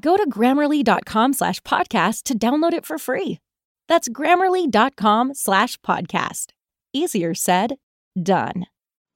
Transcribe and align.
Go 0.00 0.16
to 0.16 0.28
grammarly.com 0.28 1.32
slash 1.34 1.60
podcast 1.60 2.24
to 2.24 2.38
download 2.38 2.72
it 2.72 2.86
for 2.86 2.98
free. 2.98 3.38
That's 3.88 4.08
grammarly.com 4.08 5.34
slash 5.34 5.78
podcast. 5.78 6.46
Easier 6.92 7.34
said, 7.34 7.76
done. 8.20 8.66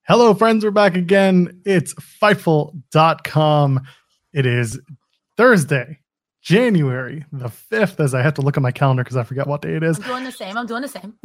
Hello, 0.07 0.35
friends. 0.35 0.65
We're 0.65 0.71
back 0.71 0.97
again. 0.97 1.63
It's 1.65 1.95
Fightful.com. 1.95 3.81
It 4.33 4.47
is 4.47 4.79
Thursday, 5.37 6.01
January 6.43 7.25
the 7.33 7.49
5th, 7.49 7.99
as 7.99 8.15
I 8.15 8.23
have 8.23 8.35
to 8.35 8.43
look 8.43 8.57
at 8.57 8.63
my 8.63 8.71
calendar 8.71 9.03
because 9.03 9.17
I 9.17 9.25
forget 9.25 9.47
what 9.47 9.63
day 9.63 9.75
it 9.75 9.83
is. 9.83 9.99
I'm 9.99 10.07
doing 10.07 10.25
the 10.25 10.33
same. 10.33 10.57
I'm 10.57 10.67
doing 10.67 10.83
the 10.83 10.89
same. 10.89 11.15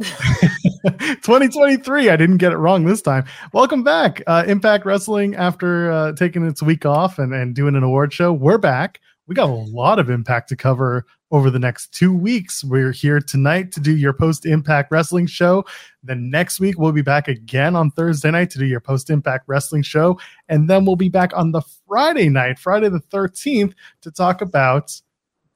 2023. 1.22 2.10
I 2.10 2.16
didn't 2.16 2.38
get 2.38 2.52
it 2.52 2.56
wrong 2.56 2.84
this 2.84 3.02
time. 3.02 3.24
Welcome 3.52 3.84
back. 3.84 4.22
Uh, 4.26 4.44
Impact 4.46 4.84
Wrestling, 4.84 5.36
after 5.36 5.92
uh, 5.92 6.12
taking 6.12 6.44
its 6.44 6.62
week 6.62 6.84
off 6.84 7.18
and, 7.18 7.32
and 7.32 7.54
doing 7.54 7.76
an 7.76 7.82
award 7.82 8.12
show, 8.12 8.32
we're 8.32 8.58
back. 8.58 8.98
We 9.26 9.34
got 9.34 9.48
a 9.48 9.52
lot 9.52 9.98
of 9.98 10.10
impact 10.10 10.48
to 10.48 10.56
cover 10.56 11.06
over 11.30 11.48
the 11.48 11.58
next 11.58 11.94
two 11.94 12.12
weeks. 12.12 12.64
We're 12.64 12.92
here 12.92 13.20
tonight 13.20 13.70
to 13.72 13.80
do 13.80 13.96
your 13.96 14.12
post 14.12 14.44
impact 14.46 14.90
wrestling 14.90 15.26
show. 15.26 15.64
Then 16.02 16.28
next 16.28 16.58
week, 16.58 16.78
we'll 16.78 16.92
be 16.92 17.02
back 17.02 17.28
again 17.28 17.76
on 17.76 17.90
Thursday 17.92 18.30
night 18.30 18.50
to 18.50 18.58
do 18.58 18.66
your 18.66 18.80
post 18.80 19.10
impact 19.10 19.44
wrestling 19.46 19.82
show. 19.82 20.18
And 20.48 20.68
then 20.68 20.84
we'll 20.84 20.96
be 20.96 21.08
back 21.08 21.30
on 21.36 21.52
the 21.52 21.62
Friday 21.86 22.28
night, 22.28 22.58
Friday 22.58 22.88
the 22.88 23.00
13th, 23.00 23.74
to 24.02 24.10
talk 24.10 24.42
about 24.42 25.00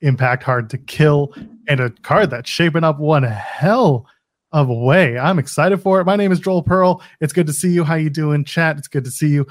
Impact 0.00 0.44
Hard 0.44 0.70
to 0.70 0.78
Kill 0.78 1.34
and 1.68 1.80
a 1.80 1.90
card 1.90 2.30
that's 2.30 2.48
shaping 2.48 2.84
up 2.84 2.98
one 2.98 3.24
hell 3.24 4.06
of 4.52 4.68
a 4.68 4.74
way. 4.74 5.18
I'm 5.18 5.38
excited 5.38 5.82
for 5.82 6.00
it. 6.00 6.04
My 6.04 6.16
name 6.16 6.30
is 6.30 6.40
Joel 6.40 6.62
Pearl. 6.62 7.02
It's 7.20 7.32
good 7.32 7.46
to 7.48 7.52
see 7.52 7.70
you. 7.70 7.82
How 7.82 7.96
you 7.96 8.10
doing, 8.10 8.44
chat? 8.44 8.78
It's 8.78 8.88
good 8.88 9.04
to 9.04 9.10
see 9.10 9.28
you. 9.28 9.46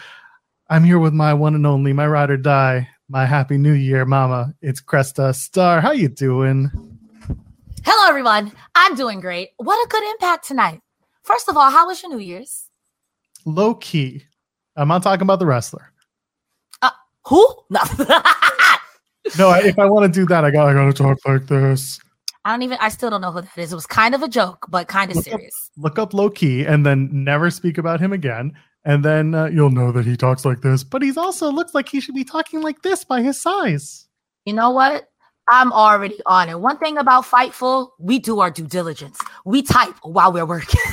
I'm 0.70 0.84
here 0.84 1.00
with 1.00 1.14
my 1.14 1.34
one 1.34 1.54
and 1.54 1.68
only, 1.68 1.94
my 1.94 2.08
ride 2.08 2.31
or 2.31 2.38
die, 2.38 2.90
my 3.10 3.26
happy 3.26 3.58
new 3.58 3.74
year 3.74 4.06
mama. 4.06 4.54
It's 4.62 4.82
Cresta 4.82 5.34
Star. 5.36 5.82
How 5.82 5.92
you 5.92 6.10
doing? 6.10 6.72
Hello, 7.84 8.10
everyone. 8.10 8.52
I'm 8.74 8.96
doing 8.96 9.20
great. 9.20 9.50
What 9.58 9.76
a 9.86 9.90
good 9.90 10.04
impact 10.12 10.48
tonight. 10.48 10.82
First 11.24 11.50
of 11.50 11.58
all, 11.58 11.70
how 11.70 11.88
was 11.88 12.02
your 12.02 12.12
New 12.12 12.20
Year's? 12.20 12.70
Low 13.46 13.76
key. 13.76 14.24
I'm 14.76 14.88
not 14.88 15.04
talking 15.04 15.22
about 15.24 15.40
the 15.40 15.46
wrestler. 15.46 15.92
Uh, 16.82 16.92
who? 17.26 17.48
No. 17.70 17.80
No, 19.40 19.50
I- 19.50 19.62
if 19.64 19.80
I 19.80 19.86
want 19.90 20.14
to 20.14 20.20
do 20.20 20.28
that, 20.28 20.46
I 20.46 20.52
got 20.52 20.68
I 20.70 20.74
gotta 20.74 20.94
talk 20.94 21.18
like 21.26 21.48
this. 21.48 22.00
I 22.46 22.52
don't 22.52 22.62
even. 22.62 22.78
I 22.80 22.90
still 22.90 23.10
don't 23.10 23.22
know 23.22 23.32
who 23.32 23.42
that 23.42 23.58
is. 23.58 23.72
It 23.72 23.76
was 23.76 23.88
kind 23.88 24.14
of 24.14 24.22
a 24.22 24.28
joke, 24.28 24.68
but 24.70 24.88
kind 24.88 25.10
of 25.10 25.18
Look 25.18 25.26
up- 25.26 25.32
serious. 25.40 25.72
Look 25.78 25.98
up 25.98 26.14
low 26.14 26.30
key 26.30 26.64
and 26.64 26.86
then 26.86 27.10
never 27.12 27.50
speak 27.50 27.80
about 27.80 28.00
him 28.00 28.14
again. 28.14 28.54
And 28.85 29.03
then 29.03 29.34
uh, 29.34 29.46
you'll 29.47 29.72
know 29.72 29.91
that 29.91 30.06
he 30.06 30.16
talks 30.16 30.46
like 30.46 30.62
this, 30.62 30.84
but 30.84 31.01
he's 31.01 31.18
also 31.18 31.51
looks 31.51 31.73
like 31.73 31.90
he 31.90 32.00
should 32.00 32.16
be 32.16 32.23
talking 32.23 32.62
like 32.62 32.84
this 32.84 33.03
by 33.03 33.22
his 33.22 33.41
size. 33.41 34.07
You 34.46 34.53
know 34.53 34.69
what? 34.69 35.09
I'm 35.50 35.73
already 35.73 36.19
on 36.25 36.50
it. 36.50 36.59
One 36.59 36.78
thing 36.78 36.97
about 36.97 37.25
Fightful, 37.25 37.90
we 38.00 38.19
do 38.19 38.40
our 38.40 38.51
due 38.51 38.68
diligence. 38.68 39.19
We 39.44 39.63
type 39.63 39.95
while 40.03 40.31
we're 40.31 40.45
working. 40.45 40.81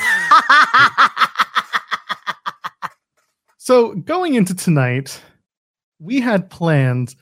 So 3.64 3.94
going 3.94 4.34
into 4.34 4.56
tonight, 4.56 5.22
we 6.00 6.18
had 6.18 6.50
planned 6.50 7.14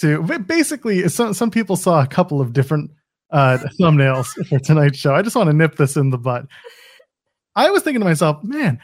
to 0.00 0.22
basically 0.40 1.08
some 1.08 1.32
some 1.32 1.50
people 1.50 1.76
saw 1.76 2.02
a 2.02 2.06
couple 2.06 2.42
of 2.42 2.52
different 2.52 2.90
uh, 3.30 3.56
thumbnails 3.80 4.26
for 4.48 4.58
tonight's 4.58 4.98
show. 4.98 5.14
I 5.14 5.22
just 5.22 5.34
want 5.34 5.48
to 5.48 5.56
nip 5.56 5.76
this 5.76 5.96
in 5.96 6.10
the 6.10 6.18
butt. 6.18 6.44
I 7.56 7.70
was 7.70 7.82
thinking 7.82 8.00
to 8.00 8.04
myself, 8.04 8.44
man, 8.44 8.80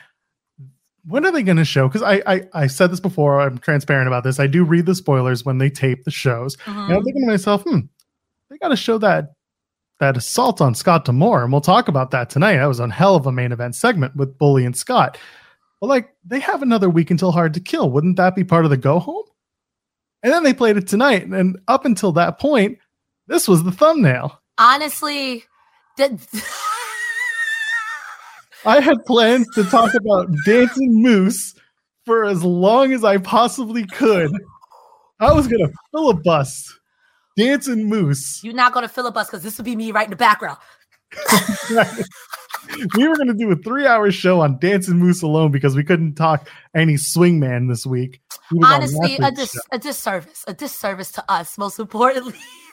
when 1.08 1.24
are 1.24 1.32
they 1.32 1.42
going 1.42 1.56
to 1.56 1.64
show? 1.64 1.88
Because 1.88 2.02
I, 2.02 2.22
I 2.26 2.42
I 2.52 2.66
said 2.66 2.91
this 2.92 3.00
before. 3.00 3.41
I'm 3.41 3.58
transparent 3.58 4.06
about 4.08 4.24
this. 4.24 4.38
I 4.38 4.46
do 4.46 4.64
read 4.64 4.86
the 4.86 4.94
spoilers 4.94 5.44
when 5.44 5.58
they 5.58 5.70
tape 5.70 6.04
the 6.04 6.10
shows, 6.10 6.56
and 6.66 6.76
I'm 6.76 7.00
Mhm. 7.00 7.04
thinking 7.04 7.22
to 7.22 7.32
myself, 7.32 7.62
hmm, 7.62 7.80
they 8.50 8.58
got 8.58 8.69
to 8.69 8.76
show 8.76 8.98
that 8.98 9.32
that 10.00 10.16
assault 10.16 10.60
on 10.60 10.74
Scott 10.74 11.04
D'Amore, 11.06 11.42
and 11.42 11.50
we'll 11.52 11.60
talk 11.60 11.88
about 11.88 12.12
that 12.12 12.30
tonight. 12.30 12.56
That 12.58 12.66
was 12.66 12.78
a 12.80 12.88
hell 12.88 13.16
of 13.16 13.26
a 13.26 13.32
main 13.32 13.50
event 13.52 13.74
segment 13.74 14.14
with 14.14 14.38
Bully 14.38 14.64
and 14.64 14.76
Scott. 14.76 15.19
But 15.80 15.88
like, 15.88 16.10
they 16.24 16.38
have 16.41 16.62
another 16.62 16.88
week 16.88 17.10
until 17.10 17.32
Hard 17.32 17.54
to 17.54 17.60
Kill. 17.60 17.90
Wouldn't 17.90 18.16
that 18.16 18.34
be 18.36 18.44
part 18.44 18.64
of 18.64 18.70
the 18.70 18.76
go 18.76 18.98
home? 19.00 19.25
And 20.22 20.32
then 20.32 20.42
they 20.44 20.54
played 20.54 20.76
it 20.76 20.86
tonight, 20.88 21.26
and 21.26 21.58
up 21.69 21.84
until 21.84 22.12
that 22.12 22.38
point, 22.38 22.78
this 23.28 23.46
was 23.48 23.62
the 23.64 23.70
thumbnail. 23.72 24.40
Honestly, 24.58 25.44
that 25.96 26.10
I 28.64 28.80
had 28.80 29.04
planned 29.06 29.46
to 29.54 29.64
talk 29.64 29.94
about 29.94 30.28
Dancing 30.44 31.02
Moose 31.02 31.55
for 32.05 32.25
as 32.25 32.43
long 32.43 32.93
as 32.93 33.05
I 33.05 33.19
possibly 33.19 33.87
could. 33.87 34.32
I 35.20 35.32
was 35.32 35.46
gonna 35.46 35.69
filibust 35.93 36.78
Dancing 37.38 37.88
Moose. 37.88 38.43
you're 38.43 38.52
not 38.52 38.72
going 38.72 38.82
to 38.82 38.88
filibust 38.88 39.31
because 39.31 39.44
this 39.44 39.56
would 39.58 39.64
be 39.64 39.76
me 39.76 39.93
right 39.93 40.05
in 40.06 40.10
the 40.10 40.16
background. 40.16 40.58
we 42.96 43.06
were 43.08 43.14
going 43.14 43.28
to 43.28 43.34
do 43.34 43.50
a 43.52 43.56
three-hour 43.56 44.10
show 44.10 44.40
on 44.40 44.58
Dancing 44.58 44.99
Moose 44.99 45.22
alone 45.22 45.52
because 45.52 45.76
we 45.76 45.84
couldn't 45.84 46.16
talk 46.16 46.50
any 46.75 46.94
Swingman 46.94 47.69
this 47.69 47.87
week. 47.87 48.20
On 48.52 48.64
Honestly, 48.64 49.16
a, 49.22 49.31
dis- 49.31 49.52
show. 49.52 49.60
a 49.70 49.78
disservice, 49.78 50.44
a 50.49 50.52
disservice 50.52 51.12
to 51.12 51.25
us, 51.31 51.56
most 51.56 51.78
importantly. 51.78 52.34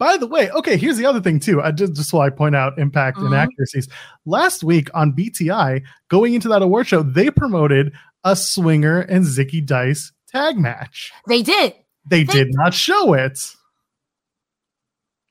By 0.00 0.16
the 0.16 0.26
way, 0.26 0.50
okay, 0.50 0.76
here's 0.78 0.96
the 0.96 1.04
other 1.06 1.20
thing 1.20 1.38
too. 1.38 1.60
I 1.62 1.70
just 1.72 1.94
just 1.94 2.12
while 2.12 2.22
I 2.22 2.30
point 2.30 2.56
out 2.56 2.78
impact 2.78 3.18
Mhm. 3.18 3.26
inaccuracies. 3.28 3.86
Last 4.24 4.64
week 4.64 4.88
on 4.94 5.12
BTI, 5.12 5.82
going 6.08 6.32
into 6.34 6.48
that 6.48 6.62
award 6.62 6.86
show, 6.88 7.02
they 7.02 7.30
promoted 7.30 7.92
a 8.24 8.34
Swinger 8.34 9.00
and 9.02 9.24
Zicky 9.26 9.64
Dice 9.64 10.10
tag 10.32 10.56
match. 10.58 11.12
They 11.28 11.42
did. 11.42 11.74
They 12.08 12.24
They- 12.24 12.32
did 12.32 12.54
not 12.54 12.72
show 12.74 13.12
it. 13.12 13.38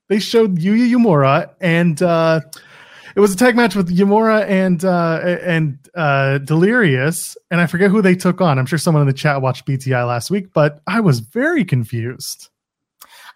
They 0.08 0.20
showed 0.20 0.58
Yuya 0.60 0.90
Uemura 0.96 1.50
and 1.60 2.02
uh 2.02 2.42
It 3.16 3.20
was 3.22 3.34
a 3.34 3.38
tag 3.38 3.56
match 3.56 3.76
with 3.76 3.90
Uemura 3.90 4.48
and 4.48 4.86
uh, 4.86 5.20
and 5.44 5.80
uh, 5.96 6.38
Delirious, 6.38 7.36
and 7.50 7.60
I 7.60 7.66
forget 7.66 7.90
who 7.90 8.04
they 8.04 8.16
took 8.16 8.40
on. 8.40 8.60
I'm 8.60 8.68
sure 8.68 8.78
someone 8.78 9.02
in 9.02 9.08
the 9.08 9.14
chat 9.14 9.42
watched 9.42 9.66
BTI 9.66 10.08
last 10.08 10.30
week, 10.30 10.54
but 10.54 10.80
I 10.88 11.00
was 11.00 11.20
very 11.20 11.66
confused. 11.66 12.50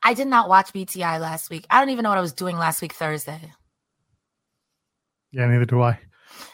I 0.03 0.13
did 0.13 0.27
not 0.27 0.49
watch 0.49 0.73
BTI 0.73 1.19
last 1.19 1.49
week. 1.49 1.65
I 1.69 1.79
don't 1.79 1.89
even 1.89 2.03
know 2.03 2.09
what 2.09 2.17
I 2.17 2.21
was 2.21 2.33
doing 2.33 2.57
last 2.57 2.81
week 2.81 2.93
Thursday. 2.93 3.39
Yeah, 5.31 5.47
neither 5.47 5.65
do 5.65 5.81
I. 5.81 5.97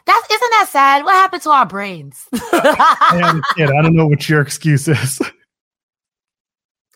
That 0.06 0.28
isn't 0.32 0.50
that 0.52 0.68
sad. 0.70 1.04
What 1.04 1.14
happened 1.14 1.42
to 1.44 1.50
our 1.50 1.66
brains? 1.66 2.26
I 2.34 3.42
kid. 3.56 3.70
I 3.70 3.82
don't 3.82 3.96
know 3.96 4.08
what 4.08 4.28
your 4.30 4.42
excuse 4.42 4.88
is. 4.88 5.22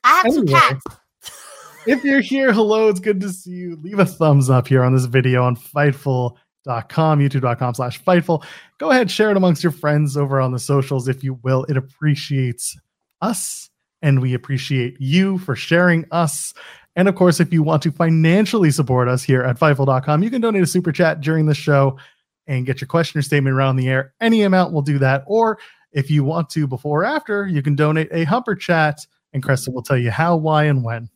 I 0.04 0.22
have 0.24 0.34
two 0.34 0.46
cats. 0.46 0.84
if 1.88 2.04
you're 2.04 2.22
here, 2.22 2.54
hello, 2.54 2.90
it's 2.90 3.00
good 3.00 3.22
to 3.22 3.30
see 3.30 3.52
you. 3.52 3.78
Leave 3.82 4.00
a 4.00 4.06
thumbs 4.06 4.50
up 4.50 4.68
here 4.68 4.84
on 4.84 4.94
this 4.94 5.06
video 5.06 5.44
on 5.44 5.56
Fightful.com, 5.56 7.20
youtube.com 7.20 7.74
slash 7.74 8.04
Fightful. 8.04 8.44
Go 8.80 8.92
ahead, 8.92 9.10
share 9.10 9.32
it 9.32 9.38
amongst 9.38 9.64
your 9.64 9.72
friends 9.72 10.18
over 10.18 10.42
on 10.42 10.52
the 10.52 10.60
socials 10.60 11.08
if 11.08 11.24
you 11.24 11.40
will. 11.44 11.64
It 11.66 11.78
appreciates 11.78 12.78
us 13.22 13.70
and 14.04 14.22
we 14.22 14.36
appreciate 14.36 14.98
you 15.00 15.40
for 15.40 15.56
sharing 15.56 16.06
us. 16.12 16.54
And 16.96 17.08
of 17.08 17.16
course, 17.16 17.40
if 17.40 17.52
you 17.52 17.64
want 17.64 17.82
to 17.84 17.92
financially 17.92 18.70
support 18.70 19.08
us 19.08 19.24
here 19.24 19.42
at 19.42 19.58
Fightful.com, 19.58 20.22
you 20.22 20.30
can 20.30 20.42
donate 20.42 20.62
a 20.62 20.68
super 20.68 20.92
chat 20.92 21.22
during 21.22 21.48
the 21.48 21.56
show 21.56 21.98
and 22.46 22.68
get 22.68 22.82
your 22.82 22.88
question 22.88 23.18
or 23.18 23.24
statement 23.24 23.56
around 23.56 23.78
the 23.78 23.88
air. 23.88 24.14
Any 24.22 24.44
amount 24.44 24.74
will 24.74 24.84
do 24.84 25.00
that. 25.00 25.24
Or 25.26 25.58
if 25.94 26.12
you 26.12 26.24
want 26.24 26.50
to 26.50 26.68
before 26.68 27.02
or 27.02 27.06
after, 27.06 27.48
you 27.48 27.64
can 27.64 27.76
donate 27.76 28.10
a 28.12 28.26
humper 28.26 28.56
chat 28.56 29.00
and 29.32 29.42
Cresta 29.42 29.74
will 29.74 29.82
tell 29.82 29.98
you 29.98 30.12
how, 30.12 30.36
why, 30.36 30.66
and 30.66 30.84
when. 30.84 31.10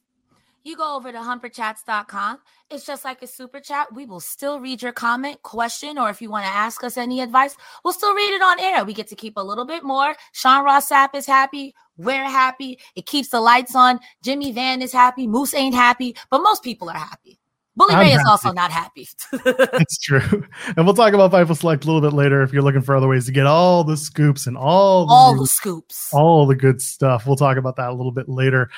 You 0.64 0.76
go 0.76 0.96
over 0.96 1.12
to 1.12 1.20
humperchats.com. 1.20 2.40
It's 2.70 2.86
just 2.86 3.06
like 3.06 3.22
a 3.22 3.28
super 3.28 3.60
chat. 3.60 3.94
We 3.94 4.06
will 4.06 4.20
still 4.20 4.60
read 4.60 4.82
your 4.82 4.92
comment, 4.92 5.42
question, 5.42 5.98
or 5.98 6.10
if 6.10 6.22
you 6.22 6.30
want 6.30 6.46
to 6.46 6.52
ask 6.52 6.84
us 6.84 6.98
any 6.98 7.22
advice, 7.22 7.56
we'll 7.86 7.94
still 7.94 8.14
read 8.14 8.34
it 8.34 8.42
on 8.42 8.60
air. 8.60 8.84
We 8.84 8.94
get 8.94 9.08
to 9.08 9.16
keep 9.16 9.38
a 9.38 9.44
little 9.44 9.66
bit 9.66 9.84
more. 9.84 10.16
Sean 10.34 10.66
Ross 10.66 10.90
Sapp 10.90 11.16
is 11.16 11.26
happy. 11.26 11.74
We're 11.98 12.24
happy. 12.30 12.80
It 12.96 13.06
keeps 13.06 13.30
the 13.30 13.42
lights 13.42 13.76
on. 13.76 14.00
Jimmy 14.24 14.52
Van 14.52 14.82
is 14.82 14.92
happy. 14.94 15.28
Moose 15.28 15.54
ain't 15.54 15.76
happy, 15.76 16.16
but 16.30 16.42
most 16.42 16.64
people 16.64 16.90
are 16.90 16.98
happy. 16.98 17.40
Bully 17.76 17.94
I'm 17.94 18.00
Ray 18.00 18.14
is 18.14 18.26
also 18.28 18.52
not 18.52 18.72
happy. 18.72 19.08
It's 19.46 20.00
true. 20.00 20.48
And 20.76 20.86
we'll 20.86 20.96
talk 20.96 21.14
about 21.14 21.32
Fightful 21.32 21.56
Select 21.56 21.84
a 21.84 21.88
little 21.88 22.02
bit 22.02 22.14
later 22.16 22.42
if 22.42 22.52
you're 22.52 22.64
looking 22.64 22.82
for 22.82 22.96
other 22.96 23.08
ways 23.08 23.28
to 23.28 23.32
get 23.32 23.46
all 23.46 23.84
the 23.84 23.96
scoops 23.96 24.48
and 24.48 24.58
all 24.58 25.06
the, 25.06 25.14
All 25.14 25.38
the 25.38 25.46
scoops. 25.46 26.10
all 26.12 26.48
the 26.48 26.56
good 26.56 26.82
stuff. 26.82 27.28
We'll 27.28 27.36
talk 27.36 27.58
about 27.58 27.76
that 27.76 27.90
a 27.90 27.94
little 27.94 28.12
bit 28.12 28.28
later. 28.28 28.72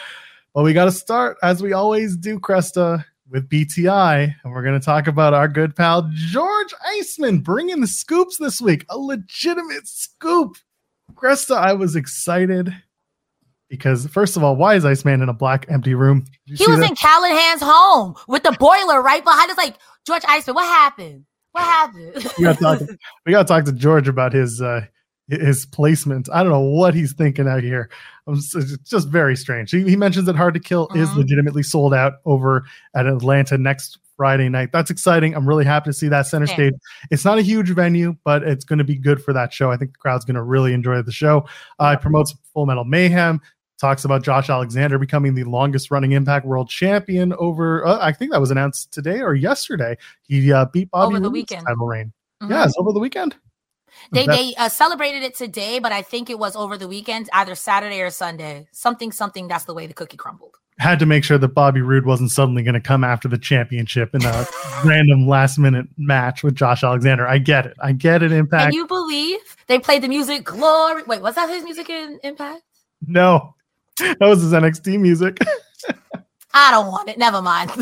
But 0.54 0.64
we 0.64 0.74
got 0.74 0.86
to 0.86 0.92
start, 0.92 1.38
as 1.42 1.64
we 1.64 1.72
always 1.72 2.18
do, 2.18 2.40
Cresta, 2.42 3.06
with 3.30 3.48
BTI. 3.48 4.36
And 4.44 4.54
we're 4.54 4.64
going 4.64 4.78
to 4.78 4.86
talk 4.86 5.08
about 5.08 5.34
our 5.34 5.48
good 5.48 5.78
pal, 5.78 6.10
George 6.14 6.74
Iceman, 6.86 7.40
bringing 7.40 7.80
the 7.80 7.88
scoops 7.88 8.38
this 8.38 8.60
week. 8.60 8.86
A 8.90 8.98
legitimate 8.98 9.88
scoop. 9.88 10.58
Cresta, 11.14 11.56
I 11.56 11.72
was 11.72 11.96
excited 11.96 12.76
because, 13.70 14.08
first 14.08 14.36
of 14.36 14.44
all, 14.44 14.56
why 14.56 14.76
is 14.76 14.86
Iceman 14.86 15.22
in 15.22 15.30
a 15.30 15.34
black 15.34 15.66
empty 15.70 15.94
room? 15.94 16.26
He 16.46 16.54
was 16.68 16.80
that? 16.80 16.90
in 16.90 16.96
Callihan's 16.96 17.62
home 17.62 18.16
with 18.28 18.44
the 18.44 18.52
boiler 18.60 19.02
right 19.02 19.24
behind 19.24 19.52
us. 19.52 19.58
Like, 19.58 19.76
George 20.06 20.24
Iceman, 20.28 20.56
what 20.56 20.66
happened? 20.66 21.26
What 21.52 21.64
happened? 21.64 22.14
we 22.38 22.44
got 22.44 22.58
to 22.58 22.64
talk. 22.64 22.82
We 23.26 23.32
got 23.32 23.48
to 23.48 23.54
talk 23.54 23.66
to 23.66 23.72
George 23.72 24.08
about 24.08 24.34
his 24.34 24.62
uh, 24.62 24.82
his 25.28 25.66
placement. 25.68 26.28
I 26.34 26.42
don't 26.44 26.52
know 26.52 26.60
what 26.60 26.94
he's 26.94 27.14
thinking 27.14 27.48
out 27.48 27.64
here. 27.64 27.90
It's 28.28 28.78
just 28.90 29.08
very 29.10 29.36
strange. 29.36 29.72
He, 29.72 29.84
he 29.84 29.96
mentions 29.96 30.26
that 30.26 30.36
Hard 30.36 30.54
to 30.56 30.60
Kill 30.60 30.88
is 30.96 31.10
Mhm. 31.10 31.18
legitimately 31.18 31.64
sold 31.64 31.94
out 31.94 32.14
over 32.26 32.66
at 32.96 33.06
Atlanta 33.08 33.58
next 33.58 34.00
Friday 34.18 34.50
night. 34.50 34.72
That's 34.74 34.92
exciting. 34.92 35.34
I'm 35.36 35.48
really 35.48 35.66
happy 35.66 35.90
to 35.90 35.94
see 35.94 36.08
that 36.10 36.28
center 36.28 36.46
stage. 36.46 36.74
It's 37.10 37.24
not 37.26 37.38
a 37.38 37.42
huge 37.42 37.70
venue, 37.70 38.16
but 38.26 38.44
it's 38.44 38.66
going 38.66 38.80
to 38.80 38.84
be 38.84 38.98
good 38.98 39.24
for 39.24 39.32
that 39.34 39.54
show. 39.54 39.72
I 39.72 39.78
think 39.78 39.94
the 39.94 39.98
crowd's 39.98 40.26
going 40.26 40.36
to 40.36 40.44
really 40.44 40.74
enjoy 40.74 41.02
the 41.02 41.12
show. 41.12 41.48
Uh, 41.80 41.96
it 41.98 42.02
promotes 42.02 42.36
Full 42.54 42.66
Metal 42.66 42.84
Mayhem. 42.84 43.40
Talks 43.80 44.04
about 44.04 44.24
Josh 44.24 44.50
Alexander 44.50 44.98
becoming 45.00 45.36
the 45.36 45.46
longest 45.46 45.90
running 45.90 46.12
Impact 46.12 46.46
World 46.46 46.70
Champion 46.70 47.34
over. 47.34 47.86
Uh, 47.86 47.98
I 48.02 48.12
think 48.12 48.32
that 48.32 48.42
was 48.42 48.52
announced 48.52 48.92
today 48.92 49.22
or 49.22 49.34
yesterday. 49.36 49.98
He 50.24 50.52
uh, 50.52 50.66
beat 50.66 50.92
Bobby 50.92 51.16
Over 51.16 51.20
the 51.22 51.30
weekend. 51.30 51.66
title 51.66 51.88
reign. 51.88 52.12
Mhm. 52.44 52.50
Yeah, 52.50 52.66
it's 52.66 52.76
over 52.78 52.92
the 52.92 53.00
weekend. 53.00 53.36
They 54.12 54.26
they 54.26 54.54
uh, 54.58 54.70
celebrated 54.70 55.24
it 55.24 55.36
today, 55.36 55.80
but 55.80 55.92
I 55.92 56.02
think 56.02 56.30
it 56.30 56.38
was 56.40 56.56
over 56.56 56.78
the 56.78 56.88
weekend, 56.88 57.30
either 57.34 57.56
Saturday 57.56 58.02
or 58.02 58.10
Sunday. 58.10 58.68
Something, 58.72 59.12
something. 59.12 59.48
That's 59.48 59.64
the 59.66 59.74
way 59.74 59.88
the 59.88 59.94
cookie 59.94 60.16
crumbled. 60.18 60.56
had 60.78 61.00
to 61.00 61.06
make 61.06 61.24
sure 61.24 61.38
that 61.38 61.50
Bobby 61.50 61.82
Roode 61.82 62.06
wasn't 62.06 62.32
suddenly 62.32 62.64
going 62.64 62.76
to 62.76 62.80
come 62.82 63.04
after 63.04 63.28
the 63.28 63.38
championship 63.38 64.14
in 64.16 64.24
a 64.26 64.46
random 64.86 65.28
last 65.28 65.58
minute 65.58 65.88
match 65.98 66.44
with 66.44 66.56
Josh 66.56 66.84
Alexander. 66.84 67.28
I 67.28 67.38
get 67.40 67.66
it. 67.66 67.76
I 67.82 67.92
get 67.94 68.24
it. 68.24 68.32
Impact. 68.32 68.72
Can 68.72 68.74
you 68.74 68.88
believe 68.88 69.40
they 69.68 69.80
played 69.80 70.02
the 70.04 70.08
music 70.10 70.44
"Glory"? 70.46 71.04
Wait, 71.04 71.22
was 71.22 71.36
that 71.36 71.50
his 71.50 71.64
music 71.64 71.90
in 71.90 72.20
Impact? 72.24 72.62
no, 73.08 73.56
that 74.00 74.18
was 74.22 74.42
his 74.42 74.54
NXT 74.54 75.00
music. 75.00 75.38
I 76.54 76.72
don't 76.72 76.88
want 76.88 77.10
it. 77.10 77.18
Never 77.18 77.42
mind. 77.42 77.70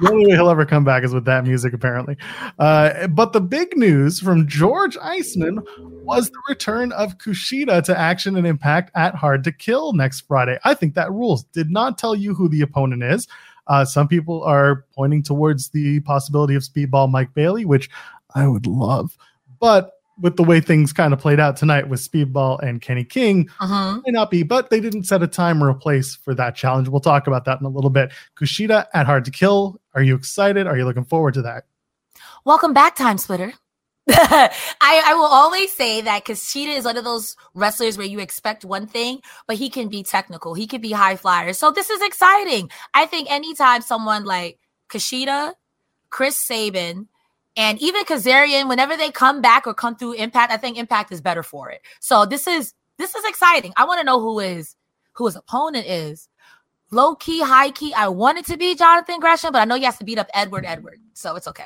the 0.00 0.08
only 0.10 0.26
way 0.26 0.32
he'll 0.32 0.48
ever 0.48 0.64
come 0.64 0.84
back 0.84 1.02
is 1.02 1.12
with 1.12 1.24
that 1.24 1.44
music, 1.44 1.72
apparently. 1.72 2.16
Uh, 2.58 3.08
but 3.08 3.32
the 3.32 3.40
big 3.40 3.76
news 3.76 4.20
from 4.20 4.46
George 4.46 4.96
Iceman 4.98 5.60
was 5.78 6.30
the 6.30 6.40
return 6.48 6.92
of 6.92 7.18
Kushida 7.18 7.82
to 7.84 7.98
action 7.98 8.36
and 8.36 8.46
impact 8.46 8.92
at 8.94 9.14
Hard 9.14 9.42
to 9.44 9.52
Kill 9.52 9.92
next 9.92 10.20
Friday. 10.22 10.58
I 10.64 10.74
think 10.74 10.94
that 10.94 11.10
rules. 11.10 11.44
Did 11.44 11.70
not 11.70 11.98
tell 11.98 12.14
you 12.14 12.34
who 12.34 12.48
the 12.48 12.62
opponent 12.62 13.02
is. 13.02 13.26
Uh, 13.66 13.84
some 13.84 14.06
people 14.06 14.42
are 14.44 14.84
pointing 14.94 15.22
towards 15.22 15.70
the 15.70 15.98
possibility 16.00 16.54
of 16.54 16.62
Speedball 16.62 17.10
Mike 17.10 17.34
Bailey, 17.34 17.64
which 17.64 17.90
I 18.34 18.46
would 18.46 18.66
love. 18.66 19.16
But 19.58 19.95
with 20.20 20.36
the 20.36 20.42
way 20.42 20.60
things 20.60 20.92
kind 20.92 21.12
of 21.12 21.18
played 21.20 21.38
out 21.38 21.56
tonight 21.56 21.88
with 21.88 22.00
Speedball 22.00 22.58
and 22.62 22.80
Kenny 22.80 23.04
King, 23.04 23.48
Mhm. 23.60 24.02
may 24.06 24.12
not 24.12 24.30
be, 24.30 24.42
but 24.42 24.70
they 24.70 24.80
didn't 24.80 25.04
set 25.04 25.22
a 25.22 25.26
time 25.26 25.62
or 25.62 25.68
a 25.68 25.74
place 25.74 26.14
for 26.16 26.34
that 26.34 26.56
challenge. 26.56 26.88
We'll 26.88 27.00
talk 27.00 27.26
about 27.26 27.44
that 27.44 27.60
in 27.60 27.66
a 27.66 27.70
little 27.70 27.90
bit. 27.90 28.12
Kushida 28.36 28.86
at 28.94 29.06
Hard 29.06 29.24
to 29.26 29.30
Kill. 29.30 29.78
Are 29.94 30.02
you 30.02 30.14
excited? 30.14 30.66
Are 30.66 30.76
you 30.76 30.84
looking 30.84 31.04
forward 31.04 31.34
to 31.34 31.42
that? 31.42 31.64
Welcome 32.44 32.72
back, 32.72 32.96
Time 32.96 33.18
Splitter. 33.18 33.52
I, 34.08 34.50
I 34.80 35.14
will 35.14 35.24
always 35.24 35.72
say 35.72 36.00
that 36.02 36.24
Kushida 36.24 36.76
is 36.76 36.84
one 36.84 36.96
of 36.96 37.04
those 37.04 37.36
wrestlers 37.54 37.98
where 37.98 38.06
you 38.06 38.20
expect 38.20 38.64
one 38.64 38.86
thing, 38.86 39.20
but 39.48 39.56
he 39.56 39.68
can 39.68 39.88
be 39.88 40.02
technical. 40.04 40.54
He 40.54 40.66
can 40.66 40.80
be 40.80 40.92
high 40.92 41.16
flyer. 41.16 41.52
So 41.52 41.72
this 41.72 41.90
is 41.90 42.00
exciting. 42.02 42.70
I 42.94 43.06
think 43.06 43.30
anytime 43.30 43.82
someone 43.82 44.24
like 44.24 44.60
Kushida, 44.88 45.54
Chris 46.10 46.36
Sabin, 46.36 47.08
and 47.56 47.80
even 47.80 48.04
Kazarian, 48.04 48.68
whenever 48.68 48.96
they 48.96 49.10
come 49.10 49.40
back 49.40 49.66
or 49.66 49.74
come 49.74 49.96
through 49.96 50.12
Impact, 50.12 50.52
I 50.52 50.58
think 50.58 50.76
Impact 50.76 51.10
is 51.10 51.20
better 51.20 51.42
for 51.42 51.70
it. 51.70 51.80
So 52.00 52.26
this 52.26 52.46
is 52.46 52.74
this 52.98 53.14
is 53.14 53.24
exciting. 53.24 53.72
I 53.76 53.84
want 53.84 54.00
to 54.00 54.04
know 54.04 54.20
who 54.20 54.38
is 54.40 54.76
who 55.12 55.26
his 55.26 55.36
opponent 55.36 55.86
is. 55.86 56.28
Low 56.92 57.16
key, 57.16 57.40
high 57.42 57.70
key. 57.70 57.92
I 57.94 58.08
want 58.08 58.38
it 58.38 58.46
to 58.46 58.56
be 58.56 58.74
Jonathan 58.74 59.18
Gresham, 59.18 59.52
but 59.52 59.60
I 59.60 59.64
know 59.64 59.74
he 59.74 59.84
has 59.84 59.98
to 59.98 60.04
beat 60.04 60.18
up 60.18 60.28
Edward 60.34 60.64
Edward, 60.64 61.00
so 61.14 61.34
it's 61.34 61.48
okay. 61.48 61.64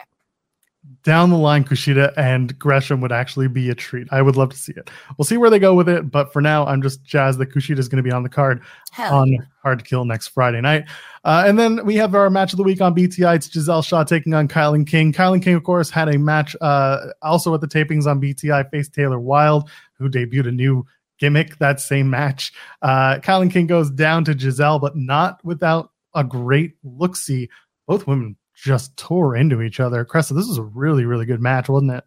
Down 1.02 1.30
the 1.30 1.36
line, 1.36 1.64
Kushida 1.64 2.12
and 2.16 2.58
Gresham 2.58 3.00
would 3.00 3.12
actually 3.12 3.48
be 3.48 3.70
a 3.70 3.74
treat. 3.74 4.08
I 4.10 4.22
would 4.22 4.36
love 4.36 4.50
to 4.50 4.56
see 4.56 4.72
it. 4.72 4.90
We'll 5.16 5.24
see 5.24 5.36
where 5.36 5.50
they 5.50 5.58
go 5.58 5.74
with 5.74 5.88
it, 5.88 6.10
but 6.10 6.32
for 6.32 6.40
now, 6.40 6.66
I'm 6.66 6.82
just 6.82 7.02
jazzed 7.04 7.38
that 7.38 7.50
Kushida 7.50 7.78
is 7.78 7.88
going 7.88 8.02
to 8.02 8.08
be 8.08 8.12
on 8.12 8.22
the 8.22 8.28
card 8.28 8.62
Hell 8.92 9.14
on 9.14 9.48
Hard 9.62 9.78
to 9.80 9.84
Kill 9.84 10.04
next 10.04 10.28
Friday 10.28 10.60
night. 10.60 10.86
Uh, 11.24 11.44
and 11.46 11.58
then 11.58 11.84
we 11.84 11.96
have 11.96 12.14
our 12.14 12.30
match 12.30 12.52
of 12.52 12.56
the 12.56 12.62
week 12.62 12.80
on 12.80 12.94
BTI. 12.94 13.36
It's 13.36 13.52
Giselle 13.52 13.82
Shaw 13.82 14.04
taking 14.04 14.32
on 14.32 14.48
Kylan 14.48 14.86
King. 14.86 15.12
Kylan 15.12 15.42
King, 15.42 15.54
of 15.54 15.64
course, 15.64 15.90
had 15.90 16.08
a 16.08 16.18
match 16.18 16.56
uh, 16.60 17.08
also 17.20 17.54
at 17.54 17.60
the 17.60 17.68
tapings 17.68 18.06
on 18.06 18.20
BTI, 18.20 18.70
faced 18.70 18.94
Taylor 18.94 19.20
Wilde, 19.20 19.68
who 19.94 20.08
debuted 20.08 20.48
a 20.48 20.52
new 20.52 20.86
gimmick 21.18 21.58
that 21.58 21.80
same 21.80 22.08
match. 22.10 22.52
Uh, 22.82 23.18
Kylan 23.18 23.52
King 23.52 23.66
goes 23.66 23.90
down 23.90 24.24
to 24.24 24.38
Giselle, 24.38 24.78
but 24.78 24.96
not 24.96 25.44
without 25.44 25.92
a 26.14 26.24
great 26.24 26.74
look 26.82 27.16
see. 27.16 27.48
Both 27.86 28.06
women 28.06 28.36
just 28.62 28.96
tore 28.96 29.36
into 29.36 29.62
each 29.62 29.80
other. 29.80 30.04
Cressa, 30.04 30.34
this 30.34 30.46
was 30.46 30.58
a 30.58 30.62
really, 30.62 31.04
really 31.04 31.26
good 31.26 31.40
match, 31.40 31.68
wasn't 31.68 31.92
it? 31.92 32.04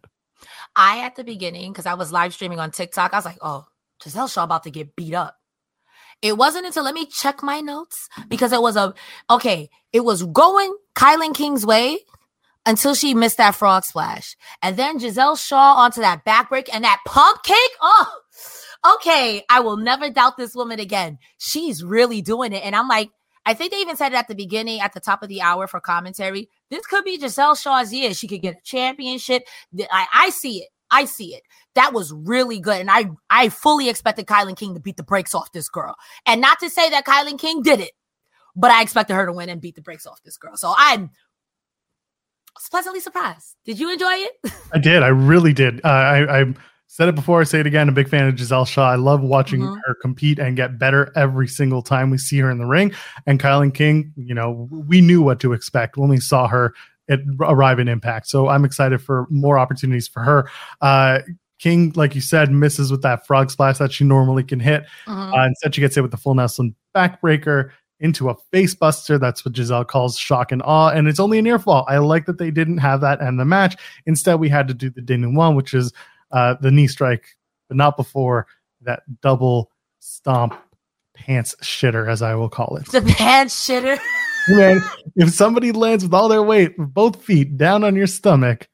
I 0.76 1.00
at 1.00 1.16
the 1.16 1.24
beginning, 1.24 1.72
because 1.72 1.86
I 1.86 1.94
was 1.94 2.12
live 2.12 2.34
streaming 2.34 2.58
on 2.58 2.70
TikTok, 2.70 3.12
I 3.12 3.18
was 3.18 3.24
like, 3.24 3.38
oh, 3.40 3.64
Giselle 4.02 4.28
Shaw 4.28 4.44
about 4.44 4.64
to 4.64 4.70
get 4.70 4.96
beat 4.96 5.14
up. 5.14 5.36
It 6.22 6.36
wasn't 6.36 6.66
until 6.66 6.84
let 6.84 6.94
me 6.94 7.06
check 7.06 7.42
my 7.42 7.60
notes 7.60 8.08
because 8.28 8.52
it 8.52 8.62
was 8.62 8.76
a 8.76 8.94
okay, 9.28 9.68
it 9.92 10.00
was 10.00 10.22
going 10.22 10.74
Kylan 10.94 11.34
King's 11.34 11.66
way 11.66 11.98
until 12.66 12.94
she 12.94 13.14
missed 13.14 13.36
that 13.36 13.54
frog 13.54 13.84
splash. 13.84 14.36
And 14.62 14.76
then 14.76 14.98
Giselle 14.98 15.36
Shaw 15.36 15.74
onto 15.74 16.00
that 16.00 16.24
backbreak 16.24 16.68
and 16.72 16.84
that 16.84 17.00
pump 17.06 17.42
kick. 17.42 17.70
Oh, 17.82 18.20
okay. 18.94 19.44
I 19.50 19.60
will 19.60 19.76
never 19.76 20.08
doubt 20.10 20.36
this 20.36 20.54
woman 20.54 20.80
again. 20.80 21.18
She's 21.38 21.84
really 21.84 22.22
doing 22.22 22.52
it. 22.52 22.64
And 22.64 22.74
I'm 22.74 22.88
like, 22.88 23.10
I 23.46 23.54
think 23.54 23.72
they 23.72 23.78
even 23.78 23.96
said 23.96 24.12
it 24.12 24.16
at 24.16 24.28
the 24.28 24.34
beginning, 24.34 24.80
at 24.80 24.92
the 24.92 25.00
top 25.00 25.22
of 25.22 25.28
the 25.28 25.42
hour 25.42 25.66
for 25.66 25.80
commentary. 25.80 26.48
This 26.70 26.86
could 26.86 27.04
be 27.04 27.18
Giselle 27.18 27.54
Shaw's 27.54 27.92
year. 27.92 28.14
She 28.14 28.26
could 28.26 28.42
get 28.42 28.56
a 28.56 28.62
championship. 28.62 29.44
I, 29.90 30.06
I 30.12 30.30
see 30.30 30.62
it. 30.62 30.68
I 30.90 31.04
see 31.06 31.34
it. 31.34 31.42
That 31.74 31.92
was 31.92 32.12
really 32.12 32.60
good. 32.60 32.80
And 32.80 32.90
I, 32.90 33.10
I 33.28 33.48
fully 33.48 33.88
expected 33.88 34.26
Kylan 34.26 34.56
King 34.56 34.74
to 34.74 34.80
beat 34.80 34.96
the 34.96 35.02
brakes 35.02 35.34
off 35.34 35.52
this 35.52 35.68
girl. 35.68 35.96
And 36.24 36.40
not 36.40 36.60
to 36.60 36.70
say 36.70 36.88
that 36.90 37.04
Kylan 37.04 37.38
King 37.38 37.62
did 37.62 37.80
it, 37.80 37.92
but 38.54 38.70
I 38.70 38.82
expected 38.82 39.14
her 39.14 39.26
to 39.26 39.32
win 39.32 39.48
and 39.48 39.60
beat 39.60 39.74
the 39.74 39.82
brakes 39.82 40.06
off 40.06 40.22
this 40.22 40.36
girl. 40.36 40.56
So 40.56 40.72
I'm 40.76 41.10
pleasantly 42.70 43.00
surprised. 43.00 43.56
Did 43.64 43.80
you 43.80 43.92
enjoy 43.92 44.12
it? 44.12 44.52
I 44.72 44.78
did. 44.78 45.02
I 45.02 45.08
really 45.08 45.52
did. 45.52 45.84
Uh, 45.84 45.88
I, 45.88 46.40
I 46.40 46.54
said 46.94 47.08
it 47.08 47.16
before. 47.16 47.40
I 47.40 47.44
say 47.44 47.58
it 47.58 47.66
again. 47.66 47.88
A 47.88 47.92
big 47.92 48.08
fan 48.08 48.28
of 48.28 48.38
Giselle 48.38 48.64
Shaw. 48.64 48.88
I 48.88 48.94
love 48.94 49.20
watching 49.20 49.62
Mhm. 49.62 49.76
her 49.84 49.96
compete 50.00 50.38
and 50.38 50.54
get 50.54 50.78
better 50.78 51.10
every 51.16 51.48
single 51.48 51.82
time 51.82 52.08
we 52.08 52.18
see 52.18 52.38
her 52.38 52.48
in 52.48 52.58
the 52.58 52.66
ring. 52.66 52.92
And 53.26 53.40
Kylan 53.40 53.74
King, 53.74 54.12
you 54.14 54.32
know, 54.32 54.68
we 54.70 55.00
knew 55.00 55.20
what 55.20 55.40
to 55.40 55.54
expect 55.54 55.96
when 55.96 56.08
we 56.08 56.18
saw 56.20 56.46
her 56.46 56.72
at, 57.08 57.18
arrive 57.40 57.80
in 57.80 57.88
Impact. 57.88 58.28
So 58.28 58.48
I'm 58.48 58.64
excited 58.64 59.02
for 59.02 59.26
more 59.28 59.58
opportunities 59.58 60.06
for 60.06 60.22
her. 60.22 60.48
Uh, 60.80 61.18
King, 61.58 61.92
like 61.96 62.14
you 62.14 62.20
said, 62.20 62.52
misses 62.52 62.92
with 62.92 63.02
that 63.02 63.26
frog 63.26 63.50
splash 63.50 63.78
that 63.78 63.92
she 63.92 64.04
normally 64.04 64.44
can 64.44 64.60
hit. 64.60 64.84
Mhm. 65.08 65.36
Uh, 65.36 65.46
instead, 65.48 65.74
she 65.74 65.80
gets 65.80 65.96
hit 65.96 66.02
with 66.02 66.12
the 66.12 66.16
full 66.16 66.36
Nelson 66.36 66.76
backbreaker 66.94 67.70
into 67.98 68.28
a 68.30 68.36
face 68.52 68.76
buster. 68.76 69.18
That's 69.18 69.44
what 69.44 69.56
Giselle 69.56 69.84
calls 69.84 70.16
shock 70.16 70.52
and 70.52 70.62
awe. 70.64 70.90
And 70.90 71.08
it's 71.08 71.18
only 71.18 71.38
a 71.40 71.42
near 71.42 71.58
fall. 71.58 71.84
I 71.88 71.98
like 71.98 72.26
that 72.26 72.38
they 72.38 72.52
didn't 72.52 72.78
have 72.78 73.00
that 73.00 73.20
end 73.20 73.40
the 73.40 73.44
match. 73.44 73.76
Instead, 74.06 74.36
we 74.36 74.48
had 74.48 74.68
to 74.68 74.74
do 74.74 74.90
the 74.90 75.00
denouement, 75.02 75.56
which 75.56 75.74
is 75.74 75.92
uh, 76.34 76.56
the 76.60 76.70
knee 76.70 76.88
strike, 76.88 77.24
but 77.68 77.76
not 77.76 77.96
before 77.96 78.46
that 78.82 79.02
double 79.22 79.70
stomp 80.00 80.54
pants 81.14 81.54
shitter, 81.62 82.10
as 82.10 82.20
I 82.20 82.34
will 82.34 82.50
call 82.50 82.76
it. 82.76 82.86
the 82.90 83.00
pants 83.00 83.66
shitter. 83.66 83.98
Man, 84.48 84.82
if 85.16 85.30
somebody 85.30 85.72
lands 85.72 86.04
with 86.04 86.12
all 86.12 86.28
their 86.28 86.42
weight, 86.42 86.74
both 86.76 87.22
feet 87.22 87.56
down 87.56 87.82
on 87.82 87.96
your 87.96 88.06
stomach, 88.06 88.68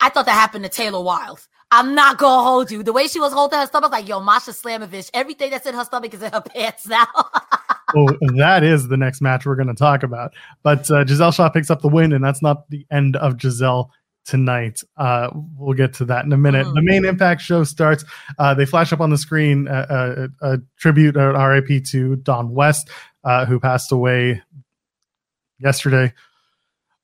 I 0.00 0.08
thought 0.08 0.26
that 0.26 0.32
happened 0.32 0.64
to 0.64 0.70
Taylor 0.70 1.00
Wilde. 1.00 1.46
I'm 1.70 1.94
not 1.94 2.18
gonna 2.18 2.42
hold 2.42 2.70
you. 2.70 2.82
The 2.82 2.92
way 2.92 3.06
she 3.06 3.20
was 3.20 3.32
holding 3.32 3.58
her 3.58 3.66
stomach, 3.66 3.92
like 3.92 4.08
yo, 4.08 4.20
Masha 4.20 4.50
Slamovich, 4.50 5.10
everything 5.14 5.50
that's 5.50 5.66
in 5.66 5.74
her 5.74 5.84
stomach 5.84 6.12
is 6.12 6.22
in 6.22 6.32
her 6.32 6.40
pants 6.40 6.86
now. 6.86 7.06
oh, 7.96 8.08
that 8.36 8.64
is 8.64 8.88
the 8.88 8.96
next 8.96 9.20
match 9.20 9.46
we're 9.46 9.54
going 9.54 9.68
to 9.68 9.74
talk 9.74 10.02
about. 10.02 10.32
But 10.62 10.90
uh, 10.90 11.06
Giselle 11.06 11.32
Shaw 11.32 11.48
picks 11.48 11.70
up 11.70 11.80
the 11.80 11.88
win, 11.88 12.12
and 12.12 12.24
that's 12.24 12.42
not 12.42 12.68
the 12.70 12.84
end 12.90 13.16
of 13.16 13.40
Giselle 13.40 13.90
tonight. 14.24 14.82
Uh, 14.96 15.30
we'll 15.56 15.76
get 15.76 15.94
to 15.94 16.04
that 16.06 16.24
in 16.24 16.32
a 16.32 16.36
minute. 16.36 16.66
Mhm. 16.66 16.74
The 16.74 16.82
main 16.82 17.04
Impact 17.04 17.40
show 17.40 17.64
starts. 17.64 18.04
Uh, 18.38 18.54
they 18.54 18.66
flash 18.66 18.92
up 18.92 19.00
on 19.00 19.10
the 19.10 19.18
screen 19.18 19.68
uh, 19.68 20.28
a, 20.40 20.54
a 20.54 20.58
tribute, 20.78 21.16
an 21.16 21.34
RIP 21.34 21.84
to 21.86 22.16
Don 22.16 22.52
West, 22.52 22.90
uh, 23.24 23.44
who 23.46 23.58
passed 23.58 23.92
away 23.92 24.42
yesterday. 25.58 26.12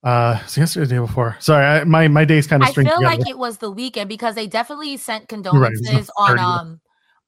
Uh, 0.05 0.39
so 0.47 0.61
yesterday, 0.61 0.87
the 0.87 0.95
day 0.95 1.01
before. 1.01 1.37
Sorry, 1.41 1.65
I, 1.65 1.85
my 1.85 2.07
my 2.09 2.25
days 2.25 2.47
kind 2.47 2.63
of 2.63 2.69
strange. 2.69 2.89
I 2.89 2.93
feel 2.93 3.01
together. 3.01 3.19
like 3.19 3.29
it 3.29 3.39
was 3.39 3.59
the 3.59 3.71
weekend 3.71 4.09
because 4.09 4.35
they 4.37 4.47
definitely 4.47 4.97
sent 4.97 5.31
right, 5.31 5.39
it 5.39 5.43
was 5.43 5.53
the 5.53 5.87
condolences 5.87 6.11
on 6.17 6.37
30th. 6.37 6.43
um 6.43 6.81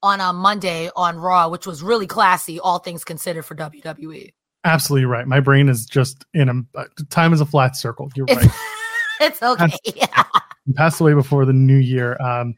on 0.03 0.19
a 0.19 0.33
Monday 0.33 0.89
on 0.95 1.17
Raw, 1.17 1.49
which 1.49 1.67
was 1.67 1.83
really 1.83 2.07
classy, 2.07 2.59
all 2.59 2.79
things 2.79 3.03
considered 3.03 3.43
for. 3.43 3.55
WWE. 3.55 4.33
Absolutely 4.63 5.05
right. 5.05 5.27
My 5.27 5.39
brain 5.39 5.69
is 5.69 5.85
just 5.85 6.25
in 6.33 6.49
a 6.49 6.79
uh, 6.79 6.85
time 7.09 7.33
is 7.33 7.41
a 7.41 7.45
flat 7.45 7.75
circle. 7.75 8.09
You're 8.15 8.25
right. 8.25 8.47
it's 9.25 9.41
okay. 9.41 9.71
He 10.65 10.73
passed 10.73 11.01
away 11.01 11.13
before 11.13 11.45
the 11.45 11.53
new 11.53 11.77
year. 11.77 12.21
Um, 12.21 12.55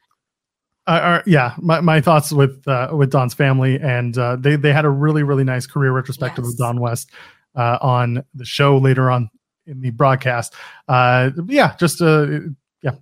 uh, 0.85 0.89
uh, 0.89 1.21
yeah, 1.25 1.53
my, 1.59 1.79
my 1.79 2.01
thoughts 2.01 2.31
with 2.31 2.67
uh, 2.67 2.89
with 2.93 3.11
Don's 3.11 3.33
family, 3.33 3.79
and 3.79 4.17
uh, 4.17 4.35
they 4.35 4.55
they 4.55 4.73
had 4.73 4.85
a 4.85 4.89
really 4.89 5.23
really 5.23 5.43
nice 5.43 5.65
career 5.65 5.91
retrospective 5.91 6.43
Yes. 6.43 6.53
of 6.53 6.57
Don 6.57 6.79
West 6.81 7.11
uh, 7.55 7.77
on 7.81 8.23
the 8.33 8.45
show 8.45 8.77
later 8.77 9.09
on 9.09 9.29
in 9.65 9.79
the 9.79 9.91
broadcast. 9.91 10.53
Uh, 10.87 11.31
yeah, 11.47 11.75
just 11.77 12.01
uh, 12.01 12.27
yeah, 12.81 12.95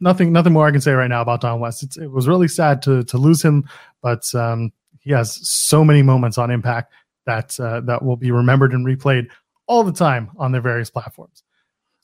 nothing 0.00 0.32
nothing 0.32 0.54
more 0.54 0.66
I 0.66 0.70
can 0.70 0.80
say 0.80 0.92
right 0.92 1.08
now 1.08 1.20
about 1.20 1.42
Don 1.42 1.60
West. 1.60 1.82
It's, 1.82 1.98
it 1.98 2.10
was 2.10 2.26
really 2.26 2.48
sad 2.48 2.80
to 2.82 3.04
to 3.04 3.18
lose 3.18 3.42
him, 3.42 3.68
but 4.02 4.34
um, 4.34 4.72
he 5.00 5.10
has 5.12 5.38
so 5.42 5.84
many 5.84 6.02
moments 6.02 6.38
on 6.38 6.50
Impact 6.50 6.92
that 7.26 7.60
uh, 7.60 7.80
that 7.82 8.02
will 8.02 8.16
be 8.16 8.30
remembered 8.30 8.72
and 8.72 8.86
replayed 8.86 9.26
all 9.66 9.84
the 9.84 9.92
time 9.92 10.30
on 10.38 10.52
their 10.52 10.62
various 10.62 10.88
platforms. 10.88 11.42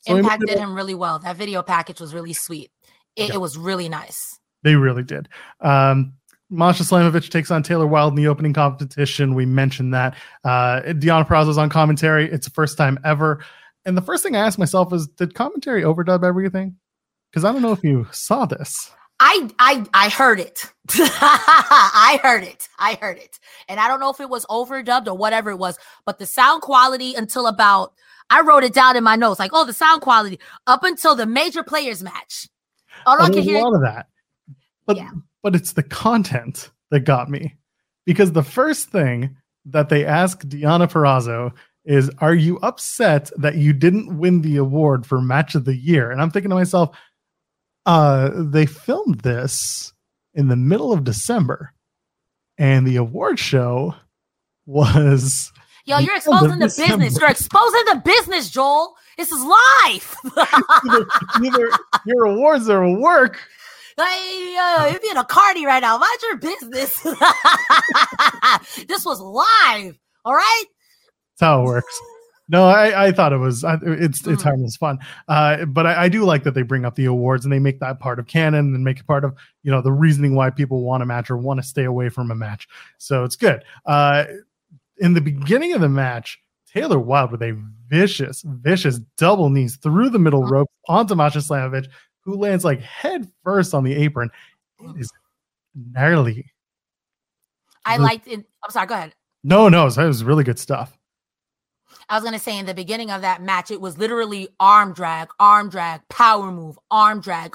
So 0.07 0.17
Impact 0.17 0.45
did 0.47 0.59
him 0.59 0.75
really 0.75 0.95
well. 0.95 1.19
That 1.19 1.37
video 1.37 1.63
package 1.63 2.01
was 2.01 2.13
really 2.13 2.33
sweet. 2.33 2.71
It, 3.17 3.29
Yeah. 3.29 3.35
it 3.35 3.41
was 3.41 3.57
really 3.57 3.89
nice. 3.89 4.39
They 4.63 4.77
really 4.77 5.03
did. 5.03 5.29
Um, 5.61 6.15
Masha 6.51 6.83
Slamovich 6.83 7.31
takes 7.31 7.51
on 7.51 7.63
Taylor 7.63 7.87
Wilde 7.87 8.13
in 8.13 8.17
the 8.17 8.29
opening 8.29 8.53
competition. 8.53 9.35
We 9.35 9.47
mentioned 9.47 9.95
that. 9.95 10.15
Uh, 10.45 10.81
Deonna 10.87 11.27
Purrazzo's 11.27 11.59
on 11.59 11.69
commentary. 11.71 12.31
It's 12.31 12.47
the 12.47 12.53
first 12.53 12.77
time 12.77 12.99
ever. 13.05 13.43
And 13.87 13.97
the 13.97 14.03
first 14.03 14.23
thing 14.23 14.37
I 14.37 14.41
asked 14.41 14.59
myself 14.59 14.93
is, 14.93 15.07
did 15.07 15.35
commentary 15.35 15.83
overdub 15.83 16.25
everything? 16.25 16.77
Because 17.31 17.45
I 17.45 17.53
don't 17.53 17.63
know 17.63 17.73
if 17.73 17.83
you 17.83 18.07
saw 18.13 18.47
this. 18.47 18.91
I 19.21 19.51
I 19.59 19.85
I 19.95 20.09
heard 20.09 20.41
it. 20.41 20.65
I 20.91 22.19
heard 22.23 22.43
it. 22.43 22.69
I 22.79 22.95
heard 22.95 23.19
it. 23.19 23.39
And 23.69 23.81
I 23.81 23.89
don't 23.89 24.01
know 24.01 24.11
if 24.11 24.21
it 24.21 24.29
was 24.29 24.45
overdubbed 24.47 25.07
or 25.07 25.17
whatever 25.17 25.51
it 25.51 25.57
was, 25.57 25.79
but 26.05 26.19
the 26.19 26.27
sound 26.27 26.63
quality 26.63 27.15
until 27.15 27.47
about 27.47 27.93
I 28.31 28.41
wrote 28.41 28.65
it 28.65 28.73
down 28.75 28.97
in 28.97 29.05
my 29.05 29.17
notes, 29.17 29.39
like, 29.39 29.51
oh, 29.55 29.65
the 29.65 29.73
sound 29.73 30.01
quality 30.03 30.39
up 30.67 30.83
until 30.83 31.15
the 31.15 31.27
major 31.27 31.63
players 31.63 32.03
match. 32.03 32.49
All 33.07 33.21
I 33.21 33.27
can 33.27 33.35
could 33.35 33.39
a 33.41 33.43
hear 33.43 33.61
lot 33.63 33.75
of 33.75 33.83
that. 33.83 34.07
But 34.87 34.97
Yeah. 34.97 35.11
but 35.43 35.55
it's 35.55 35.73
the 35.73 35.83
content 35.83 36.71
that 36.91 37.01
got 37.01 37.31
me. 37.31 37.57
Because 38.07 38.33
the 38.33 38.43
first 38.43 38.91
thing 38.91 39.37
that 39.67 39.89
they 39.89 40.05
ask 40.05 40.41
Deonna 40.43 40.91
Purrazzo 40.91 41.53
is, 41.85 42.11
Are 42.19 42.35
you 42.35 42.59
upset 42.59 43.31
that 43.39 43.57
you 43.57 43.73
didn't 43.73 44.19
win 44.19 44.41
the 44.43 44.57
award 44.57 45.07
for 45.07 45.21
match 45.21 45.55
of 45.55 45.65
the 45.65 45.77
year? 45.77 46.11
And 46.11 46.21
I'm 46.21 46.31
thinking 46.31 46.51
to 46.51 46.57
myself, 46.57 46.97
uh, 47.87 48.31
they 48.35 48.67
filmed 48.67 49.21
this 49.21 49.93
in 50.35 50.49
the 50.49 50.57
middle 50.57 50.93
of 50.93 51.05
December, 51.05 51.73
and 52.59 52.87
the 52.87 52.97
award 52.97 53.39
show 53.39 53.95
was 54.67 55.53
Yo, 55.87 55.99
you're 55.99 56.17
exposing 56.17 56.59
the 56.59 56.67
December. 56.67 56.97
business. 57.05 57.21
You're 57.21 57.31
exposing 57.31 57.83
the 57.87 58.03
business, 58.05 58.49
Joel. 58.51 58.95
This 59.19 59.31
is 59.31 59.45
either, 59.87 61.07
either 61.43 61.71
your 62.07 62.25
awards 62.25 62.69
are 62.71 62.89
work. 62.89 63.39
Hey, 63.97 64.57
uh, 64.59 64.89
you're 64.91 65.01
being 65.01 65.17
a 65.19 65.25
cardi 65.25 65.67
right 65.67 65.81
now. 65.81 65.99
Mind 65.99 66.19
your 66.23 66.37
business. 66.39 67.01
this 68.89 69.05
was 69.05 69.21
live. 69.21 69.99
All 70.25 70.35
right. 70.35 70.65
That's 71.39 71.47
how 71.47 71.61
it 71.61 71.65
works. 71.65 72.01
No, 72.49 72.67
I, 72.67 73.07
I 73.07 73.13
thought 73.13 73.33
it 73.33 73.39
was 73.39 73.65
it's 73.65 74.27
it's 74.27 74.43
Mhm. 74.43 74.43
harmless 74.43 74.77
fun, 74.77 74.99
uh, 75.29 75.65
but 75.65 75.87
I, 75.87 76.05
I 76.05 76.09
do 76.11 76.25
like 76.25 76.43
that 76.45 76.53
they 76.53 76.61
bring 76.63 76.85
up 76.85 76.95
the 76.95 77.07
awards 77.07 77.47
and 77.47 77.53
they 77.53 77.59
make 77.59 77.81
that 77.81 78.01
part 78.01 78.19
of 78.19 78.27
canon 78.27 78.75
and 78.75 78.85
make 78.85 78.99
it 79.01 79.07
part 79.07 79.25
of 79.25 79.35
you 79.63 79.71
know 79.71 79.81
the 79.81 79.93
reasoning 79.93 80.35
why 80.35 80.51
people 80.51 80.83
want 80.83 81.03
a 81.03 81.07
match 81.07 81.31
or 81.31 81.39
want 81.39 81.59
to 81.61 81.67
stay 81.67 81.85
away 81.85 82.11
from 82.11 82.31
a 82.31 82.35
match. 82.35 82.69
So 82.99 83.25
it's 83.25 83.37
good. 83.37 83.65
Uh, 83.87 84.25
in 84.99 85.15
the 85.15 85.23
beginning 85.23 85.73
of 85.73 85.81
the 85.81 85.89
match, 85.89 86.39
Taylor 86.67 86.99
Wilde 86.99 87.33
with 87.33 87.43
a 87.43 87.59
vicious, 87.89 88.43
vicious 88.47 88.99
double 89.17 89.49
knees 89.49 89.77
through 89.77 90.11
the 90.11 90.19
middle 90.19 90.45
rope 90.45 90.71
onto 90.87 91.15
Masha 91.15 91.39
Slamovich, 91.39 91.89
who 92.21 92.37
lands 92.37 92.63
like 92.65 92.81
head 92.81 93.27
first 93.43 93.73
on 93.73 93.85
the 93.85 93.95
apron. 93.95 94.29
It 94.81 95.01
is 95.01 95.11
gnarly. 95.75 96.53
I 97.87 97.97
liked 97.97 98.27
it. 98.29 98.45
I'm 98.63 98.71
sorry. 98.71 98.87
Go 98.87 98.95
ahead. 98.95 99.15
No, 99.43 99.69
no, 99.69 99.87
it 99.87 99.97
was 99.97 100.25
really 100.25 100.45
good 100.45 100.59
stuff. 100.59 100.97
I 102.09 102.15
was 102.17 102.25
gonna 102.25 102.39
say 102.39 102.59
in 102.59 102.67
the 102.67 102.75
beginning 102.75 103.11
of 103.11 103.23
that 103.23 103.43
match, 103.43 103.71
it 103.71 103.81
was 103.81 103.99
literally 103.99 104.49
arm 104.61 104.93
drag, 104.93 105.29
arm 105.39 105.71
drag, 105.71 106.03
power 106.09 106.51
move, 106.51 106.79
arm 106.91 107.21
drag. 107.21 107.55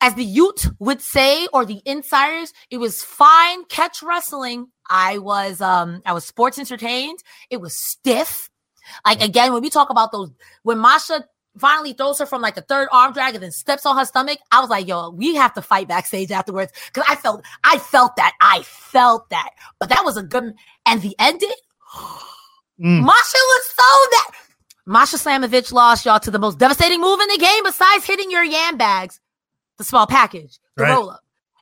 As 0.00 0.14
the 0.14 0.24
Ute 0.24 0.66
would 0.78 1.00
say, 1.00 1.48
or 1.52 1.64
the 1.64 1.82
insiders, 1.84 2.52
it 2.70 2.78
was 2.78 3.02
fine 3.02 3.64
catch 3.64 4.02
wrestling. 4.02 4.68
I 4.88 5.18
was 5.18 5.60
um 5.60 6.02
I 6.06 6.12
was 6.12 6.24
sports 6.24 6.58
entertained. 6.58 7.18
It 7.50 7.60
was 7.60 7.74
stiff. 7.74 8.50
Like 9.04 9.22
again, 9.22 9.52
when 9.52 9.62
we 9.62 9.70
talk 9.70 9.90
about 9.90 10.12
those, 10.12 10.30
when 10.62 10.78
Masha 10.78 11.24
finally 11.58 11.92
throws 11.92 12.18
her 12.20 12.26
from 12.26 12.42
like 12.42 12.54
the 12.54 12.62
third 12.62 12.88
arm 12.92 13.12
drag 13.12 13.34
and 13.34 13.42
then 13.42 13.50
steps 13.50 13.84
on 13.84 13.96
her 13.96 14.04
stomach, 14.04 14.38
I 14.52 14.60
was 14.60 14.70
like, 14.70 14.86
yo, 14.86 15.10
we 15.10 15.34
have 15.34 15.54
to 15.54 15.62
fight 15.62 15.88
backstage 15.88 16.30
afterwards. 16.30 16.72
Cause 16.92 17.04
I 17.08 17.16
felt 17.16 17.44
I 17.64 17.78
felt 17.78 18.16
that. 18.16 18.34
I 18.40 18.62
felt 18.62 19.28
that. 19.30 19.50
But 19.78 19.88
that 19.88 20.04
was 20.04 20.16
a 20.16 20.22
good 20.22 20.54
and 20.86 21.02
the 21.02 21.14
ending. 21.18 21.50
Mm. 22.80 23.02
Masha 23.04 23.38
was 23.38 23.64
so 23.66 24.10
that 24.10 24.30
Masha 24.86 25.16
Slamovich 25.16 25.72
lost 25.72 26.06
y'all 26.06 26.20
to 26.20 26.30
the 26.30 26.38
most 26.38 26.58
devastating 26.58 27.00
move 27.00 27.20
in 27.20 27.28
the 27.28 27.38
game 27.38 27.62
besides 27.64 28.04
hitting 28.04 28.30
your 28.30 28.44
yam 28.44 28.76
bags, 28.78 29.20
the 29.78 29.84
small 29.84 30.06
package, 30.06 30.58
the 30.76 30.84
Right. 30.84 30.92
roll 30.94 31.10
up. 31.10 31.20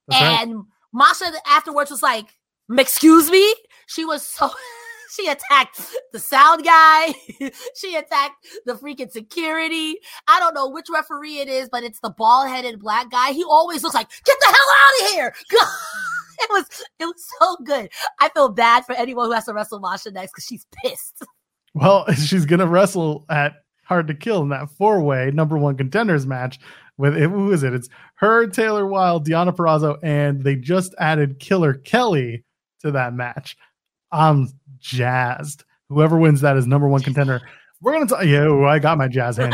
That's 0.08 0.22
right. 0.22 0.40
And 0.42 0.64
Masha 0.92 1.32
afterwards 1.46 1.90
was 1.90 2.02
like, 2.02 2.26
"Excuse 2.70 3.30
me." 3.30 3.54
She 3.86 4.04
was 4.04 4.24
so 4.26 4.50
she 5.16 5.26
attacked 5.28 5.80
the 6.12 6.18
sound 6.18 6.64
guy. 6.64 7.14
she 7.76 7.96
attacked 7.96 8.34
the 8.66 8.74
freaking 8.74 9.10
security. 9.10 9.96
I 10.28 10.38
don't 10.38 10.54
know 10.54 10.68
which 10.68 10.86
referee 10.92 11.38
it 11.38 11.48
is, 11.48 11.68
but 11.70 11.82
it's 11.82 12.00
the 12.00 12.10
bald 12.10 12.48
headed 12.48 12.78
black 12.80 13.10
guy. 13.10 13.32
He 13.32 13.42
always 13.44 13.82
looks 13.82 13.94
like, 13.94 14.10
"Get 14.24 14.36
the 14.40 14.46
hell 14.46 14.56
out 14.56 15.06
of 15.08 15.14
here!" 15.14 15.34
it 16.40 16.50
was 16.50 16.66
it 16.98 17.04
was 17.04 17.24
so 17.40 17.56
good. 17.64 17.90
I 18.20 18.28
feel 18.30 18.48
bad 18.48 18.84
for 18.84 18.94
anyone 18.94 19.26
who 19.26 19.32
has 19.32 19.46
to 19.46 19.54
wrestle 19.54 19.80
Masha 19.80 20.10
next 20.10 20.32
because 20.32 20.44
she's 20.44 20.66
pissed. 20.82 21.24
Well, 21.74 22.10
she's 22.14 22.46
gonna 22.46 22.66
wrestle 22.66 23.26
at 23.28 23.52
Hard 23.84 24.08
to 24.08 24.14
Kill 24.14 24.40
in 24.40 24.48
that 24.48 24.70
four 24.70 25.02
way 25.02 25.30
number 25.30 25.58
one 25.58 25.76
contenders 25.76 26.26
match 26.26 26.58
with 26.96 27.14
who 27.14 27.52
is 27.52 27.62
it? 27.64 27.74
It's 27.74 27.90
her, 28.14 28.46
Taylor 28.46 28.86
Wilde, 28.86 29.28
Deonna 29.28 29.54
Purrazzo, 29.54 29.98
and 30.02 30.42
they 30.42 30.56
just 30.56 30.94
added 30.98 31.38
Killer 31.38 31.74
Kelly 31.74 32.44
to 32.80 32.92
that 32.92 33.12
match. 33.12 33.58
I'm 34.10 34.48
jazzed. 34.78 35.64
Whoever 35.90 36.16
wins 36.16 36.40
that 36.40 36.56
is 36.56 36.66
number 36.66 36.88
one 36.88 37.02
contender 37.02 37.42
We're 37.82 37.92
gonna 37.92 38.06
talk. 38.06 38.24
Ooh, 38.24 38.64
I 38.64 38.78
got 38.78 38.96
my 38.96 39.08
jazz 39.08 39.36
hand. 39.36 39.52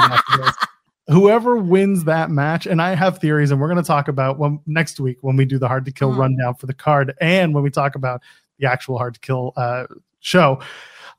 Whoever 1.13 1.57
wins 1.57 2.05
that 2.05 2.31
match, 2.31 2.67
and 2.67 2.81
I 2.81 2.95
have 2.95 3.19
theories, 3.19 3.51
and 3.51 3.61
we're 3.61 3.69
gonna 3.69 3.83
talk 3.83 4.09
about 4.09 4.39
when, 4.39 4.59
next 4.67 4.99
week 4.99 5.19
when 5.21 5.37
we 5.37 5.45
do 5.45 5.59
the 5.59 5.69
hard 5.69 5.85
to 5.85 5.93
kill 5.93 6.13
Mhm. 6.13 6.19
rundown 6.19 6.55
for 6.55 6.67
the 6.67 6.75
card, 6.75 7.15
and 7.21 7.55
when 7.55 7.63
we 7.63 7.71
talk 7.71 7.95
about 7.95 8.23
the 8.59 8.67
actual 8.71 8.99
hard 8.99 9.15
to 9.15 9.21
kill 9.21 9.53
uh, 9.57 9.85
show. 10.21 10.61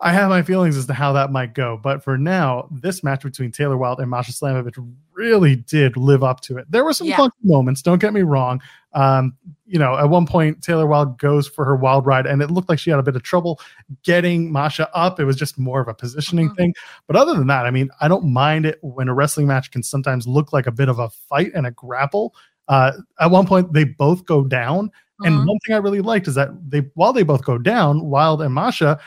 I 0.02 0.12
have 0.12 0.30
my 0.30 0.42
feelings 0.42 0.76
as 0.76 0.86
to 0.88 0.94
how 0.94 1.14
that 1.14 1.32
might 1.32 1.54
go, 1.54 1.80
but 1.82 2.04
for 2.04 2.18
now, 2.18 2.68
this 2.72 3.04
match 3.04 3.24
between 3.24 3.52
Taylor 3.52 3.78
Wilde 3.78 4.00
and 4.00 4.10
Masha 4.10 4.32
Slamovich 4.34 4.76
really 5.14 5.56
did 5.56 5.96
live 5.96 6.24
up 6.24 6.42
to 6.42 6.58
it. 6.58 6.66
There 6.70 6.84
were 6.84 6.94
some 6.94 7.08
Yeah. 7.08 7.18
funky 7.18 7.38
moments. 7.44 7.82
Don't 7.82 8.00
get 8.02 8.14
me 8.14 8.22
wrong. 8.22 8.62
Um, 8.94 9.36
you 9.66 9.80
know, 9.80 9.98
at 9.98 10.10
one 10.10 10.28
point, 10.28 10.62
Taylor 10.62 10.86
Wilde 10.86 11.18
goes 11.18 11.48
for 11.48 11.66
her 11.66 11.76
wild 11.76 12.06
ride, 12.06 12.26
and 12.28 12.42
it 12.42 12.52
looked 12.52 12.70
like 12.70 12.78
she 12.80 12.90
had 12.92 13.00
a 13.00 13.04
bit 13.04 13.16
of 13.16 13.24
trouble 13.24 13.60
getting 14.04 14.52
Masha 14.52 14.88
up. 14.96 15.20
It 15.20 15.26
was 15.26 15.36
just 15.36 15.58
more 15.58 15.82
of 15.82 15.88
a 15.88 15.94
positioning 15.94 16.50
Mhm. 16.50 16.56
thing. 16.56 16.74
But 17.08 17.16
other 17.16 17.34
than 17.34 17.48
that, 17.48 17.66
I 17.66 17.72
mean, 17.72 17.90
I 18.02 18.08
don't 18.08 18.26
mind 18.32 18.66
it 18.66 18.78
when 18.82 19.10
a 19.10 19.14
wrestling 19.14 19.48
match 19.48 19.72
can 19.72 19.82
sometimes 19.82 20.28
look 20.28 20.54
like 20.54 20.68
a 20.68 20.72
bit 20.72 20.90
of 20.90 21.00
a 21.00 21.10
fight 21.10 21.52
and 21.56 21.66
a 21.66 21.72
grapple. 21.72 22.36
Uh, 22.68 22.92
at 23.20 23.32
one 23.32 23.48
point, 23.48 23.74
they 23.74 23.84
both 23.84 24.26
go 24.26 24.44
down, 24.44 24.92
and 25.24 25.36
Mhm. 25.40 25.48
one 25.48 25.58
thing 25.66 25.76
I 25.76 25.80
really 25.80 26.02
liked 26.02 26.28
is 26.28 26.36
that 26.36 26.50
they, 26.70 26.82
while 26.94 27.14
they 27.14 27.24
both 27.24 27.44
go 27.44 27.58
down, 27.58 28.06
Wild 28.06 28.42
and 28.42 28.54
Masha, 28.54 29.00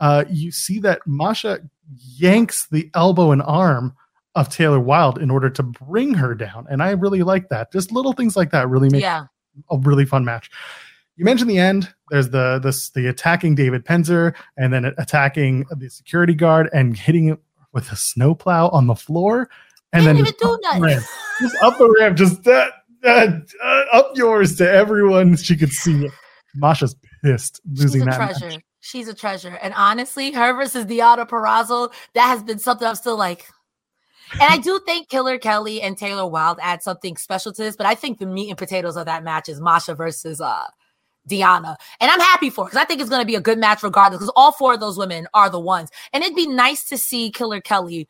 uh, 0.00 0.24
you 0.30 0.50
see 0.50 0.78
that 0.80 1.00
Masha 1.06 1.60
yanks 2.16 2.66
the 2.68 2.90
elbow 2.94 3.30
and 3.30 3.42
arm 3.42 3.94
of 4.34 4.48
Taylor 4.48 4.80
Wilde 4.80 5.18
in 5.18 5.30
order 5.30 5.48
to 5.50 5.62
bring 5.62 6.14
her 6.14 6.34
down, 6.34 6.66
and 6.70 6.82
I 6.82 6.90
really 6.92 7.22
like 7.22 7.50
that. 7.50 7.70
Just 7.72 7.92
little 7.92 8.12
things 8.14 8.36
like 8.36 8.50
that 8.50 8.68
really 8.68 8.88
make 8.90 9.02
yeah. 9.02 9.26
A 9.70 9.78
really 9.78 10.04
fun 10.04 10.24
match. 10.24 10.50
You 11.16 11.24
mentioned 11.24 11.48
the 11.48 11.58
end. 11.58 11.94
There's 12.10 12.30
the 12.30 12.58
the 12.58 12.76
the 12.94 13.08
attacking 13.08 13.54
David 13.54 13.84
Penzer 13.84 14.34
and 14.56 14.72
then 14.72 14.84
attacking 14.98 15.64
the 15.70 15.88
security 15.88 16.34
guard 16.34 16.68
and 16.72 16.96
hitting 16.96 17.28
it 17.28 17.38
with 17.72 17.90
a 17.92 17.96
snowplow 17.96 18.68
on 18.70 18.86
the 18.86 18.94
floor, 18.94 19.48
and 19.92 20.06
then 20.06 20.16
just 20.16 20.38
do 20.38 20.52
up 20.52 20.60
the 20.60 20.80
ramp. 20.80 21.04
just 21.40 21.56
up 21.62 21.78
the 21.78 21.96
ramp, 22.00 22.16
just 22.16 22.42
that, 22.44 22.72
uh, 23.62 23.84
up 23.92 24.12
yours 24.16 24.56
to 24.56 24.70
everyone. 24.70 25.36
She 25.36 25.56
could 25.56 25.70
see 25.70 26.06
it. 26.06 26.12
Masha's 26.54 26.96
pissed 27.22 27.60
losing 27.72 27.88
She's 27.88 28.02
a 28.02 28.04
that. 28.06 28.16
treasure. 28.16 28.48
match. 28.48 28.64
She's 28.80 29.08
a 29.08 29.14
treasure. 29.14 29.58
And 29.62 29.72
honestly, 29.74 30.30
her 30.32 30.52
versus 30.54 30.84
Deonna 30.84 31.28
Purrazzo, 31.28 31.92
that 32.14 32.26
has 32.26 32.42
been 32.42 32.58
something 32.58 32.86
I'm 32.86 32.94
still 32.94 33.16
like. 33.16 33.46
And 34.32 34.42
I 34.42 34.58
do 34.58 34.80
think 34.86 35.08
Killer 35.08 35.38
Kelly 35.38 35.82
and 35.82 35.96
Taylor 35.96 36.26
Wilde 36.26 36.58
add 36.62 36.82
something 36.82 37.16
special 37.16 37.52
to 37.52 37.62
this, 37.62 37.76
but 37.76 37.86
I 37.86 37.94
think 37.94 38.18
the 38.18 38.26
meat 38.26 38.48
and 38.48 38.58
potatoes 38.58 38.96
of 38.96 39.06
that 39.06 39.24
match 39.24 39.48
is 39.48 39.60
Masha 39.60 39.94
versus 39.94 40.40
uh 40.40 40.66
Deonna. 41.28 41.76
And 42.00 42.10
I'm 42.10 42.20
happy 42.20 42.50
for 42.50 42.64
it 42.64 42.70
because 42.70 42.82
I 42.82 42.84
think 42.84 43.00
it's 43.00 43.10
going 43.10 43.22
to 43.22 43.26
be 43.26 43.34
a 43.34 43.40
good 43.40 43.58
match 43.58 43.82
regardless 43.82 44.18
because 44.18 44.32
all 44.36 44.52
four 44.52 44.74
of 44.74 44.80
those 44.80 44.98
women 44.98 45.26
are 45.34 45.48
the 45.48 45.60
ones. 45.60 45.90
And 46.12 46.22
it'd 46.22 46.36
be 46.36 46.46
nice 46.46 46.84
to 46.90 46.98
see 46.98 47.30
Killer 47.30 47.60
Kelly. 47.60 48.08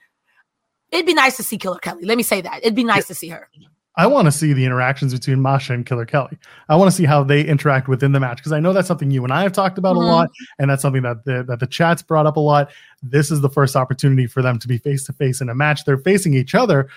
It'd 0.90 1.06
be 1.06 1.14
nice 1.14 1.36
to 1.36 1.42
see 1.42 1.58
Killer 1.58 1.78
Kelly. 1.78 2.04
Let 2.04 2.16
me 2.16 2.22
say 2.22 2.40
that. 2.40 2.58
It'd 2.62 2.74
be 2.74 2.84
nice 2.84 3.06
to 3.08 3.14
see 3.14 3.28
her. 3.28 3.48
I 3.96 4.06
want 4.08 4.26
to 4.26 4.32
see 4.32 4.52
the 4.52 4.64
interactions 4.64 5.12
between 5.14 5.40
Masha 5.40 5.72
and 5.72 5.86
Killer 5.86 6.04
Kelly. 6.04 6.36
I 6.68 6.74
want 6.76 6.90
to 6.90 6.96
see 6.96 7.04
how 7.04 7.22
they 7.22 7.42
interact 7.44 7.86
within 7.86 8.10
the 8.12 8.18
match 8.18 8.38
because 8.38 8.50
I 8.52 8.58
know 8.58 8.72
that's 8.72 8.88
something 8.88 9.10
you 9.10 9.22
and 9.22 9.32
I 9.32 9.42
have 9.42 9.52
talked 9.52 9.78
about 9.78 9.94
Mhm. 9.96 10.02
a 10.02 10.06
lot, 10.06 10.30
and 10.58 10.68
that's 10.68 10.82
something 10.82 11.02
that 11.02 11.24
the 11.24 11.44
that 11.44 11.60
the 11.60 11.66
chat's 11.66 12.02
brought 12.02 12.26
up 12.26 12.36
a 12.36 12.40
lot. 12.40 12.70
This 13.02 13.30
is 13.30 13.40
the 13.40 13.48
first 13.50 13.76
opportunity 13.76 14.26
for 14.26 14.42
them 14.42 14.58
to 14.58 14.66
be 14.68 14.78
face 14.78 15.04
to 15.04 15.12
face 15.12 15.40
in 15.40 15.48
a 15.48 15.54
match. 15.54 15.84
They're 15.84 15.96
facing 15.98 16.34
each 16.34 16.54
other, 16.56 16.88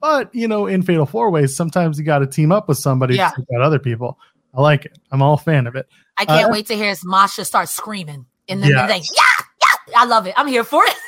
but 0.00 0.34
you 0.34 0.48
know, 0.48 0.66
in 0.66 0.82
Fatal 0.82 1.04
Four 1.06 1.30
Ways, 1.30 1.54
sometimes 1.54 1.98
you 1.98 2.04
got 2.04 2.20
to 2.20 2.26
team 2.26 2.52
up 2.52 2.68
with 2.68 2.78
somebody 2.78 3.16
Yeah. 3.16 3.30
to 3.30 3.36
take 3.36 3.46
out 3.56 3.62
other 3.62 3.78
people. 3.78 4.18
I 4.54 4.62
like 4.62 4.86
it. 4.86 4.98
I'm 5.12 5.20
all 5.22 5.34
a 5.34 5.38
fan 5.38 5.66
of 5.66 5.76
it. 5.76 5.86
I 6.16 6.24
can't 6.24 6.48
Uh, 6.48 6.52
wait 6.52 6.66
to 6.68 6.74
hear 6.74 6.94
Masha 7.04 7.44
start 7.44 7.68
screaming 7.68 8.24
in 8.48 8.60
the 8.62 8.68
Yes. 8.68 8.90
thing. 8.90 9.02
Yeah, 9.14 9.44
yeah. 9.92 10.00
I 10.00 10.04
love 10.06 10.26
it. 10.26 10.34
I'm 10.36 10.48
here 10.48 10.64
for 10.64 10.82
it. 10.86 10.94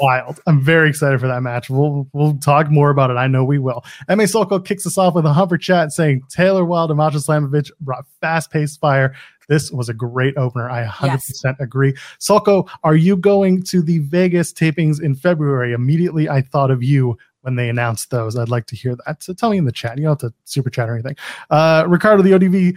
Wild. 0.00 0.40
I'm 0.46 0.62
very 0.62 0.88
excited 0.88 1.20
for 1.20 1.26
that 1.28 1.42
match. 1.42 1.70
We'll 1.70 2.08
we'll 2.12 2.36
talk 2.38 2.70
more 2.70 2.90
about 2.90 3.10
it. 3.10 3.14
I 3.14 3.26
know 3.26 3.44
we 3.44 3.58
will. 3.58 3.84
MA 4.08 4.24
Solko 4.24 4.64
kicks 4.64 4.86
us 4.86 4.98
off 4.98 5.14
with 5.14 5.26
a 5.26 5.32
humper 5.32 5.58
chat 5.58 5.92
saying 5.92 6.22
Taylor 6.28 6.64
Wilde 6.64 6.90
and 6.90 6.98
Masha 6.98 7.18
Slamovich 7.18 7.70
brought 7.80 8.04
fast 8.20 8.50
paced 8.50 8.80
fire. 8.80 9.14
This 9.48 9.70
was 9.70 9.88
a 9.88 9.94
great 9.94 10.36
opener. 10.36 10.68
I 10.68 10.84
100% 10.84 11.60
agree. 11.60 11.94
Solko, 12.18 12.68
are 12.82 12.96
you 12.96 13.16
going 13.16 13.62
to 13.64 13.80
the 13.80 14.00
Vegas 14.00 14.52
tapings 14.52 15.00
in 15.00 15.14
February? 15.14 15.72
Immediately, 15.72 16.28
I 16.28 16.42
thought 16.42 16.70
of 16.70 16.82
you 16.82 17.16
when 17.42 17.54
they 17.54 17.68
announced 17.68 18.10
those. 18.10 18.36
I'd 18.36 18.48
like 18.48 18.66
to 18.66 18.76
hear 18.76 18.96
that. 19.06 19.22
So 19.22 19.32
tell 19.32 19.50
me 19.50 19.58
in 19.58 19.64
the 19.64 19.72
chat. 19.72 19.98
You 19.98 20.04
don't 20.04 20.20
have 20.20 20.32
to 20.32 20.36
super 20.44 20.68
chat 20.68 20.88
or 20.88 20.94
anything. 20.94 21.16
Uh, 21.48 21.84
Ricardo, 21.86 22.22
the 22.22 22.32
ODV, 22.32 22.76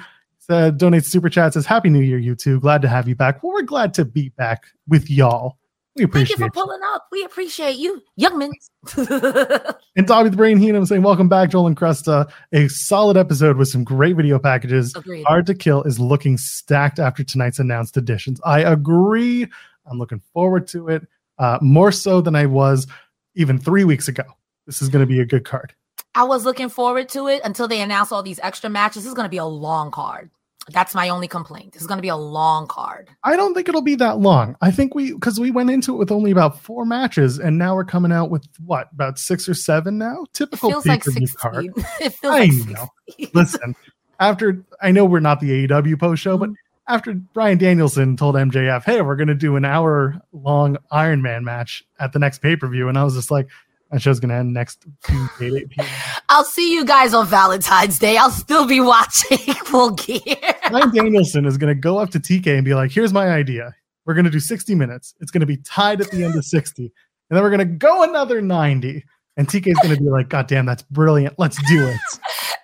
said, 0.49 0.79
donates 0.79 1.05
super 1.05 1.29
chat, 1.29 1.53
says, 1.53 1.65
Happy 1.65 1.89
New 1.89 2.01
Year, 2.01 2.17
you 2.17 2.35
two. 2.35 2.59
Glad 2.59 2.81
to 2.81 2.87
have 2.87 3.07
you 3.07 3.15
back. 3.15 3.43
Well, 3.43 3.53
we're 3.53 3.61
glad 3.61 3.93
to 3.95 4.05
be 4.05 4.29
back 4.29 4.65
with 4.87 5.09
y'all. 5.09 5.58
We 5.99 6.05
Thank 6.05 6.29
you 6.29 6.37
for 6.37 6.49
pulling 6.49 6.79
up. 6.93 7.07
We 7.11 7.25
appreciate 7.25 7.75
you, 7.75 8.01
young 8.15 8.37
men. 8.37 8.51
And 9.95 10.07
Dobby 10.07 10.29
the 10.29 10.37
Brain 10.37 10.57
Heenan 10.57 10.85
saying, 10.85 11.01
Welcome 11.01 11.27
back, 11.27 11.49
Joel 11.49 11.67
and 11.67 11.75
Cresta. 11.75 12.31
A 12.53 12.69
solid 12.69 13.17
episode 13.17 13.57
with 13.57 13.67
some 13.67 13.83
great 13.83 14.15
video 14.15 14.39
packages. 14.39 14.95
Agreed. 14.95 15.25
Hard 15.25 15.45
to 15.47 15.53
Kill 15.53 15.83
is 15.83 15.99
looking 15.99 16.37
stacked 16.37 16.99
after 16.99 17.21
tonight's 17.21 17.59
announced 17.59 17.97
additions. 17.97 18.39
I 18.45 18.61
agree. 18.61 19.45
I'm 19.85 19.97
looking 19.97 20.21
forward 20.33 20.67
to 20.67 20.87
it 20.87 21.05
uh, 21.37 21.59
more 21.61 21.91
so 21.91 22.21
than 22.21 22.33
I 22.33 22.45
was 22.45 22.87
even 23.35 23.57
three 23.57 23.83
weeks 23.83 24.07
ago. 24.07 24.23
This 24.67 24.81
is 24.81 24.87
going 24.87 25.03
to 25.03 25.11
be 25.11 25.19
a 25.19 25.25
good 25.25 25.43
card. 25.43 25.73
I 26.15 26.23
was 26.23 26.45
looking 26.45 26.69
forward 26.69 27.09
to 27.09 27.27
it 27.27 27.41
until 27.43 27.67
they 27.67 27.81
announced 27.81 28.13
all 28.13 28.23
these 28.23 28.39
extra 28.41 28.69
matches. 28.69 29.03
This 29.03 29.09
is 29.09 29.15
going 29.15 29.25
to 29.25 29.29
be 29.29 29.37
a 29.37 29.45
long 29.45 29.91
card. 29.91 30.29
That's 30.73 30.95
my 30.95 31.09
only 31.09 31.27
complaint. 31.27 31.73
This 31.73 31.81
is 31.81 31.87
going 31.87 31.97
to 31.97 32.03
be 32.03 32.09
a 32.09 32.15
long 32.15 32.67
card. 32.67 33.09
I 33.23 33.35
don't 33.35 33.53
think 33.53 33.69
it'll 33.69 33.81
be 33.81 33.95
that 33.95 34.19
long. 34.19 34.55
I 34.61 34.71
think 34.71 34.95
we, 34.95 35.13
because 35.13 35.39
we 35.39 35.51
went 35.51 35.69
into 35.69 35.93
it 35.93 35.97
with 35.97 36.11
only 36.11 36.31
about 36.31 36.59
four 36.59 36.85
matches, 36.85 37.39
and 37.39 37.57
now 37.57 37.75
we're 37.75 37.85
coming 37.85 38.11
out 38.11 38.29
with 38.29 38.47
what, 38.65 38.89
about 38.93 39.19
six 39.19 39.47
or 39.47 39.53
seven 39.53 39.97
now? 39.97 40.23
It 40.23 40.33
Typical 40.33 40.71
feels 40.71 40.85
like 40.85 41.03
16. 41.03 41.73
It 42.01 42.13
feels 42.13 42.33
I 42.33 42.39
like 42.45 42.69
know. 42.69 42.89
listen, 43.33 43.75
after 44.19 44.63
I 44.81 44.91
know 44.91 45.05
we're 45.05 45.19
not 45.19 45.39
the 45.39 45.67
AEW 45.67 45.99
post 45.99 46.21
show, 46.21 46.37
but 46.37 46.49
mm-hmm. 46.49 46.93
after 46.93 47.13
Bryan 47.13 47.57
Danielson 47.57 48.17
told 48.17 48.35
MJF, 48.35 48.83
"Hey, 48.83 49.01
we're 49.01 49.15
going 49.15 49.27
to 49.27 49.35
do 49.35 49.55
an 49.55 49.65
hour 49.65 50.21
long 50.31 50.77
Iron 50.91 51.21
Man 51.21 51.43
match 51.43 51.83
at 51.99 52.13
the 52.13 52.19
next 52.19 52.41
pay 52.41 52.55
per 52.55 52.67
view," 52.67 52.89
and 52.89 52.97
I 52.97 53.03
was 53.03 53.15
just 53.15 53.31
like, 53.31 53.49
"That 53.91 54.01
show's 54.01 54.19
going 54.19 54.29
to 54.29 54.35
end 54.35 54.53
next 54.53 54.85
Tuesday 55.03 55.65
p.m." 55.69 55.87
I'll 56.29 56.43
see 56.43 56.73
you 56.73 56.85
guys 56.85 57.13
on 57.13 57.27
Valentine's 57.27 57.99
Day. 57.99 58.17
I'll 58.17 58.31
still 58.31 58.67
be 58.67 58.79
watching 58.79 59.37
Full 59.65 59.91
Gear. 59.91 60.35
Bryan 60.69 60.93
Danielson 60.93 61.45
is 61.45 61.57
going 61.57 61.73
to 61.73 61.79
go 61.79 61.97
up 61.97 62.11
to 62.11 62.19
TK 62.19 62.55
and 62.55 62.65
be 62.65 62.73
like, 62.73 62.91
"Here's 62.91 63.13
my 63.13 63.29
idea. 63.29 63.75
We're 64.05 64.13
going 64.13 64.25
to 64.25 64.31
do 64.31 64.39
60 64.39 64.75
minutes. 64.75 65.13
It's 65.19 65.31
going 65.31 65.41
to 65.41 65.47
be 65.47 65.57
tied 65.57 66.01
at 66.01 66.09
the 66.11 66.23
end 66.23 66.35
of 66.35 66.45
60, 66.45 66.83
and 66.83 66.91
then 67.29 67.43
we're 67.43 67.49
going 67.49 67.59
to 67.59 67.65
go 67.65 68.03
another 68.03 68.41
90." 68.41 69.03
And 69.37 69.47
TK 69.47 69.67
is 69.67 69.79
going 69.81 69.95
to 69.95 70.01
be 70.01 70.09
like, 70.09 70.29
"God 70.29 70.47
damn, 70.47 70.65
that's 70.65 70.83
brilliant. 70.83 71.35
Let's 71.37 71.57
do 71.69 71.87
it." 71.87 71.99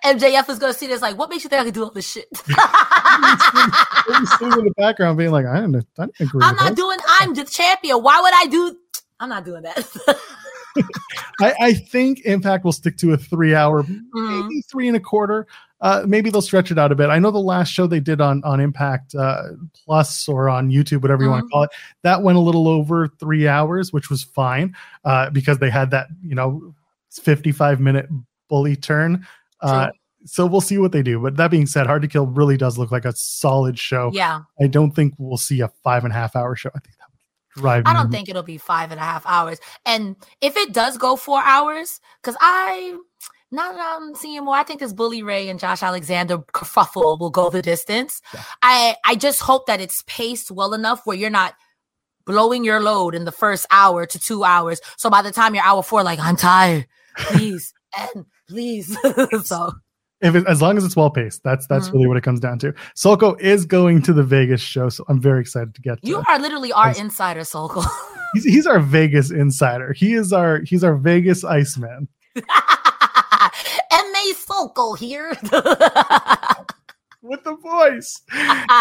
MJF 0.04 0.48
is 0.50 0.58
going 0.60 0.72
to 0.72 0.78
see 0.78 0.86
this 0.86 1.02
like, 1.02 1.18
what 1.18 1.30
makes 1.30 1.42
you 1.42 1.50
think 1.50 1.60
I 1.60 1.64
can 1.64 1.72
do 1.72 1.82
all 1.82 1.90
this 1.90 2.08
shit? 2.08 2.26
He's 2.32 2.46
in 2.46 2.54
the 4.50 4.72
background 4.76 5.18
being 5.18 5.32
like, 5.32 5.46
"I 5.46 5.60
didn't, 5.60 5.84
I 5.98 6.06
didn't 6.06 6.20
agree." 6.20 6.42
I'm 6.44 6.54
not 6.54 6.70
this." 6.70 6.76
doing, 6.76 6.98
I'm 7.20 7.34
the 7.34 7.44
champion. 7.44 8.02
Why 8.02 8.20
would 8.20 8.34
I 8.34 8.46
do? 8.46 8.76
I'm 9.18 9.30
not 9.30 9.44
doing 9.44 9.62
that. 9.62 9.76
I, 11.40 11.54
I 11.60 11.72
think 11.74 12.20
Impact 12.24 12.64
will 12.64 12.72
stick 12.72 12.96
to 12.98 13.12
a 13.12 13.16
three 13.16 13.54
hour, 13.54 13.82
Mhm. 13.82 14.02
maybe 14.14 14.62
three 14.70 14.88
and 14.88 14.96
a 14.96 15.00
quarter. 15.00 15.46
Uh, 15.82 16.04
maybe 16.06 16.30
they'll 16.30 16.40
stretch 16.40 16.70
it 16.70 16.78
out 16.78 16.90
a 16.90 16.94
bit. 16.94 17.10
I 17.10 17.18
know 17.18 17.30
the 17.30 17.38
last 17.38 17.68
show 17.70 17.86
they 17.86 18.00
did 18.00 18.20
on 18.20 18.42
on 18.44 18.60
Impact 18.60 19.14
uh, 19.14 19.42
Plus 19.84 20.26
or 20.28 20.48
on 20.48 20.70
YouTube, 20.70 21.02
whatever 21.02 21.22
you 21.22 21.28
want 21.30 21.44
to 21.44 21.48
call 21.48 21.64
it, 21.64 21.70
that 22.02 22.22
went 22.22 22.38
a 22.38 22.40
little 22.40 22.66
over 22.66 23.08
three 23.08 23.46
hours, 23.46 23.92
which 23.92 24.08
was 24.08 24.22
fine 24.22 24.74
uh, 25.04 25.28
because 25.30 25.58
they 25.58 25.68
had 25.70 25.90
that 25.90 26.06
you 26.22 26.34
know 26.34 26.74
fifty 27.10 27.52
five 27.52 27.78
minute 27.80 28.08
bully 28.48 28.74
turn. 28.76 29.26
Uh, 29.60 29.86
True. 29.86 29.92
so 30.24 30.46
we'll 30.46 30.60
see 30.62 30.78
what 30.78 30.92
they 30.92 31.02
do. 31.02 31.20
But 31.20 31.36
that 31.36 31.50
being 31.50 31.66
said, 31.66 31.86
Hard 31.86 32.00
to 32.02 32.08
Kill 32.08 32.26
really 32.26 32.56
does 32.56 32.78
look 32.78 32.90
like 32.90 33.04
a 33.04 33.12
solid 33.14 33.78
show. 33.78 34.10
yeah. 34.14 34.40
I 34.60 34.68
don't 34.68 34.92
think 34.92 35.12
we'll 35.18 35.36
see 35.36 35.60
a 35.60 35.68
five 35.84 36.04
and 36.04 36.12
a 36.12 36.16
half 36.16 36.34
hour 36.36 36.56
show. 36.56 36.70
I 36.74 36.78
think 36.78 36.95
drive. 37.56 37.84
I 37.86 37.92
don't 37.92 38.04
mm-hmm. 38.04 38.12
think 38.12 38.28
it'll 38.28 38.42
be 38.42 38.58
five 38.58 38.90
and 38.90 39.00
a 39.00 39.04
half 39.04 39.24
hours. 39.26 39.58
And 39.84 40.16
if 40.40 40.56
it 40.56 40.72
does 40.72 40.98
go 40.98 41.16
four 41.16 41.42
hours, 41.42 42.00
because 42.22 42.36
I 42.40 42.96
now 43.50 43.72
that 43.72 43.96
I'm 43.96 44.14
seeing 44.14 44.44
more, 44.44 44.56
I 44.56 44.64
think 44.64 44.80
this 44.80 44.92
Bully 44.92 45.22
Ray 45.22 45.48
and 45.48 45.60
Josh 45.60 45.82
Alexander 45.82 46.38
kerfuffle 46.38 47.18
will 47.18 47.30
go 47.30 47.50
the 47.50 47.62
distance. 47.62 48.20
Yeah. 48.34 48.42
I 48.62 48.96
I 49.04 49.14
just 49.14 49.40
hope 49.40 49.66
that 49.66 49.80
it's 49.80 50.02
paced 50.06 50.50
well 50.50 50.74
enough 50.74 51.02
where 51.04 51.16
you're 51.16 51.30
not 51.30 51.54
blowing 52.24 52.64
your 52.64 52.80
load 52.80 53.14
in 53.14 53.24
the 53.24 53.32
first 53.32 53.66
hour 53.70 54.04
to 54.04 54.18
two 54.18 54.44
hours. 54.44 54.80
So 54.96 55.08
by 55.08 55.22
the 55.22 55.32
time 55.32 55.54
you're 55.54 55.64
hour 55.64 55.82
four, 55.82 56.02
like 56.02 56.18
I'm 56.18 56.36
tired, 56.36 56.86
please 57.16 57.72
and 57.96 58.26
please. 58.48 58.96
so 59.44 59.72
if 60.20 60.34
it, 60.34 60.46
as 60.46 60.62
long 60.62 60.76
as 60.76 60.84
it's 60.84 60.96
well 60.96 61.10
paced, 61.10 61.42
that's 61.42 61.66
that's 61.66 61.88
Mhm. 61.88 61.92
really 61.94 62.06
what 62.06 62.16
it 62.16 62.22
comes 62.22 62.40
down 62.40 62.58
to. 62.60 62.72
Solko 62.96 63.38
is 63.40 63.64
going 63.66 64.02
to 64.02 64.12
the 64.12 64.22
Vegas 64.22 64.60
show, 64.60 64.88
so 64.88 65.04
I'm 65.08 65.20
very 65.20 65.40
excited 65.40 65.74
to 65.74 65.80
get. 65.82 66.00
To 66.02 66.08
you 66.08 66.22
are 66.28 66.38
literally 66.38 66.72
our 66.72 66.88
Yes. 66.88 66.98
insider, 67.00 67.44
Sokol. 67.44 67.84
He's, 68.34 68.44
he's 68.44 68.66
our 68.66 68.80
Vegas 68.80 69.30
insider. 69.30 69.92
He 69.92 70.14
is 70.14 70.32
our 70.32 70.60
he's 70.60 70.82
our 70.84 70.96
Vegas 70.96 71.44
Iceman. 71.44 72.08
M.A. 72.36 74.34
Sokol 74.34 74.94
here. 74.94 75.30
with 77.22 77.42
the 77.44 77.56
voice. 77.62 78.20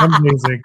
Amazing. 0.02 0.62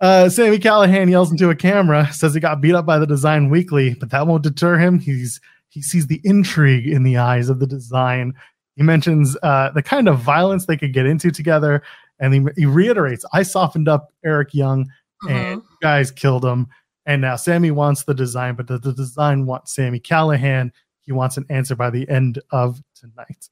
Uh, 0.00 0.28
Sami 0.28 0.58
Callihan 0.58 1.08
yells 1.08 1.30
into 1.30 1.48
a 1.50 1.54
camera, 1.54 2.12
says 2.12 2.34
he 2.34 2.40
got 2.40 2.60
beat 2.60 2.74
up 2.74 2.84
by 2.84 2.98
the 2.98 3.06
design 3.06 3.48
weekly, 3.48 3.94
but 3.94 4.10
that 4.10 4.26
won't 4.26 4.42
deter 4.42 4.76
him. 4.78 4.98
He's 4.98 5.40
he 5.68 5.80
sees 5.82 6.06
the 6.06 6.20
intrigue 6.24 6.86
in 6.86 7.02
the 7.02 7.16
eyes 7.16 7.48
of 7.48 7.58
the 7.60 7.66
design. 7.66 8.34
He 8.76 8.82
mentions 8.82 9.36
uh, 9.42 9.70
the 9.70 9.82
kind 9.82 10.08
of 10.08 10.18
violence 10.18 10.66
they 10.66 10.76
could 10.76 10.92
get 10.92 11.06
into 11.06 11.30
together, 11.30 11.82
and 12.18 12.34
he, 12.34 12.44
he 12.56 12.66
reiterates, 12.66 13.24
"I 13.32 13.42
softened 13.44 13.88
up 13.88 14.12
Eric 14.24 14.54
Young, 14.54 14.86
and 15.28 15.62
you 15.62 15.76
guys 15.80 16.10
killed 16.10 16.44
him." 16.44 16.66
And 17.06 17.20
now 17.20 17.36
Sammy 17.36 17.70
wants 17.70 18.04
the 18.04 18.14
design, 18.14 18.54
but 18.54 18.66
the, 18.66 18.78
the 18.78 18.92
design 18.92 19.46
wants 19.46 19.74
Sami 19.76 20.00
Callihan. 20.00 20.70
He 21.02 21.12
wants 21.12 21.36
an 21.36 21.44
answer 21.50 21.76
by 21.76 21.90
the 21.90 22.08
end 22.08 22.40
of 22.50 22.80
tonight. 22.94 23.48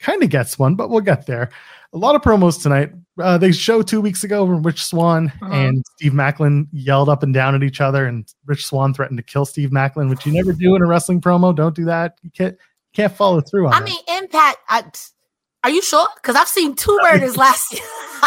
Kind 0.00 0.22
of 0.22 0.30
gets 0.30 0.58
one, 0.58 0.74
but 0.74 0.90
we'll 0.90 1.00
get 1.02 1.26
there. 1.26 1.50
A 1.92 1.98
lot 1.98 2.14
of 2.14 2.22
promos 2.22 2.60
tonight. 2.62 2.90
Uh, 3.20 3.36
they 3.38 3.52
show 3.52 3.82
two 3.82 4.00
weeks 4.00 4.24
ago 4.24 4.44
when 4.44 4.62
Rich 4.62 4.84
Swann 4.84 5.28
Mhm. 5.40 5.52
and 5.52 5.84
Steve 5.96 6.12
Maclin 6.12 6.66
yelled 6.72 7.08
up 7.08 7.22
and 7.22 7.32
down 7.34 7.54
at 7.54 7.62
each 7.62 7.80
other, 7.80 8.06
and 8.06 8.26
Rich 8.46 8.66
Swann 8.66 8.92
threatened 8.94 9.18
to 9.18 9.22
kill 9.22 9.44
Steve 9.44 9.70
Maclin, 9.70 10.08
which 10.08 10.24
you 10.26 10.32
never 10.32 10.52
do 10.52 10.74
in 10.74 10.82
a 10.82 10.86
wrestling 10.86 11.20
promo. 11.20 11.54
Don't 11.54 11.74
do 11.76 11.84
that. 11.84 12.18
You 12.22 12.30
can't 12.30 12.56
can't 12.94 13.12
follow 13.14 13.40
through 13.40 13.66
on 13.68 13.74
I 13.74 13.78
that. 13.80 13.84
mean, 13.84 13.98
Impact. 14.22 14.58
I, 14.68 14.84
are 15.64 15.70
you 15.70 15.82
sure? 15.82 16.06
Because 16.16 16.36
I've 16.36 16.48
seen 16.48 16.74
two 16.74 16.98
murders 17.02 17.36
last 17.36 17.72
year. 17.72 17.82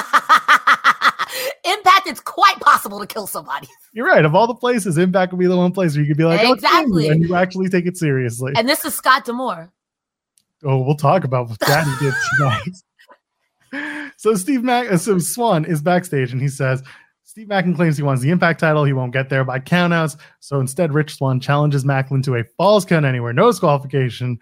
Impact, 1.65 2.07
it's 2.07 2.19
quite 2.19 2.59
possible 2.59 2.99
to 2.99 3.07
kill 3.07 3.25
somebody. 3.25 3.67
You're 3.93 4.05
right. 4.07 4.23
Of 4.23 4.35
all 4.35 4.45
the 4.47 4.53
places, 4.53 4.97
Impact 4.97 5.31
would 5.33 5.39
be 5.39 5.47
the 5.47 5.57
one 5.57 5.71
place 5.71 5.95
where 5.95 6.01
you 6.03 6.07
could 6.07 6.17
be 6.17 6.25
like, 6.25 6.41
"Oh, 6.43 6.53
Exactly. 6.53 7.07
and 7.07 7.23
you 7.23 7.35
actually 7.35 7.69
take 7.69 7.85
it 7.87 7.97
seriously. 7.97 8.53
And 8.55 8.67
this 8.69 8.85
is 8.85 8.93
Scott 8.93 9.25
D'Amore. 9.25 9.71
Oh, 10.63 10.79
we'll 10.83 10.95
talk 10.95 11.23
about 11.23 11.49
what 11.49 11.59
that 11.59 11.85
he 11.99 12.05
did 12.05 12.13
tonight. 13.71 14.13
so 14.17 14.35
Steve 14.35 14.63
Mack, 14.63 14.91
uh, 14.91 14.97
so 14.97 15.17
Swann 15.19 15.65
is 15.65 15.81
backstage 15.81 16.31
and 16.31 16.41
he 16.41 16.47
says, 16.47 16.83
Steve 17.23 17.47
Maclin 17.47 17.75
claims 17.75 17.97
he 17.97 18.03
wants 18.03 18.21
the 18.21 18.29
Impact 18.29 18.59
title. 18.59 18.83
He 18.83 18.93
won't 18.93 19.11
get 19.11 19.29
there 19.29 19.43
by 19.43 19.59
countouts. 19.59 20.17
So 20.39 20.59
instead, 20.59 20.93
Rich 20.93 21.15
Swann 21.15 21.39
challenges 21.39 21.83
Maclin 21.83 22.23
to 22.25 22.35
a 22.35 22.43
Falls 22.57 22.85
Count 22.85 23.05
Anywhere, 23.05 23.33
no 23.33 23.47
disqualification. 23.49 24.37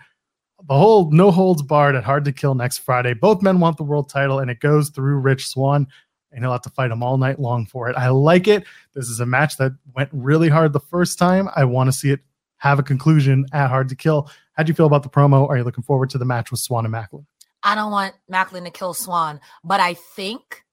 The 0.67 0.77
whole 0.77 1.11
no 1.11 1.31
holds 1.31 1.61
barred 1.61 1.95
at 1.95 2.03
Hard 2.03 2.25
to 2.25 2.31
Kill 2.31 2.55
next 2.55 2.79
Friday. 2.79 3.13
Both 3.13 3.41
men 3.41 3.59
want 3.59 3.77
the 3.77 3.83
world 3.83 4.09
title, 4.09 4.39
and 4.39 4.51
it 4.51 4.59
goes 4.59 4.89
through 4.89 5.17
Rich 5.17 5.47
Swann, 5.47 5.87
and 6.31 6.43
he'll 6.43 6.51
have 6.51 6.61
to 6.61 6.69
fight 6.69 6.91
him 6.91 7.03
all 7.03 7.17
night 7.17 7.39
long 7.39 7.65
for 7.65 7.89
it. 7.89 7.95
I 7.95 8.09
like 8.09 8.47
it. 8.47 8.65
This 8.93 9.09
is 9.09 9.19
a 9.19 9.25
match 9.25 9.57
that 9.57 9.73
went 9.95 10.09
really 10.13 10.49
hard 10.49 10.73
the 10.73 10.79
first 10.79 11.17
time. 11.17 11.49
I 11.55 11.65
want 11.65 11.87
to 11.87 11.91
see 11.91 12.11
it 12.11 12.21
have 12.57 12.77
a 12.77 12.83
conclusion 12.83 13.45
at 13.53 13.69
Hard 13.69 13.89
to 13.89 13.95
Kill. 13.95 14.29
How 14.53 14.63
do 14.63 14.69
you 14.69 14.75
feel 14.75 14.85
about 14.85 15.03
the 15.03 15.09
promo? 15.09 15.49
Are 15.49 15.57
you 15.57 15.63
looking 15.63 15.83
forward 15.83 16.09
to 16.11 16.17
the 16.17 16.25
match 16.25 16.51
with 16.51 16.59
Swann 16.59 16.85
and 16.85 16.93
Maclin? 16.93 17.25
I 17.63 17.75
don't 17.75 17.91
want 17.91 18.13
Maclin 18.31 18.63
to 18.65 18.71
kill 18.71 18.93
Swann, 18.93 19.39
but 19.63 19.79
I 19.79 19.93
think 19.93 20.63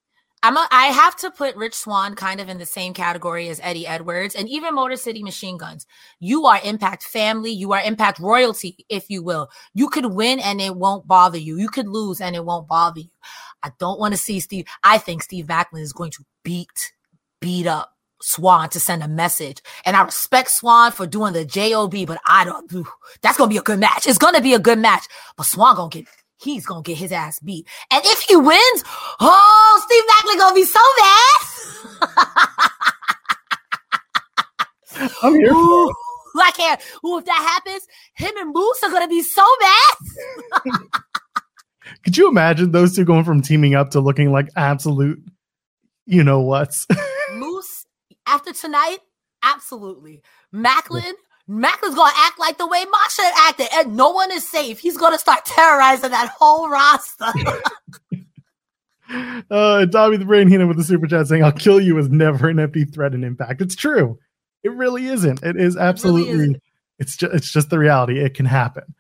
I'm 0.43 0.57
a, 0.57 0.69
I 0.71 0.87
have 0.87 1.17
to 1.17 1.31
put 1.33 1.57
Rich 1.57 1.75
Swann 1.75 2.15
kind 2.15 2.41
of 2.41 2.49
in 2.49 2.59
the 2.59 2.67
same 2.67 2.95
category 2.95 3.49
as 3.49 3.61
Eddie 3.61 3.87
Edwards 3.87 4.37
and 4.37 4.49
even 4.49 4.75
Motor 4.75 4.97
City 4.97 5.23
Machine 5.23 5.57
Guns. 5.57 5.85
You 6.21 6.47
are 6.47 6.61
Impact 6.63 7.03
family, 7.03 7.51
you 7.51 7.73
are 7.73 7.83
Impact 7.83 8.21
royalty, 8.21 8.85
if 8.89 9.11
you 9.11 9.23
will. 9.23 9.49
You 9.75 9.89
could 9.89 10.07
win 10.07 10.39
and 10.39 10.61
it 10.61 10.77
won't 10.77 11.09
bother 11.09 11.39
you. 11.39 11.59
You 11.59 11.69
could 11.69 11.89
lose 11.89 12.21
and 12.21 12.37
it 12.37 12.45
won't 12.45 12.69
bother 12.69 13.01
you. 13.01 13.11
I 13.65 13.73
don't 13.81 13.99
want 13.99 14.15
to 14.15 14.19
see 14.19 14.39
Steve. 14.39 14.67
I 14.85 14.99
think 14.99 15.25
Steve 15.25 15.47
Maclin 15.47 15.81
is 15.81 15.93
going 15.93 16.13
to 16.13 16.25
beat 16.45 16.93
beat 17.41 17.67
up 17.67 17.93
Swann 18.21 18.69
to 18.71 18.81
send 18.81 19.03
a 19.03 19.09
message. 19.09 19.63
And 19.85 19.97
I 19.97 20.03
respect 20.03 20.51
Swann 20.51 20.93
for 20.93 21.07
doing 21.07 21.33
the 21.33 21.45
job, 21.45 21.95
but 22.07 22.21
I 22.27 22.45
don't. 22.45 22.87
That's 23.23 23.39
gonna 23.39 23.51
be 23.51 23.59
a 23.59 23.63
good 23.63 23.81
match. 23.81 24.07
It's 24.07 24.19
gonna 24.19 24.41
be 24.41 24.55
a 24.55 24.59
good 24.59 24.79
match, 24.79 25.07
but 25.37 25.47
Swann 25.47 25.77
gonna 25.77 25.91
get 25.91 26.07
he's 26.39 26.67
gonna 26.67 26.83
get 26.83 26.97
his 26.97 27.13
ass 27.13 27.39
beat. 27.41 27.67
And 27.91 28.03
if 28.05 28.21
he 28.21 28.37
wins, 28.37 28.85
oh, 29.21 29.83
Steve 29.87 30.05
Maclin 30.05 30.39
gonna 30.39 30.55
be 30.55 30.65
so 30.65 30.81
mad. 31.01 31.41
I'm 35.23 35.35
here 35.35 35.53
Ooh, 35.53 35.93
I 36.41 36.51
can't. 36.53 36.81
Ooh, 37.05 37.19
if 37.19 37.25
that 37.25 37.61
happens, 37.65 37.87
him 38.15 38.33
and 38.39 38.53
Moose 38.53 38.83
are 38.83 38.91
gonna 38.91 39.09
be 39.09 39.23
so 39.23 39.45
mad. 39.61 40.73
Could 42.05 42.17
you 42.17 42.29
imagine 42.29 42.73
those 42.73 42.95
two 42.95 43.05
going 43.05 43.25
from 43.25 43.43
teaming 43.43 43.75
up 43.75 43.91
to 43.91 44.01
looking 44.01 44.33
like 44.33 44.49
absolute, 44.57 45.23
you 46.07 46.23
know 46.23 46.41
what's? 46.41 46.87
Moose, 47.35 47.87
after 48.27 48.53
tonight, 48.53 48.99
absolutely. 49.43 50.23
Maclin, 50.55 51.13
Maclin's 51.49 51.95
gonna 51.95 52.13
act 52.17 52.39
like 52.39 52.59
the 52.59 52.67
way 52.67 52.85
Masha 52.85 53.23
acted, 53.39 53.69
and 53.73 53.97
no 53.97 54.11
one 54.11 54.31
is 54.31 54.47
safe. 54.47 54.79
He's 54.79 54.97
gonna 54.97 55.19
start 55.19 55.45
terrorizing 55.47 56.11
that 56.11 56.31
whole 56.39 56.69
roster. 56.69 57.25
uh, 59.51 59.87
Tommy 59.87 60.19
the 60.19 60.27
Brain 60.27 60.49
Heenan 60.49 60.69
with 60.69 60.77
the 60.77 60.85
super 60.85 61.07
chat 61.07 61.27
saying, 61.27 61.43
"I'll 61.43 61.53
kill 61.53 61.81
you" 61.81 61.97
is 61.99 62.11
never 62.11 62.49
an 62.49 62.59
empty 62.59 62.85
threat 62.85 63.15
And 63.15 63.25
in 63.25 63.29
Impact. 63.29 63.63
It's 63.63 63.75
true. 63.75 64.19
It 64.63 64.73
really 64.73 65.07
isn't. 65.07 65.43
It 65.43 65.57
is 65.57 65.77
absolutely. 65.77 66.33
isn't. 66.33 66.63
it's 66.99 67.17
just. 67.17 67.35
It's 67.35 67.51
just 67.51 67.71
the 67.71 67.79
reality. 67.79 68.21
It 68.21 68.35
can 68.35 68.47
happen. 68.47 68.95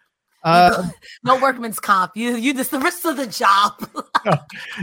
Uh, 0.44 0.88
no 1.24 1.38
workman's 1.40 1.80
comp. 1.80 2.16
You, 2.16 2.36
you 2.36 2.54
just 2.54 2.70
the 2.70 2.78
rest 2.78 3.04
of 3.04 3.16
the 3.16 3.26
job. 3.26 3.86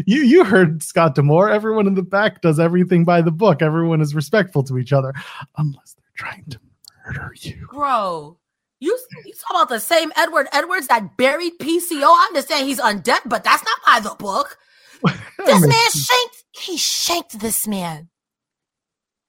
you 0.05 0.21
you 0.21 0.43
heard 0.43 0.83
Scott 0.83 1.15
D'Amore. 1.15 1.49
Everyone 1.49 1.87
in 1.87 1.95
the 1.95 2.03
back 2.03 2.41
does 2.41 2.59
everything 2.59 3.05
by 3.05 3.21
the 3.21 3.31
book. 3.31 3.61
Everyone 3.61 4.01
is 4.01 4.13
respectful 4.13 4.63
to 4.63 4.77
each 4.77 4.93
other, 4.93 5.13
unless 5.57 5.93
they're 5.93 6.29
trying 6.29 6.45
to 6.49 6.59
murder 7.05 7.33
you. 7.39 7.67
Bro, 7.71 8.37
you 8.79 8.97
you 9.25 9.33
talk 9.33 9.51
about 9.51 9.69
the 9.69 9.79
same 9.79 10.11
Edward 10.15 10.47
Edwards 10.51 10.87
that 10.87 11.17
buried 11.17 11.53
PCO. 11.59 12.03
I 12.03 12.25
understand 12.29 12.67
he's 12.67 12.79
undead, 12.79 13.21
but 13.25 13.43
that's 13.43 13.63
not 13.63 13.79
by 13.85 14.09
the 14.09 14.15
book. 14.15 14.57
This 15.45 15.61
man 15.61 15.91
shanked. 15.91 16.43
He 16.53 16.77
shanked 16.77 17.39
this 17.39 17.67
man. 17.67 18.09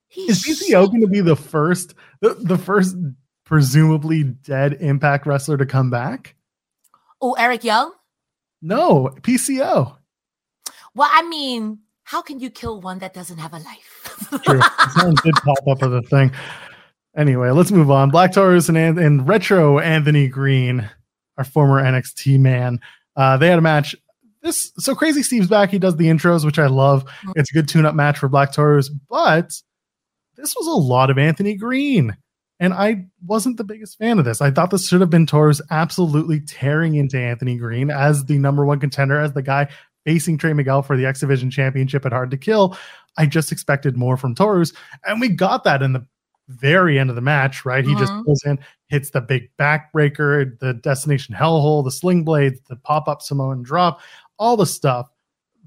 He 0.09 0.23
Is 0.23 0.43
PCO 0.43 0.87
going 0.87 1.03
to 1.03 1.07
be 1.07 1.21
the 1.21 1.37
first, 1.37 1.93
the, 2.23 2.33
the 2.35 2.57
first 2.57 2.97
presumably 3.45 4.25
dead 4.25 4.79
Impact 4.81 5.27
wrestler 5.27 5.59
to 5.59 5.67
come 5.67 5.91
back? 5.91 6.37
Oh, 7.21 7.35
Eric 7.35 7.65
Young. 7.65 7.93
No, 8.63 9.15
PCO. 9.21 9.97
Well, 10.95 11.11
I 11.13 11.29
mean, 11.29 11.81
how 12.05 12.23
can 12.23 12.41
you 12.41 12.49
kill 12.49 12.81
one 12.81 13.01
that 13.01 13.13
doesn't 13.13 13.39
have 13.39 13.53
a 13.53 13.59
life? 13.59 14.41
True. 14.43 14.61
Someone 14.95 15.17
did 15.23 15.35
pop 15.35 15.59
up 15.69 15.83
with 15.83 15.95
a 15.95 16.03
thing. 16.09 16.33
Anyway, 17.17 17.51
let's 17.51 17.73
move 17.73 17.91
on. 17.91 18.11
Black 18.11 18.33
Taurus 18.33 18.69
and, 18.69 18.77
and 18.77 19.27
retro 19.27 19.79
Anthony 19.79 20.29
Green, 20.29 20.89
our 21.39 21.45
former 21.45 21.83
NXT 21.83 22.39
man, 22.39 22.81
uh, 23.17 23.37
they 23.39 23.49
had 23.49 23.59
a 23.59 23.63
match. 23.63 23.97
This 24.43 24.73
so 24.79 24.95
crazy. 24.95 25.23
Steve's 25.23 25.49
back. 25.49 25.71
He 25.71 25.79
does 25.79 25.97
the 25.97 26.07
intros, 26.07 26.45
which 26.45 26.59
I 26.59 26.67
love. 26.67 27.05
It's 27.35 27.51
a 27.51 27.55
good 27.55 27.69
tune-up 27.69 27.95
match 27.95 28.19
for 28.19 28.29
Black 28.29 28.53
Taurus, 28.53 28.89
but 28.89 29.51
this 30.37 30.55
was 30.55 30.67
a 30.67 30.71
lot 30.73 31.11
of 31.11 31.19
Anthony 31.19 31.55
Green, 31.55 32.17
and 32.61 32.75
I 32.75 33.07
wasn't 33.27 33.57
the 33.57 33.65
biggest 33.65 33.99
fan 33.99 34.19
of 34.19 34.25
this. 34.25 34.43
I 34.43 34.51
thought 34.51 34.71
this 34.71 34.87
should 34.87 35.01
have 35.01 35.11
been 35.11 35.27
Taurus 35.27 35.63
absolutely 35.71 36.41
tearing 36.41 36.95
into 36.95 37.19
Anthony 37.19 37.57
Green 37.57 37.91
as 37.91 38.27
the 38.27 38.39
number 38.39 38.65
one 38.65 38.79
contender, 38.79 39.19
as 39.19 39.33
the 39.33 39.43
guy 39.43 39.69
facing 40.05 40.39
Trey 40.39 40.53
Miguel 40.53 40.83
for 40.83 40.97
the 40.97 41.07
X 41.07 41.21
Division 41.21 41.51
Championship 41.51 42.07
at 42.07 42.13
Hard 42.13 42.31
to 42.31 42.37
Kill. 42.37 42.77
I 43.17 43.27
just 43.27 43.51
expected 43.51 43.97
more 43.97 44.19
from 44.19 44.35
Taurus, 44.35 44.75
and 45.07 45.21
we 45.21 45.31
got 45.31 45.65
that 45.65 45.83
in 45.83 45.95
the 45.95 46.07
very 46.49 46.99
end 46.99 47.11
of 47.11 47.17
the 47.17 47.23
match, 47.23 47.65
right? 47.65 47.85
He 47.85 47.95
just 47.97 48.13
Mhm. 48.13 48.25
pulls 48.25 48.43
in, 48.45 48.59
hits 48.89 49.11
the 49.11 49.21
big 49.21 49.51
backbreaker, 49.59 50.59
the 50.61 50.75
destination 50.75 51.35
hellhole, 51.35 51.83
the 51.85 51.91
sling 51.91 52.25
blades, 52.25 52.61
the 52.69 52.77
pop 52.77 53.09
up 53.09 53.23
Samoan 53.23 53.63
drop, 53.63 54.01
all 54.39 54.57
the 54.57 54.67
stuff. 54.67 55.11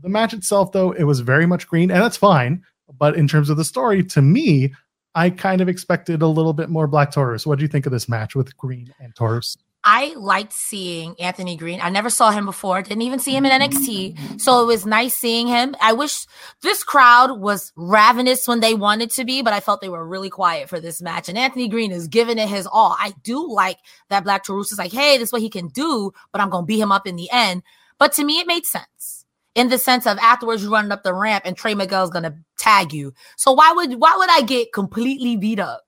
The 0.02 0.10
match 0.10 0.34
itself, 0.34 0.72
though, 0.72 0.92
it 0.92 1.04
was 1.04 1.20
very 1.20 1.46
much 1.46 1.68
green, 1.68 1.92
and 1.92 2.02
that's 2.02 2.18
fine. 2.18 2.63
But 2.98 3.15
in 3.15 3.28
terms 3.28 3.50
of 3.50 3.58
the 3.58 3.65
story, 3.65 4.04
to 4.06 4.22
me, 4.22 4.74
I 5.15 5.30
kind 5.30 5.60
of 5.60 5.68
expected 5.68 6.22
a 6.22 6.28
little 6.28 6.54
bit 6.54 6.70
more 6.70 6.88
Black 6.88 7.12
Taurus. 7.12 7.46
What 7.46 7.60
do 7.60 7.63
you 7.63 7.68
think 7.68 7.86
of 7.86 7.92
this 7.92 8.08
match 8.08 8.36
with 8.36 8.56
Green 8.58 8.94
and 9.00 9.13
Taurus? 9.15 9.58
I 9.84 10.13
liked 10.18 10.52
seeing 10.52 11.15
Anthony 11.20 11.56
Green. 11.56 11.80
I 11.82 11.89
never 11.89 12.10
saw 12.10 12.32
him 12.32 12.46
before, 12.46 12.82
didn't 12.82 13.02
even 13.02 13.20
see 13.20 13.36
him 13.36 13.46
in 13.46 13.62
NXT. 13.62 14.42
So 14.42 14.62
it 14.62 14.65
was 14.65 14.86
nice 14.86 15.13
seeing 15.13 15.48
him. 15.48 15.76
I 15.82 15.94
wish 15.94 16.26
this 16.62 16.84
crowd 16.84 17.39
was 17.39 17.72
ravenous 17.76 18.48
when 18.48 18.60
they 18.60 18.74
wanted 18.74 19.12
to 19.12 19.24
be, 19.24 19.42
but 19.42 19.54
I 19.54 19.62
felt 19.62 19.82
they 19.82 19.89
were 19.89 20.06
really 20.06 20.30
quiet 20.30 20.70
for 20.70 20.80
this 20.80 21.02
match. 21.02 21.30
And 21.30 21.38
Anthony 21.38 21.70
Green 21.70 21.92
is 21.92 22.08
giving 22.08 22.38
it 22.38 22.50
his 22.50 22.68
all. 22.68 22.96
I 23.00 23.13
do 23.24 23.50
like 23.52 23.78
that 24.10 24.24
Black 24.24 24.44
Taurus 24.44 24.72
is 24.72 24.78
like, 24.78 24.92
hey, 24.92 25.18
this 25.18 25.30
is 25.30 25.34
what 25.34 25.42
he 25.42 25.50
can 25.50 25.68
do, 25.70 26.12
but 26.32 26.42
I'm 26.42 26.50
going 26.50 26.63
to 26.63 26.68
beat 26.68 26.80
him 26.80 26.92
up 26.92 27.08
in 27.08 27.15
the 27.15 27.30
end. 27.32 27.63
But 27.98 28.13
to 28.13 28.24
me, 28.24 28.39
it 28.39 28.48
made 28.48 28.65
sense 28.65 29.26
in 29.56 29.70
the 29.70 29.78
sense 29.78 30.06
of 30.06 30.18
afterwards 30.20 30.63
you 30.63 30.72
running 30.72 30.92
up 30.92 31.04
the 31.04 31.13
ramp 31.13 31.44
and 31.46 31.56
Trey 31.56 31.74
Miguel's 31.74 32.10
going 32.10 32.24
to 32.24 32.36
tag 32.58 32.94
you. 32.94 33.13
So 33.38 33.52
why 33.54 33.72
would 33.74 33.96
why 33.96 34.15
would 34.18 34.30
I 34.30 34.42
get 34.42 34.74
completely 34.74 35.38
beat 35.38 35.60
up? 35.60 35.82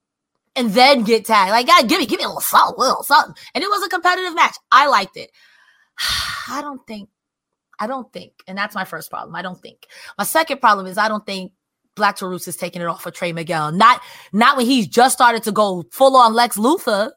And 0.55 0.71
then 0.71 1.03
get 1.03 1.25
tagged. 1.25 1.51
Like, 1.51 1.67
God, 1.67 1.87
give 1.87 1.99
me, 1.99 2.05
give 2.05 2.19
me 2.19 2.25
a 2.25 2.27
little 2.27 2.41
something, 2.41 2.75
a 2.77 2.81
little 2.81 3.03
something. 3.03 3.35
And 3.53 3.63
it 3.63 3.67
was 3.67 3.83
a 3.85 3.89
competitive 3.89 4.35
match. 4.35 4.55
I 4.71 4.87
liked 4.87 5.17
it. 5.17 5.31
I 6.49 6.61
don't 6.61 6.85
think, 6.85 7.09
I 7.79 7.87
don't 7.87 8.11
think, 8.11 8.33
and 8.47 8.57
that's 8.57 8.75
my 8.75 8.85
first 8.85 9.09
problem. 9.09 9.35
I 9.35 9.41
don't 9.41 9.61
think. 9.61 9.87
My 10.17 10.23
second 10.23 10.59
problem 10.59 10.87
is 10.87 10.97
I 10.97 11.07
don't 11.07 11.25
think 11.25 11.53
Black 11.95 12.17
Taurus 12.17 12.47
is 12.47 12.57
taking 12.57 12.81
it 12.81 12.85
off 12.85 13.03
for 13.03 13.11
Trey 13.11 13.33
Miguel. 13.33 13.71
Not, 13.71 14.01
not 14.33 14.57
when 14.57 14.65
he's 14.65 14.87
just 14.87 15.15
started 15.15 15.43
to 15.43 15.51
go 15.51 15.83
full 15.91 16.15
on 16.15 16.33
Lex 16.33 16.57
Luthor. 16.57 17.11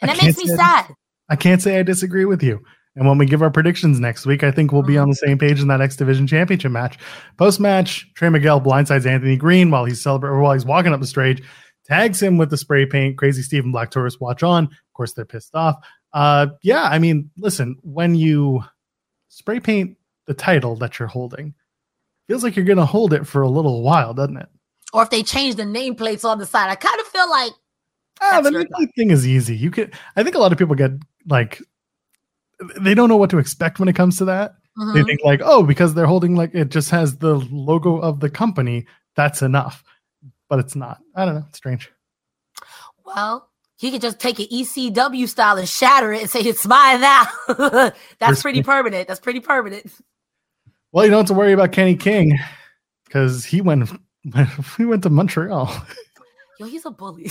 And 0.00 0.10
I 0.10 0.14
that 0.14 0.22
makes 0.24 0.38
me 0.38 0.46
say- 0.46 0.56
sad. 0.56 0.94
I 1.28 1.36
can't 1.36 1.62
say 1.62 1.78
I 1.78 1.82
disagree 1.82 2.24
with 2.26 2.42
you. 2.42 2.62
And 2.94 3.08
when 3.08 3.16
we 3.16 3.26
give 3.26 3.40
our 3.42 3.50
predictions 3.50 4.00
next 4.00 4.26
week, 4.26 4.44
I 4.44 4.50
think 4.50 4.70
we'll 4.70 4.82
be 4.82 4.98
on 4.98 5.08
the 5.08 5.14
same 5.14 5.38
page 5.38 5.60
in 5.60 5.68
that 5.68 5.80
X 5.80 5.96
Division 5.96 6.26
Championship 6.26 6.72
match. 6.72 6.98
Post 7.38 7.58
match, 7.58 8.12
Trey 8.14 8.28
Miguel 8.28 8.60
blindsides 8.60 9.06
Anthony 9.06 9.36
Green 9.36 9.70
while 9.70 9.84
he's 9.84 10.02
celebrating, 10.02 10.40
while 10.40 10.52
he's 10.52 10.66
walking 10.66 10.92
up 10.92 11.00
the 11.00 11.06
stage, 11.06 11.42
tags 11.84 12.22
him 12.22 12.36
with 12.36 12.50
the 12.50 12.56
spray 12.56 12.84
paint. 12.84 13.16
Crazy 13.16 13.42
Stephen 13.42 13.72
Black 13.72 13.90
Taurus 13.90 14.20
watch 14.20 14.42
on. 14.42 14.64
Of 14.64 14.92
course, 14.92 15.14
they're 15.14 15.24
pissed 15.24 15.54
off. 15.54 15.76
Uh, 16.12 16.48
yeah, 16.62 16.82
I 16.84 16.98
mean, 16.98 17.30
listen, 17.38 17.78
when 17.82 18.14
you 18.14 18.62
spray 19.28 19.60
paint 19.60 19.96
the 20.26 20.34
title 20.34 20.76
that 20.76 20.98
you're 20.98 21.08
holding, 21.08 21.54
feels 22.28 22.44
like 22.44 22.56
you're 22.56 22.66
going 22.66 22.76
to 22.76 22.84
hold 22.84 23.14
it 23.14 23.26
for 23.26 23.40
a 23.40 23.48
little 23.48 23.82
while, 23.82 24.12
doesn't 24.12 24.36
it? 24.36 24.48
Or 24.92 25.02
if 25.02 25.08
they 25.08 25.22
change 25.22 25.54
the 25.54 25.62
nameplates 25.62 26.28
on 26.28 26.38
the 26.38 26.44
side, 26.44 26.68
I 26.68 26.74
kind 26.74 27.00
of 27.00 27.06
feel 27.06 27.30
like 27.30 27.52
Ah, 28.20 28.40
the 28.40 28.50
nameplate 28.50 28.94
thing 28.94 29.10
is 29.10 29.26
easy. 29.26 29.56
You 29.56 29.70
can. 29.70 29.90
I 30.16 30.22
think 30.22 30.36
a 30.36 30.38
lot 30.38 30.52
of 30.52 30.58
people 30.58 30.76
get 30.76 30.92
like 31.26 31.60
they 32.80 32.94
don't 32.94 33.08
know 33.08 33.16
what 33.16 33.30
to 33.30 33.38
expect 33.38 33.78
when 33.78 33.88
it 33.88 33.96
comes 33.96 34.16
to 34.18 34.24
that. 34.26 34.54
They 34.76 34.82
mm-hmm. 34.82 35.04
think 35.04 35.20
like, 35.22 35.40
oh, 35.44 35.62
because 35.62 35.94
they're 35.94 36.06
holding 36.06 36.34
like 36.34 36.54
it 36.54 36.70
just 36.70 36.90
has 36.90 37.18
the 37.18 37.34
logo 37.50 37.98
of 37.98 38.20
the 38.20 38.30
company, 38.30 38.86
that's 39.16 39.42
enough. 39.42 39.84
But 40.48 40.60
it's 40.60 40.74
not. 40.74 41.00
I 41.14 41.24
don't 41.24 41.34
know. 41.34 41.44
It's 41.48 41.58
strange. 41.58 41.90
Well, 43.04 43.48
he 43.76 43.90
could 43.90 44.00
just 44.00 44.20
take 44.20 44.38
an 44.38 44.46
ECW 44.46 45.28
style 45.28 45.58
and 45.58 45.68
shatter 45.68 46.12
it 46.12 46.20
and 46.22 46.30
say 46.30 46.40
it's 46.40 46.66
mine 46.66 47.00
now. 47.00 47.26
That's 48.18 48.40
pretty 48.40 48.62
permanent. 48.62 49.08
That's 49.08 49.18
pretty 49.18 49.40
permanent. 49.40 49.92
Well, 50.92 51.04
you 51.04 51.10
don't 51.10 51.20
have 51.20 51.26
to 51.28 51.34
worry 51.34 51.52
about 51.52 51.72
Kenny 51.72 51.96
King 51.96 52.38
because 53.04 53.44
he 53.44 53.60
went 53.60 53.90
he 54.76 54.84
went 54.84 55.02
to 55.02 55.10
Montreal. 55.10 55.74
Yo, 56.60 56.66
he's 56.66 56.86
a 56.86 56.90
bully. 56.90 57.24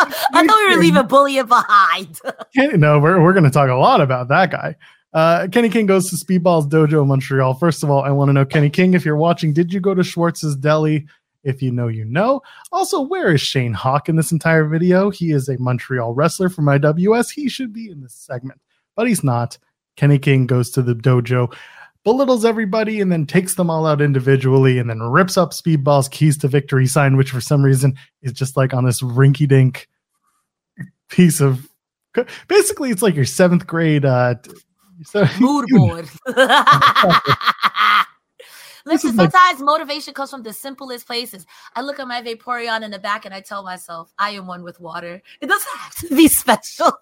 I 0.32 0.46
thought, 0.46 0.68
we 0.68 0.74
were 0.76 0.82
leaving 0.82 1.06
bullying 1.06 1.46
behind. 1.46 2.20
No, 2.78 2.98
we're 2.98 3.20
we're 3.22 3.32
gonna 3.32 3.50
talk 3.50 3.70
a 3.70 3.74
lot 3.74 4.00
about 4.00 4.28
that 4.28 4.50
guy. 4.50 4.76
Uh, 5.12 5.48
Kenny 5.50 5.68
King 5.68 5.86
goes 5.86 6.10
to 6.10 6.16
Speedball's 6.16 6.66
dojo 6.66 7.02
in 7.02 7.08
Montreal. 7.08 7.54
First 7.54 7.82
of 7.82 7.90
all, 7.90 8.02
I 8.02 8.10
want 8.10 8.28
to 8.28 8.32
know, 8.32 8.44
Kenny 8.44 8.68
King, 8.70 8.94
if 8.94 9.04
you're 9.04 9.16
watching, 9.16 9.52
did 9.52 9.72
you 9.72 9.80
go 9.80 9.94
to 9.94 10.02
Schwartz's 10.02 10.56
Deli? 10.56 11.06
If 11.44 11.62
you 11.62 11.70
know, 11.70 11.88
you 11.88 12.04
know. 12.04 12.42
Also, 12.72 13.00
where 13.00 13.32
is 13.32 13.40
Shayne 13.40 13.72
Hawke 13.72 14.08
in 14.08 14.16
this 14.16 14.32
entire 14.32 14.66
video? 14.66 15.10
He 15.10 15.30
is 15.30 15.48
a 15.48 15.58
Montreal 15.58 16.12
wrestler 16.12 16.48
from 16.48 16.66
IWS. 16.66 17.30
He 17.30 17.48
should 17.48 17.72
be 17.72 17.90
in 17.90 18.00
this 18.02 18.14
segment, 18.14 18.60
but 18.96 19.08
he's 19.08 19.24
not. 19.24 19.56
Kenny 19.96 20.18
King 20.18 20.46
goes 20.46 20.70
to 20.70 20.82
the 20.82 20.94
dojo, 20.94 21.52
belittles 22.04 22.44
everybody, 22.44 23.00
and 23.00 23.10
then 23.10 23.26
takes 23.26 23.54
them 23.54 23.70
all 23.70 23.86
out 23.86 24.00
individually, 24.00 24.78
and 24.78 24.88
then 24.88 25.00
rips 25.00 25.36
up 25.36 25.50
Speedball's 25.50 26.08
keys 26.08 26.38
to 26.38 26.48
victory 26.48 26.86
sign, 26.86 27.16
which 27.16 27.30
for 27.30 27.40
some 27.40 27.62
reason 27.62 27.96
is 28.22 28.32
just 28.32 28.56
like 28.56 28.74
on 28.74 28.84
this 28.84 29.02
rinky 29.02 29.48
dink 29.48 29.88
piece 31.08 31.40
of. 31.40 31.68
Basically, 32.48 32.90
it's 32.90 33.02
like 33.02 33.14
your 33.14 33.24
seventh 33.24 33.66
grade. 33.66 34.04
Uh, 34.04 34.34
so 35.04 35.26
Mood 35.40 35.66
board. 35.70 36.08
Listen, 38.88 39.14
sometimes 39.14 39.60
motivation 39.60 40.14
comes 40.14 40.30
from 40.30 40.42
the 40.42 40.52
simplest 40.52 41.06
places. 41.06 41.44
I 41.76 41.82
look 41.82 42.00
at 42.00 42.08
my 42.08 42.22
Vaporeon 42.22 42.82
in 42.82 42.90
the 42.90 42.98
back 42.98 43.26
and 43.26 43.34
I 43.34 43.42
tell 43.42 43.62
myself, 43.62 44.12
I 44.18 44.30
am 44.30 44.46
one 44.46 44.62
with 44.62 44.80
water. 44.80 45.22
It 45.40 45.46
doesn't 45.46 45.78
have 45.78 45.94
to 45.96 46.16
be 46.16 46.26
special. 46.28 46.92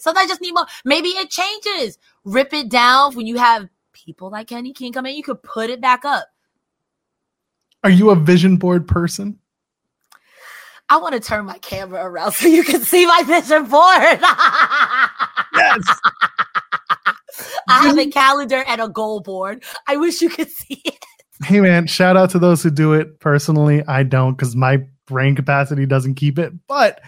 Sometimes 0.00 0.24
I 0.24 0.28
just 0.28 0.40
need 0.40 0.54
more. 0.54 0.66
Maybe 0.84 1.10
it 1.10 1.30
changes. 1.30 1.98
Rip 2.24 2.52
it 2.52 2.68
down 2.68 3.14
when 3.14 3.26
you 3.26 3.38
have 3.38 3.68
people 3.92 4.30
like 4.30 4.48
Kenny 4.48 4.72
King 4.72 4.92
come 4.92 5.06
in. 5.06 5.14
You 5.14 5.22
could 5.22 5.42
put 5.42 5.70
it 5.70 5.80
back 5.80 6.04
up. 6.04 6.26
Are 7.82 7.90
you 7.90 8.10
a 8.10 8.16
vision 8.16 8.56
board 8.56 8.86
person? 8.86 9.38
I 10.90 10.96
want 10.96 11.14
to 11.14 11.20
turn 11.20 11.46
my 11.46 11.58
camera 11.58 12.04
around 12.04 12.32
so 12.34 12.48
you 12.48 12.64
can 12.64 12.80
see 12.80 13.06
my 13.06 13.22
vision 13.22 13.66
board. 13.66 14.20
Yes. 15.52 16.00
I 17.68 17.88
have 17.88 17.98
a 17.98 18.06
calendar 18.06 18.62
and 18.66 18.80
a 18.80 18.88
goal 18.88 19.20
board. 19.20 19.64
I 19.88 19.96
wish 19.96 20.22
you 20.22 20.30
could 20.30 20.48
see 20.48 20.80
it. 20.84 21.04
hey 21.44 21.60
man, 21.60 21.88
shout 21.88 22.16
out 22.16 22.30
to 22.30 22.38
those 22.38 22.62
who 22.62 22.70
do 22.70 22.92
it. 22.92 23.18
Personally, 23.18 23.82
I 23.86 24.04
don't 24.04 24.34
because 24.36 24.54
my 24.54 24.86
brain 25.06 25.34
capacity 25.34 25.86
doesn't 25.86 26.14
keep 26.14 26.38
it. 26.38 26.52
But 26.68 27.00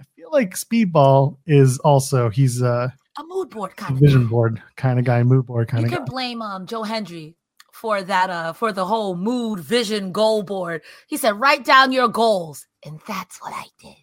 I 0.00 0.04
feel 0.16 0.30
like 0.32 0.54
Speedball 0.54 1.36
is 1.46 1.78
also 1.80 2.30
he's 2.30 2.62
a 2.62 2.94
A 3.18 3.24
mood 3.24 3.50
board 3.50 3.76
kind 3.76 3.94
of 3.94 4.00
vision 4.00 4.26
board 4.26 4.62
kind 4.76 4.98
of 4.98 5.04
guy, 5.04 5.22
mood 5.22 5.46
board 5.46 5.68
kind 5.68 5.82
you 5.82 5.86
of 5.86 5.90
guy. 5.90 5.96
can 5.96 6.06
blame 6.06 6.40
um 6.40 6.66
Joe 6.66 6.82
Hendry 6.84 7.34
for 7.72 8.02
that 8.02 8.30
uh 8.30 8.52
for 8.52 8.72
the 8.72 8.84
whole 8.86 9.16
mood 9.16 9.60
vision 9.60 10.12
goal 10.12 10.42
board. 10.42 10.82
He 11.08 11.16
said 11.16 11.38
write 11.40 11.64
down 11.64 11.90
your 11.92 12.08
goals, 12.08 12.66
and 12.84 13.00
that's 13.08 13.40
what 13.40 13.52
I 13.54 13.64
did. 13.80 13.96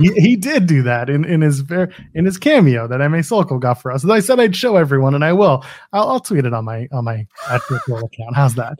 he, 0.00 0.12
he 0.20 0.36
did 0.36 0.66
do 0.66 0.82
that 0.82 1.08
in, 1.08 1.24
in 1.24 1.40
his 1.40 1.60
ver- 1.60 1.92
in 2.14 2.24
his 2.24 2.38
cameo 2.38 2.86
that 2.86 3.06
MA 3.10 3.22
Sokol 3.22 3.58
got 3.58 3.80
for 3.80 3.90
us. 3.90 4.02
And 4.02 4.12
I 4.12 4.20
said 4.20 4.40
I'd 4.40 4.54
show 4.56 4.76
everyone, 4.76 5.14
and 5.14 5.24
I 5.24 5.32
will. 5.32 5.64
I'll, 5.92 6.08
I'll 6.10 6.20
tweet 6.20 6.44
it 6.44 6.52
on 6.54 6.64
my 6.64 6.86
on 6.92 7.04
my 7.04 7.26
at 7.50 7.60
account. 7.70 8.34
How's 8.34 8.54
that? 8.54 8.78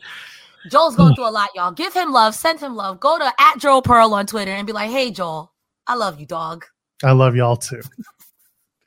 Joel's 0.71 0.97
going 0.97 1.15
through 1.15 1.29
a 1.29 1.31
lot, 1.33 1.51
y'all. 1.55 1.73
Give 1.73 1.93
him 1.93 2.13
love, 2.13 2.35
send 2.35 2.61
him 2.61 2.77
love. 2.77 3.01
Go 3.01 3.19
to 3.19 3.33
at 3.39 3.59
Joel 3.59 3.83
Pearl 3.83 4.13
on 4.15 4.27
Twitter 4.27 4.53
and 4.53 4.67
be 4.67 4.73
like, 4.73 4.91
hey 4.91 5.11
Joel, 5.11 5.53
I 5.87 5.95
love 5.95 6.21
you, 6.21 6.27
dog. 6.27 6.65
I 7.05 7.13
love 7.13 7.37
y'all 7.37 7.57
too. 7.57 7.81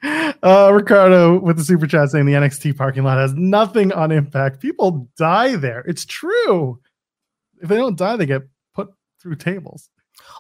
Uh, 0.04 0.72
Ricardo 0.74 1.40
with 1.40 1.58
the 1.58 1.64
super 1.64 1.86
chat 1.86 2.10
saying 2.10 2.26
the 2.26 2.34
NXT 2.34 2.76
parking 2.76 3.04
lot 3.04 3.20
has 3.20 3.34
nothing 3.36 3.92
on 3.92 4.12
impact. 4.12 4.60
People 4.60 5.08
die 5.18 5.56
there. 5.56 5.82
It's 5.82 6.06
true. 6.06 6.80
If 7.62 7.70
they 7.70 7.78
don't 7.78 7.98
die, 7.98 8.16
they 8.16 8.26
get 8.26 8.42
put 8.74 8.90
through 9.22 9.36
tables. 9.36 9.90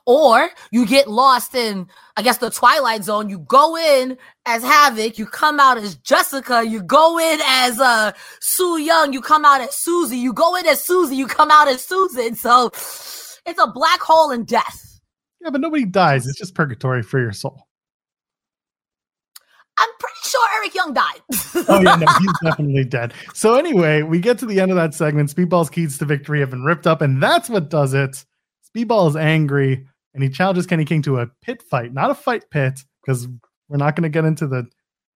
Or 0.05 0.49
you 0.71 0.85
get 0.85 1.09
lost 1.09 1.53
in, 1.53 1.87
I 2.17 2.23
guess, 2.23 2.37
the 2.37 2.49
Twilight 2.49 3.03
Zone. 3.03 3.29
You 3.29 3.39
go 3.39 3.77
in 3.77 4.17
as 4.45 4.63
Havok, 4.63 5.17
you 5.17 5.25
come 5.25 5.59
out 5.59 5.77
as 5.77 5.95
Jessica, 5.95 6.63
you 6.65 6.81
go 6.81 7.19
in 7.19 7.39
as 7.45 7.79
uh 7.79 8.11
Sue 8.41 8.79
Yung, 8.79 9.13
you 9.13 9.21
come 9.21 9.45
out 9.45 9.61
as 9.61 9.75
Susie, 9.75 10.17
you 10.17 10.33
go 10.33 10.55
in 10.55 10.65
as 10.65 10.83
Susie, 10.83 11.15
you 11.15 11.27
come 11.27 11.51
out 11.51 11.67
as 11.67 11.83
Susan. 11.83 12.35
So 12.35 12.67
it's 13.45 13.59
a 13.59 13.67
black 13.67 14.01
hole 14.01 14.31
in 14.31 14.45
death. 14.45 14.99
Yeah, 15.41 15.49
but 15.49 15.61
nobody 15.61 15.85
dies. 15.85 16.27
It's 16.27 16.37
just 16.37 16.55
purgatory 16.55 17.03
for 17.03 17.19
your 17.19 17.31
soul. 17.31 17.67
I'm 19.81 19.89
pretty 19.99 20.19
sure 20.23 20.47
Eric 20.57 20.75
Young 20.75 20.93
died. 20.93 21.21
Oh 21.67 21.79
yeah, 21.81 21.95
no, 21.95 22.07
he's 22.19 22.39
definitely 22.43 22.85
dead. 22.85 23.13
So 23.33 23.55
anyway, 23.55 24.01
we 24.01 24.19
get 24.19 24.39
to 24.39 24.45
the 24.45 24.59
end 24.61 24.71
of 24.71 24.77
that 24.77 24.93
segment. 24.93 25.33
Speedball's 25.33 25.69
keys 25.69 25.97
to 25.97 26.05
victory 26.05 26.39
have 26.39 26.49
been 26.49 26.63
ripped 26.63 26.87
up, 26.87 27.01
and 27.01 27.21
that's 27.21 27.49
what 27.49 27.69
does 27.69 27.93
it. 27.93 28.23
Speedball 28.73 29.09
is 29.09 29.15
angry, 29.15 29.85
and 30.13 30.23
he 30.23 30.29
challenges 30.29 30.65
Kenny 30.65 30.85
King 30.85 31.01
to 31.03 31.19
a 31.19 31.27
pit 31.41 31.61
fight, 31.61 31.93
not 31.93 32.09
a 32.09 32.15
fight 32.15 32.49
pit, 32.49 32.79
because 33.01 33.27
we're 33.67 33.77
not 33.77 33.95
going 33.95 34.03
to 34.03 34.09
get 34.09 34.25
into 34.25 34.47
the 34.47 34.65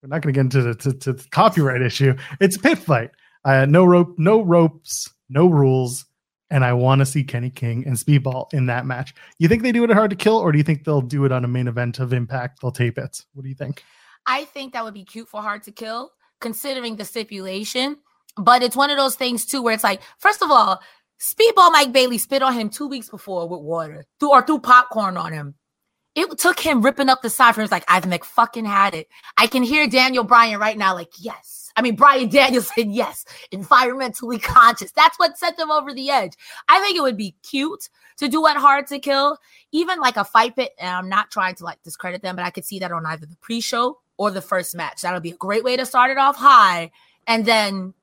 we're 0.04 0.10
not 0.10 0.22
going 0.22 0.34
to 0.34 0.38
get 0.38 0.42
into 0.42 0.62
the 0.62 0.76
to, 0.76 0.94
to 0.94 1.14
the 1.14 1.26
copyright 1.32 1.82
issue. 1.82 2.16
It's 2.40 2.58
a 2.58 2.60
pit 2.60 2.78
fight. 2.78 3.12
Uh, 3.44 3.66
no 3.66 3.86
rope, 3.86 4.16
no 4.18 4.42
ropes, 4.42 5.10
no 5.30 5.48
rules, 5.48 6.06
and 6.50 6.64
I 6.64 6.74
want 6.74 7.00
to 7.00 7.06
see 7.06 7.24
Kenny 7.24 7.50
King 7.50 7.86
and 7.88 7.96
Speedball 7.96 8.54
in 8.54 8.68
that 8.68 8.86
match. 8.86 9.16
You 9.40 9.48
think 9.48 9.64
they 9.64 9.72
do 9.72 9.84
it 9.84 9.90
at 9.90 9.96
Hard 9.96 10.12
to 10.12 10.16
Kill, 10.16 10.38
or 10.38 10.52
do 10.52 10.58
you 10.58 10.64
think 10.64 10.84
they'll 10.84 11.02
do 11.02 11.26
it 11.26 11.32
on 11.32 11.46
a 11.46 11.48
main 11.48 11.68
event 11.68 12.00
of 12.00 12.14
Impact? 12.14 12.62
They'll 12.62 12.72
tape 12.72 12.98
it. 12.98 13.24
What 13.34 13.44
do 13.44 13.50
you 13.50 13.56
think? 13.56 13.84
I 14.28 14.46
think 14.46 14.74
that 14.74 14.84
would 14.84 14.94
be 14.94 15.04
cute 15.04 15.28
for 15.28 15.42
Hard 15.42 15.64
to 15.64 15.72
Kill, 15.72 16.12
considering 16.40 16.96
the 16.96 17.06
stipulation. 17.06 17.98
But 18.38 18.64
it's 18.64 18.76
one 18.76 18.90
of 18.90 18.98
those 18.98 19.16
things 19.16 19.46
too, 19.46 19.62
where 19.62 19.74
it's 19.74 19.84
like, 19.84 20.02
first 20.20 20.42
of 20.42 20.52
all, 20.52 20.82
Speedball 21.20 21.72
Mike 21.72 21.94
Bailey 21.94 22.18
spit 22.18 22.42
on 22.42 22.54
him 22.54 22.70
two 22.70 22.88
weeks 22.88 23.10
before 23.10 23.48
with 23.48 23.62
water, 23.62 24.06
or 24.22 24.46
threw 24.46 24.60
popcorn 24.60 25.18
on 25.18 25.32
him. 25.32 25.56
It 26.14 26.38
took 26.38 26.60
him 26.60 26.82
ripping 26.82 27.10
up 27.10 27.22
the 27.22 27.30
side 27.30 27.56
for 27.56 27.62
him. 27.62 27.66
It's 27.66 27.72
like 27.72 27.86
I've 27.88 28.06
fucking 28.26 28.66
had 28.66 28.94
it. 28.94 29.08
I 29.38 29.48
can 29.48 29.64
hear 29.64 29.88
Daniel 29.88 30.24
Bryan 30.24 30.60
right 30.60 30.78
now, 30.78 30.94
like 30.94 31.12
yes. 31.20 31.72
I 31.78 31.82
mean 31.82 31.96
Bryan 31.96 32.30
Danielson, 32.30 32.92
yes, 32.92 33.26
environmentally 33.52 34.42
conscious. 34.42 34.92
That's 34.92 35.18
what 35.20 35.38
sent 35.38 35.58
them 35.58 35.72
over 35.72 35.94
the 35.94 36.10
edge. 36.10 36.34
I 36.70 36.80
think 36.80 36.98
it 36.98 37.02
would 37.02 37.18
be 37.18 37.36
cute 37.44 37.90
to 38.18 38.28
do 38.28 38.46
at 38.48 38.58
Hard 38.58 38.88
to 38.88 39.00
Kill, 39.00 39.38
even 39.72 40.00
like 40.00 40.16
a 40.18 40.24
fight 40.24 40.56
pit. 40.56 40.72
And 40.80 40.90
I'm 40.90 41.10
not 41.10 41.32
trying 41.32 41.56
to 41.56 41.66
like 41.66 41.82
discredit 41.84 42.22
them, 42.22 42.36
but 42.36 42.46
I 42.46 42.50
could 42.50 42.66
see 42.66 42.80
that 42.80 42.92
on 42.92 43.06
either 43.06 43.26
the 43.26 43.38
pre-show 43.42 44.00
or 44.18 44.32
the 44.32 44.42
first 44.42 44.76
match. 44.76 45.02
That'll 45.02 45.20
be 45.20 45.32
a 45.32 45.36
great 45.36 45.64
way 45.64 45.76
to 45.78 45.86
start 45.86 46.12
it 46.12 46.18
off 46.18 46.36
high, 46.36 46.92
and 47.28 47.46
then 47.46 47.94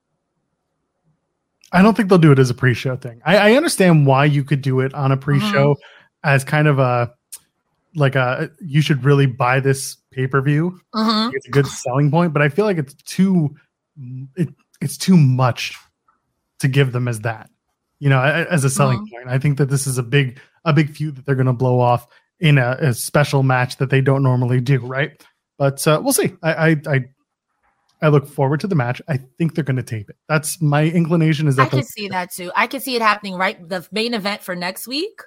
I 1.72 1.80
don't 1.82 1.96
think 1.96 2.08
they'll 2.08 2.18
do 2.18 2.32
it 2.32 2.38
as 2.38 2.50
a 2.50 2.54
pre-show 2.54 2.96
thing. 2.96 3.22
I, 3.24 3.52
I 3.52 3.52
understand 3.54 4.06
why 4.06 4.26
you 4.26 4.44
could 4.44 4.60
do 4.62 4.80
it 4.80 4.92
on 4.94 5.10
a 5.10 5.16
pre-show 5.16 5.76
as 6.22 6.44
kind 6.44 6.68
of 6.68 6.78
a 6.78 7.12
like 7.94 8.14
a 8.14 8.50
you 8.60 8.80
should 8.80 9.04
really 9.04 9.26
buy 9.26 9.60
this 9.60 9.96
pay-per-view. 10.12 10.78
mhm. 10.94 11.30
It's 11.34 11.46
a 11.46 11.50
good 11.50 11.66
selling 11.66 12.10
point, 12.10 12.32
but 12.32 12.42
I 12.42 12.48
feel 12.48 12.64
like 12.64 12.78
it's 12.78 12.94
too 12.94 13.54
it, 14.36 14.48
it's 14.80 14.96
too 14.96 15.16
much 15.16 15.76
to 16.60 16.68
give 16.68 16.92
them 16.92 17.08
as 17.08 17.20
that. 17.20 17.50
You 17.98 18.08
know, 18.08 18.20
as 18.22 18.64
a 18.64 18.70
selling 18.70 18.98
Mhm. 18.98 19.10
point. 19.10 19.28
I 19.28 19.38
think 19.38 19.58
that 19.58 19.68
this 19.70 19.86
is 19.86 19.96
a 19.98 20.02
big 20.02 20.38
a 20.64 20.72
big 20.72 20.90
feud 20.90 21.16
that 21.16 21.26
they're 21.26 21.34
going 21.34 21.46
to 21.46 21.52
blow 21.52 21.80
off 21.80 22.06
in 22.40 22.58
a, 22.58 22.76
a 22.80 22.94
special 22.94 23.42
match 23.42 23.76
that 23.78 23.90
they 23.90 24.00
don't 24.00 24.22
normally 24.22 24.60
do, 24.60 24.78
right? 24.80 25.10
But 25.62 25.86
uh, 25.86 26.00
we'll 26.02 26.12
see. 26.12 26.32
I, 26.42 26.52
I 26.70 26.76
I 26.88 27.04
I 28.02 28.08
look 28.08 28.26
forward 28.26 28.58
to 28.62 28.66
the 28.66 28.74
match. 28.74 29.00
I 29.06 29.16
think 29.38 29.54
they're 29.54 29.62
going 29.62 29.76
to 29.76 29.84
tape 29.84 30.10
it. 30.10 30.16
That's 30.28 30.60
my 30.60 30.86
inclination. 30.86 31.46
Is 31.46 31.54
that 31.54 31.62
I 31.62 31.66
could 31.66 31.78
they'll- 31.78 31.84
see 31.84 32.08
that 32.08 32.32
too. 32.32 32.50
I 32.56 32.66
could 32.66 32.82
see 32.82 32.96
it 32.96 33.00
happening 33.00 33.36
right 33.36 33.68
the 33.68 33.86
main 33.92 34.12
event 34.12 34.42
for 34.42 34.56
next 34.56 34.88
week, 34.88 35.22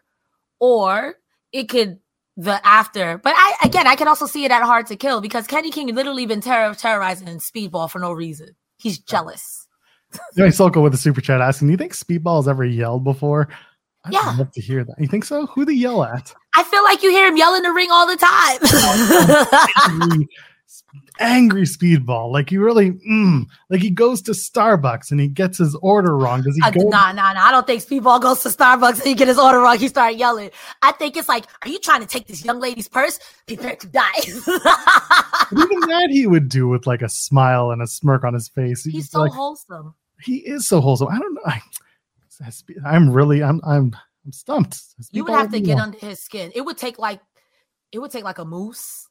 or 0.60 1.16
it 1.54 1.70
could 1.70 2.00
the 2.36 2.60
after. 2.68 3.18
But 3.18 3.32
I 3.38 3.56
again, 3.64 3.88
I 3.88 3.96
can 3.96 4.10
also 4.10 4.26
see 4.26 4.44
it 4.44 4.52
at 4.52 4.62
Hard 4.62 4.88
to 4.88 4.98
Kill 4.98 5.22
because 5.22 5.48
Kenny 5.48 5.72
King 5.72 5.96
literally 5.96 6.26
been 6.26 6.42
terror- 6.42 6.76
terrorizing 6.76 7.28
Speedball 7.38 7.90
for 7.90 8.00
no 8.00 8.12
reason. 8.12 8.58
He's 8.76 9.00
jealous. 9.00 9.70
Anyway, 10.38 10.52
Soko 10.52 10.82
with 10.82 10.94
a 10.94 10.98
super 10.98 11.22
chat 11.22 11.40
asking, 11.40 11.70
"Do 11.70 11.72
you 11.72 11.78
think 11.78 11.94
Speedball 11.94 12.40
has 12.40 12.50
ever 12.50 12.66
yelled 12.66 13.06
before?" 13.06 13.48
I'd 14.06 14.14
Yeah. 14.14 14.36
love 14.38 14.52
to 14.52 14.62
hear 14.62 14.84
that. 14.84 14.96
You 15.00 15.08
think 15.08 15.26
so? 15.26 15.48
Who 15.48 15.66
they 15.66 15.74
yell 15.74 16.04
at? 16.04 16.34
I 16.56 16.64
feel 16.64 16.84
like 16.84 17.04
you 17.04 17.12
hear 17.12 17.28
him 17.28 17.38
yell 17.38 17.56
in 17.56 17.64
the 17.64 17.72
ring 17.72 17.90
all 17.92 18.08
the 18.08 18.16
time. 18.18 18.60
angry, 20.02 20.28
angry 21.20 21.64
Speedball. 21.64 22.32
Like 22.32 22.50
he 22.50 22.58
really, 22.58 22.92
mm, 22.92 23.46
like 23.70 23.82
he 23.82 23.90
goes 23.90 24.22
to 24.24 24.32
Starbucks 24.32 25.12
and 25.12 25.20
he 25.20 25.28
gets 25.28 25.58
his 25.58 25.76
order 25.82 26.16
wrong. 26.18 26.42
Does 26.44 26.56
he 26.56 26.62
Uh, 26.64 26.72
go? 26.72 26.82
nah, 26.90 27.12
nah, 27.12 27.34
nah. 27.34 27.42
I 27.46 27.52
don't 27.52 27.66
think 27.68 27.82
Speedball 27.84 28.22
goes 28.22 28.42
to 28.44 28.50
Starbucks 28.50 29.00
and 29.00 29.04
he 29.08 29.16
get 29.16 29.28
his 29.28 29.40
order 29.40 29.60
wrong. 29.60 29.78
He 29.80 29.88
start 29.88 30.16
yelling. 30.16 30.52
I 30.82 30.92
think 30.94 31.18
it's 31.18 31.28
like, 31.30 31.46
are 31.64 31.70
you 31.70 31.80
trying 31.80 32.02
to 32.02 32.08
take 32.08 32.28
this 32.28 32.46
young 32.46 32.60
lady's 32.60 32.88
purse? 32.88 33.20
Prepare 33.48 33.76
to 33.78 33.88
die. 33.88 34.12
Even 35.52 35.80
that 35.82 36.08
he 36.12 36.26
would 36.28 36.50
do 36.50 36.68
with 36.68 36.88
like 36.88 37.02
a 37.02 37.10
smile 37.10 37.72
and 37.72 37.82
a 37.82 37.88
smirk 37.88 38.24
on 38.24 38.34
his 38.34 38.48
face. 38.50 38.84
He'd 38.84 38.92
He's 38.92 39.10
so 39.10 39.22
like, 39.22 39.32
wholesome. 39.32 39.94
he 40.22 40.38
is 40.38 40.68
so 40.68 40.80
wholesome. 40.82 41.08
I 41.10 41.20
don't 41.20 41.34
know. 41.34 41.42
I, 41.46 41.62
I'm 42.86 43.12
really, 43.12 43.44
I'm, 43.44 43.62
I'm, 43.66 43.96
I'm 44.26 44.32
stumped. 44.32 44.80
You 45.12 45.24
would 45.24 45.34
have 45.34 45.52
to 45.52 45.60
get 45.60 45.78
under 45.78 45.98
his 45.98 46.20
skin. 46.20 46.52
It 46.56 46.62
would 46.62 46.78
take 46.78 46.98
like, 47.00 47.22
it 47.92 48.00
would 48.00 48.12
take 48.12 48.24
like 48.24 48.40
a 48.40 48.46
moose 48.46 49.08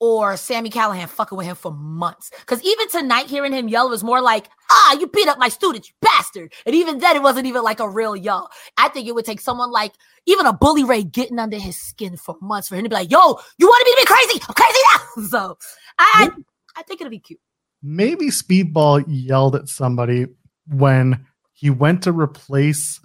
or 0.00 0.36
Sami 0.36 0.68
Callihan 0.68 1.06
fucking 1.08 1.38
with 1.38 1.46
him 1.46 1.54
for 1.54 1.70
months. 1.70 2.32
Because 2.40 2.60
even 2.64 2.88
tonight, 2.88 3.26
hearing 3.26 3.52
him 3.52 3.68
yell 3.68 3.88
was 3.88 4.02
more 4.02 4.20
like, 4.20 4.48
ah, 4.68 4.98
you 4.98 5.06
beat 5.06 5.28
up 5.28 5.38
my 5.38 5.48
student, 5.48 5.86
you 5.88 5.94
bastard. 6.02 6.52
And 6.66 6.74
even 6.74 6.98
then, 6.98 7.14
it 7.14 7.22
wasn't 7.22 7.46
even 7.46 7.62
like 7.62 7.78
a 7.78 7.88
real 7.88 8.16
yell. 8.16 8.50
I 8.76 8.88
think 8.88 9.06
it 9.06 9.14
would 9.14 9.24
take 9.24 9.40
someone 9.40 9.70
like 9.70 9.92
even 10.26 10.44
a 10.44 10.52
bully 10.52 10.82
Ray 10.82 11.04
getting 11.04 11.38
under 11.38 11.56
his 11.56 11.80
skin 11.80 12.16
for 12.16 12.36
months 12.42 12.66
for 12.68 12.74
him 12.74 12.82
to 12.82 12.88
be 12.88 12.96
like, 12.96 13.12
yo, 13.12 13.38
you 13.58 13.68
wanted 13.68 13.84
me 13.84 13.94
to 13.94 14.00
be 14.00 14.06
crazy? 14.06 14.44
I'm 14.48 14.54
crazy 14.54 14.78
now. 14.92 14.98
So 15.28 15.58
I, 15.98 16.30
I, 16.76 16.80
I 16.80 16.82
think 16.82 17.00
it'll 17.00 17.10
be 17.10 17.20
cute. 17.20 17.38
maybe 17.80 18.26
Speedball 18.26 19.04
yelled 19.06 19.54
at 19.54 19.68
somebody 19.68 20.26
when 20.66 21.24
he 21.62 21.70
went 21.70 22.02
to 22.02 22.12
replace 22.12 22.98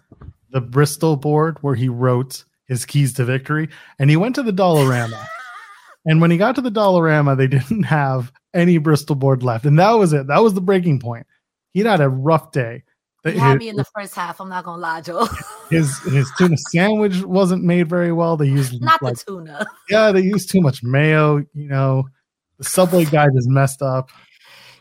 the 0.49 0.59
Bristol 0.59 1.15
board 1.15 1.59
where 1.61 1.75
he 1.75 1.89
wrote 1.89 2.43
his 2.67 2.87
keys 2.87 3.13
to 3.13 3.23
victory, 3.23 3.69
and 3.99 4.09
he 4.09 4.17
went 4.17 4.33
to 4.33 4.41
the 4.41 4.51
Dollarama. 4.51 5.23
and 6.07 6.21
when 6.21 6.31
he 6.31 6.37
got 6.37 6.55
to 6.55 6.61
the 6.61 6.71
Dollarama, 6.71 7.37
they 7.37 7.45
didn't 7.45 7.83
have 7.83 8.31
any 8.55 8.79
Bristol 8.79 9.15
board 9.15 9.43
left, 9.43 9.65
and 9.65 9.77
that 9.77 9.91
was 9.91 10.11
it. 10.11 10.25
That 10.25 10.41
was 10.41 10.55
the 10.55 10.61
breaking 10.61 10.99
point. 10.99 11.27
He'd 11.73 11.85
had 11.85 12.01
a 12.01 12.09
rough 12.09 12.51
day. 12.51 12.83
He 13.23 13.33
His, 13.33 13.39
had 13.39 13.59
me 13.59 13.69
in 13.69 13.75
the 13.75 13.85
first 13.95 14.15
half. 14.15 14.41
I'm 14.41 14.49
not 14.49 14.63
gonna 14.63 14.81
lie, 14.81 15.01
Joe. 15.01 15.27
his 15.69 15.95
his 15.99 16.27
tuna 16.39 16.57
sandwich 16.71 17.21
wasn't 17.21 17.63
made 17.63 17.87
very 17.87 18.11
well. 18.11 18.37
They 18.37 18.47
used 18.47 18.81
not 18.81 19.03
like 19.03 19.17
the 19.17 19.23
tuna. 19.23 19.67
yeah, 19.87 20.11
they 20.11 20.21
used 20.21 20.49
too 20.49 20.61
much 20.61 20.81
mayo. 20.81 21.45
You 21.53 21.69
know, 21.69 22.09
the 22.57 22.63
Subway 22.63 23.05
guy 23.05 23.27
just 23.35 23.49
messed 23.49 23.83
up. 23.83 24.09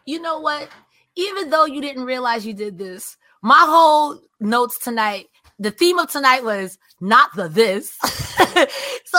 You 0.06 0.22
know 0.22 0.40
what? 0.40 0.66
Even 1.14 1.50
though 1.50 1.66
you 1.66 1.82
didn't 1.82 2.04
realize 2.04 2.46
you 2.46 2.54
did 2.54 2.78
this, 2.78 3.18
my 3.42 3.64
whole 3.66 4.20
notes 4.40 4.78
tonight, 4.78 5.26
the 5.58 5.70
theme 5.70 5.98
of 5.98 6.10
tonight 6.10 6.44
was 6.44 6.78
not 7.00 7.34
the 7.34 7.48
this. 7.48 7.92
so 8.02 9.18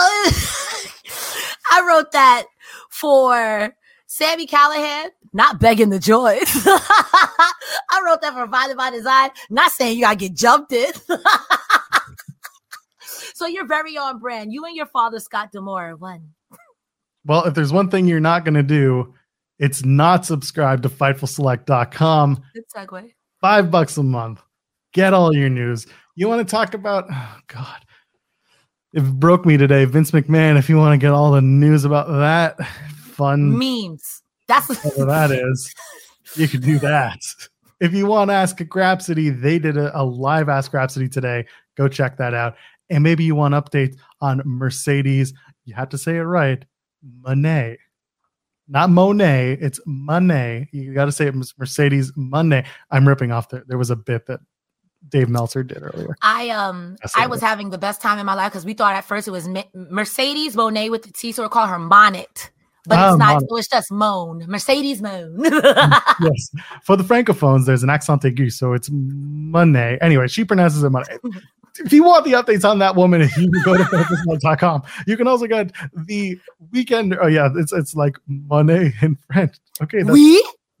I 1.70 1.84
wrote 1.86 2.12
that 2.12 2.44
for 2.90 3.74
Sami 4.06 4.46
Callihan, 4.46 5.10
not 5.32 5.60
begging 5.60 5.90
the 5.90 5.98
joys. 5.98 6.44
I 6.66 8.02
wrote 8.04 8.20
that 8.22 8.34
for 8.34 8.46
Violent 8.46 8.78
by 8.78 8.90
Design, 8.90 9.30
not 9.50 9.70
saying 9.72 9.96
you 9.96 10.04
gotta 10.04 10.16
get 10.16 10.34
jumped 10.34 10.72
in. 10.72 10.92
so 13.34 13.46
you're 13.46 13.66
very 13.66 13.96
on 13.96 14.18
brand. 14.18 14.52
You 14.52 14.64
and 14.64 14.76
your 14.76 14.86
father, 14.86 15.20
Scott 15.20 15.52
D'Amore, 15.52 15.96
one. 15.96 16.30
Well, 17.24 17.44
if 17.44 17.54
there's 17.54 17.72
one 17.72 17.90
thing 17.90 18.06
you're 18.06 18.20
not 18.20 18.44
going 18.44 18.54
to 18.54 18.62
do, 18.62 19.14
it's 19.58 19.84
not 19.84 20.24
subscribe 20.24 20.82
to 20.82 20.88
FightfulSelect.com. 20.88 22.42
Good 22.54 22.64
segue. 22.74 23.12
Five 23.40 23.70
bucks 23.70 23.96
a 23.96 24.02
month. 24.02 24.40
Get 24.92 25.14
all 25.14 25.34
your 25.34 25.48
news. 25.48 25.86
You 26.14 26.28
want 26.28 26.46
to 26.46 26.50
talk 26.50 26.74
about, 26.74 27.06
oh 27.10 27.36
God, 27.46 27.84
it 28.92 29.04
broke 29.04 29.46
me 29.46 29.56
today. 29.56 29.84
Vince 29.84 30.10
McMahon, 30.10 30.58
if 30.58 30.68
you 30.68 30.76
want 30.76 30.98
to 30.98 31.04
get 31.04 31.12
all 31.12 31.30
the 31.30 31.40
news 31.40 31.84
about 31.84 32.08
that, 32.08 32.66
fun, 32.96 33.56
Memes. 33.58 34.22
That's 34.48 34.68
whatever 34.68 35.04
that 35.04 35.30
is, 35.30 35.72
you 36.34 36.48
could 36.48 36.62
do 36.62 36.78
that. 36.80 37.20
If 37.80 37.94
you 37.94 38.06
want 38.06 38.30
to 38.30 38.34
ask 38.34 38.60
a 38.60 38.64
Grapsody, 38.64 39.40
they 39.40 39.58
did 39.58 39.76
a, 39.76 39.96
a 39.96 40.02
live 40.02 40.48
Ask 40.48 40.72
Grapsody 40.72 41.10
today. 41.10 41.46
Go 41.76 41.86
check 41.86 42.16
that 42.16 42.34
out. 42.34 42.56
And 42.90 43.04
maybe 43.04 43.22
you 43.22 43.36
want 43.36 43.54
updates 43.54 43.96
on 44.20 44.42
Mercedes. 44.44 45.32
You 45.64 45.74
have 45.74 45.90
to 45.90 45.98
say 45.98 46.16
it 46.16 46.22
right. 46.22 46.64
Monet. 47.20 47.78
Not 48.68 48.90
Monet, 48.90 49.58
it's 49.60 49.80
Monet. 49.86 50.68
You 50.72 50.92
got 50.94 51.06
to 51.06 51.12
say 51.12 51.26
it 51.26 51.34
was 51.34 51.54
Mercedes 51.58 52.12
Monet. 52.16 52.64
I'm 52.90 53.08
ripping 53.08 53.32
off 53.32 53.48
there. 53.48 53.64
There 53.66 53.78
was 53.78 53.90
a 53.90 53.96
bit 53.96 54.26
that 54.26 54.40
Dave 55.08 55.28
Meltzer 55.28 55.62
did 55.62 55.82
earlier. 55.82 56.16
I 56.22 56.50
um 56.50 56.96
I 57.16 57.24
it. 57.24 57.30
was 57.30 57.40
having 57.40 57.70
the 57.70 57.78
best 57.78 58.02
time 58.02 58.18
in 58.18 58.26
my 58.26 58.34
life 58.34 58.52
because 58.52 58.64
we 58.66 58.74
thought 58.74 58.94
at 58.94 59.04
first 59.04 59.26
it 59.26 59.30
was 59.30 59.48
Me- 59.48 59.70
Mercedes 59.74 60.54
Monet 60.56 60.90
with 60.90 61.02
the 61.04 61.12
T, 61.12 61.32
so 61.32 61.42
we 61.44 61.48
call 61.48 61.66
her 61.66 61.78
Monet, 61.78 62.26
but 62.84 62.98
Ah, 62.98 63.10
it's 63.10 63.18
not. 63.18 63.34
Monet. 63.34 63.46
So 63.48 63.56
it's 63.56 63.68
just 63.68 63.90
Moan 63.92 64.44
Mercedes 64.48 65.00
Moan. 65.00 65.38
yes. 65.44 66.50
For 66.82 66.96
the 66.96 67.04
francophones, 67.04 67.64
there's 67.64 67.82
an 67.82 67.90
accent 67.90 68.22
aigu, 68.22 68.52
so 68.52 68.74
it's 68.74 68.90
Monet. 68.92 69.98
Anyway, 70.02 70.26
she 70.28 70.44
pronounces 70.44 70.82
it 70.82 70.90
Monet. 70.90 71.16
If 71.80 71.92
you 71.92 72.04
want 72.04 72.24
the 72.24 72.32
updates 72.32 72.68
on 72.68 72.78
that 72.80 72.96
woman, 72.96 73.20
you 73.38 73.50
can 73.50 73.62
go 73.64 73.76
to 73.76 73.84
focusmode.com. 73.84 74.82
You 75.06 75.16
can 75.16 75.28
also 75.28 75.46
get 75.46 75.72
the 75.94 76.38
weekend. 76.72 77.16
Oh 77.20 77.26
yeah, 77.26 77.48
it's 77.56 77.72
it's 77.72 77.94
like 77.94 78.16
Monet 78.26 78.94
in 79.02 79.16
French. 79.26 79.56
Okay, 79.82 80.02
that's, 80.02 80.12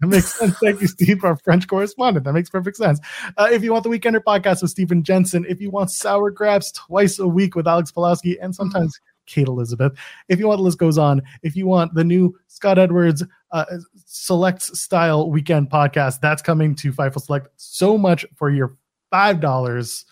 that 0.00 0.06
makes 0.06 0.38
sense. 0.38 0.56
Thank 0.58 0.80
you, 0.80 0.86
Steve, 0.86 1.24
our 1.24 1.36
French 1.36 1.66
correspondent. 1.66 2.24
That 2.24 2.32
makes 2.32 2.50
perfect 2.50 2.76
sense. 2.76 3.00
Uh, 3.36 3.48
if 3.50 3.64
you 3.64 3.72
want 3.72 3.82
the 3.84 3.90
Weekender 3.90 4.20
podcast 4.20 4.62
with 4.62 4.70
Stephen 4.70 5.02
Jensen, 5.02 5.44
if 5.48 5.60
you 5.60 5.70
want 5.70 5.90
Sour 5.90 6.30
Grabs 6.30 6.70
twice 6.72 7.18
a 7.18 7.26
week 7.26 7.56
with 7.56 7.66
Alex 7.66 7.90
Pulowski 7.90 8.36
and 8.40 8.54
sometimes 8.54 9.00
Kate 9.26 9.48
Elizabeth, 9.48 9.92
if 10.28 10.38
you 10.38 10.46
want 10.46 10.58
the 10.58 10.62
list 10.62 10.78
goes 10.78 10.98
on, 10.98 11.20
if 11.42 11.56
you 11.56 11.66
want 11.66 11.94
the 11.94 12.04
new 12.04 12.38
Scott 12.46 12.78
Edwards 12.78 13.24
uh, 13.50 13.64
select 14.06 14.62
style 14.62 15.30
weekend 15.30 15.68
podcast, 15.68 16.20
that's 16.20 16.42
coming 16.42 16.76
to 16.76 16.92
Fightful 16.92 17.20
Select. 17.20 17.48
So 17.56 17.98
much 17.98 18.24
for 18.36 18.50
your 18.50 18.76
five 19.10 19.40
dollars. 19.40 20.04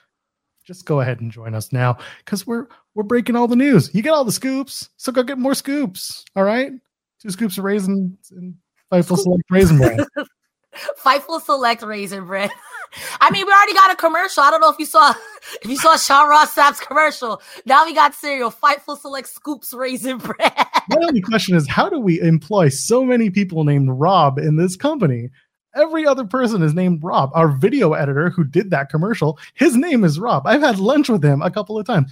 Just 0.66 0.84
go 0.84 1.00
ahead 1.00 1.20
and 1.20 1.30
join 1.30 1.54
us 1.54 1.72
now 1.72 1.96
because 2.24 2.46
we're 2.46 2.66
we're 2.94 3.04
breaking 3.04 3.36
all 3.36 3.46
the 3.46 3.56
news. 3.56 3.94
You 3.94 4.02
get 4.02 4.12
all 4.12 4.24
the 4.24 4.32
scoops, 4.32 4.90
so 4.96 5.12
go 5.12 5.22
get 5.22 5.38
more 5.38 5.54
scoops. 5.54 6.24
All 6.34 6.42
right, 6.42 6.72
two 7.22 7.30
scoops 7.30 7.56
of 7.56 7.64
raisins 7.64 8.32
and 8.32 8.54
Fightful 8.92 9.18
Select 9.18 9.44
raisin 9.50 9.78
bread. 9.78 10.00
Fightful 11.02 11.40
Select 11.40 11.82
Raisin 11.82 12.24
Bread. 12.26 12.50
I 13.20 13.30
mean, 13.30 13.46
we 13.46 13.52
already 13.52 13.74
got 13.74 13.92
a 13.92 13.96
commercial. 13.96 14.42
I 14.42 14.50
don't 14.50 14.60
know 14.60 14.70
if 14.70 14.78
you 14.78 14.86
saw 14.86 15.14
if 15.62 15.70
you 15.70 15.76
saw 15.76 15.96
Sean 15.96 16.28
Ross 16.28 16.52
Sapp's 16.52 16.80
commercial. 16.80 17.42
Now 17.64 17.84
we 17.84 17.94
got 17.94 18.14
cereal. 18.14 18.50
Fightful 18.50 18.98
Select 18.98 19.28
Scoops 19.28 19.72
Raisin 19.74 20.18
Bread. 20.18 20.52
My 20.88 20.96
only 21.02 21.20
question 21.20 21.56
is, 21.56 21.68
how 21.68 21.88
do 21.88 21.98
we 21.98 22.20
employ 22.20 22.68
so 22.68 23.04
many 23.04 23.30
people 23.30 23.64
named 23.64 23.90
Rob 23.90 24.38
in 24.38 24.56
this 24.56 24.76
company? 24.76 25.30
Every 25.76 26.06
other 26.06 26.24
person 26.24 26.62
is 26.62 26.74
named 26.74 27.04
Rob. 27.04 27.30
Our 27.34 27.48
video 27.48 27.92
editor 27.92 28.30
who 28.30 28.44
did 28.44 28.70
that 28.70 28.88
commercial, 28.88 29.38
his 29.54 29.76
name 29.76 30.02
is 30.04 30.18
Rob. 30.18 30.46
I've 30.46 30.62
had 30.62 30.78
lunch 30.78 31.08
with 31.08 31.24
him 31.24 31.42
a 31.42 31.50
couple 31.50 31.78
of 31.78 31.86
times. 31.86 32.10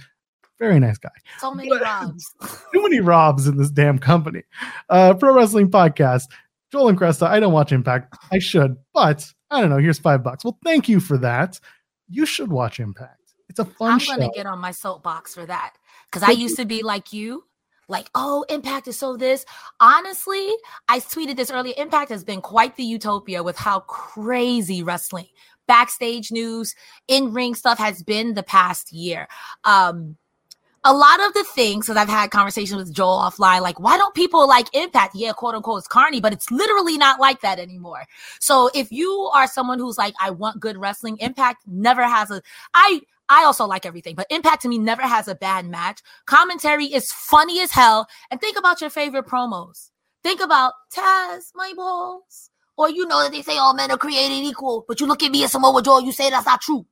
Very 0.59 0.79
nice 0.79 0.97
guy. 0.97 1.09
So 1.39 1.53
many 1.53 1.67
But- 1.69 1.81
Robs. 1.81 2.33
Too 2.73 2.81
many 2.83 2.99
Robs 3.01 3.47
in 3.47 3.57
this 3.57 3.69
damn 3.71 3.99
company. 3.99 4.43
Uh, 4.89 5.13
Pro 5.15 5.33
Wrestling 5.33 5.69
Podcast. 5.69 6.23
Joel 6.71 6.89
and 6.89 6.97
Cresta. 6.99 7.27
I 7.27 7.39
don't 7.39 7.53
watch 7.53 7.71
Impact. 7.71 8.15
I 8.31 8.39
should, 8.39 8.75
but 8.93 9.25
I 9.51 9.61
don't 9.61 9.69
know. 9.69 9.77
Here's 9.77 9.99
five 9.99 10.23
bucks. 10.23 10.43
Well, 10.43 10.57
thank 10.63 10.87
you 10.89 10.99
for 10.99 11.17
that. 11.19 11.59
You 12.09 12.25
should 12.25 12.51
watch 12.51 12.79
Impact. 12.79 13.19
It's 13.49 13.59
a 13.59 13.65
fun 13.65 13.93
I'm 13.93 13.99
show. 13.99 14.15
gonna 14.15 14.29
get 14.33 14.45
on 14.45 14.59
my 14.59 14.71
soapbox 14.71 15.33
for 15.35 15.45
that 15.45 15.73
because 16.11 16.27
I 16.27 16.31
used 16.31 16.57
to 16.57 16.65
be 16.65 16.83
like 16.83 17.13
you, 17.13 17.43
like, 17.87 18.09
oh, 18.15 18.45
Impact 18.49 18.87
is 18.87 18.97
so 18.97 19.17
this. 19.17 19.45
Honestly, 19.79 20.49
I 20.87 20.99
tweeted 20.99 21.35
this 21.35 21.51
earlier. 21.51 21.73
Impact 21.77 22.09
has 22.09 22.23
been 22.23 22.41
quite 22.41 22.75
the 22.75 22.83
utopia 22.83 23.43
with 23.43 23.57
how 23.57 23.81
crazy 23.81 24.83
wrestling, 24.83 25.27
backstage 25.67 26.31
news, 26.31 26.75
in 27.07 27.33
ring 27.33 27.55
stuff 27.55 27.77
has 27.77 28.03
been 28.03 28.33
the 28.33 28.43
past 28.43 28.91
year. 28.91 29.27
Um, 29.63 30.17
a 30.87 30.93
lot 30.93 31.19
of 31.25 31.33
the 31.33 31.43
things 31.43 31.87
because 31.87 31.97
I've 31.97 32.07
had 32.07 32.29
conversations 32.29 32.77
with 32.77 32.93
Joel 32.93 33.19
offline, 33.19 33.61
like, 33.61 33.79
why 33.79 33.97
don't 33.97 34.13
people 34.13 34.47
like 34.47 34.67
Impact? 34.75 35.15
Yeah, 35.15 35.33
quote 35.33 35.55
unquote, 35.55 35.79
it's 35.79 35.87
carny, 35.87 36.21
but 36.21 36.31
it's 36.31 36.51
literally 36.51 36.95
not 36.95 37.19
like 37.19 37.41
that 37.41 37.57
anymore. 37.57 38.05
So 38.39 38.69
if 38.75 38.91
you 38.91 39.11
are 39.33 39.47
someone 39.47 39.79
who's 39.79 39.97
like, 39.97 40.13
I 40.21 40.29
want 40.29 40.59
good 40.59 40.77
wrestling, 40.77 41.17
Impact 41.19 41.63
never 41.65 42.03
has 42.03 42.29
a. 42.29 42.43
I 42.75 43.01
I 43.29 43.43
also 43.43 43.65
like 43.65 43.85
everything, 43.85 44.15
but 44.15 44.27
Impact 44.29 44.61
to 44.63 44.67
me 44.67 44.77
never 44.77 45.01
has 45.01 45.27
a 45.27 45.35
bad 45.35 45.65
match. 45.65 46.01
Commentary 46.25 46.85
is 46.85 47.11
funny 47.11 47.59
as 47.61 47.71
hell, 47.71 48.07
and 48.29 48.39
think 48.39 48.57
about 48.57 48.81
your 48.81 48.89
favorite 48.89 49.25
promos. 49.25 49.89
Think 50.23 50.41
about 50.41 50.73
Taz, 50.95 51.51
my 51.55 51.73
balls, 51.75 52.49
or 52.77 52.89
you 52.89 53.07
know 53.07 53.23
that 53.23 53.31
they 53.31 53.41
say 53.41 53.57
all 53.57 53.73
men 53.73 53.91
are 53.91 53.97
created 53.97 54.43
equal, 54.43 54.85
but 54.87 54.99
you 54.99 55.07
look 55.07 55.23
at 55.23 55.31
me 55.31 55.41
and 55.41 55.51
Samoa 55.51 55.81
Joe, 55.81 55.99
you 55.99 56.11
say 56.11 56.29
that's 56.29 56.45
not 56.45 56.61
true, 56.61 56.85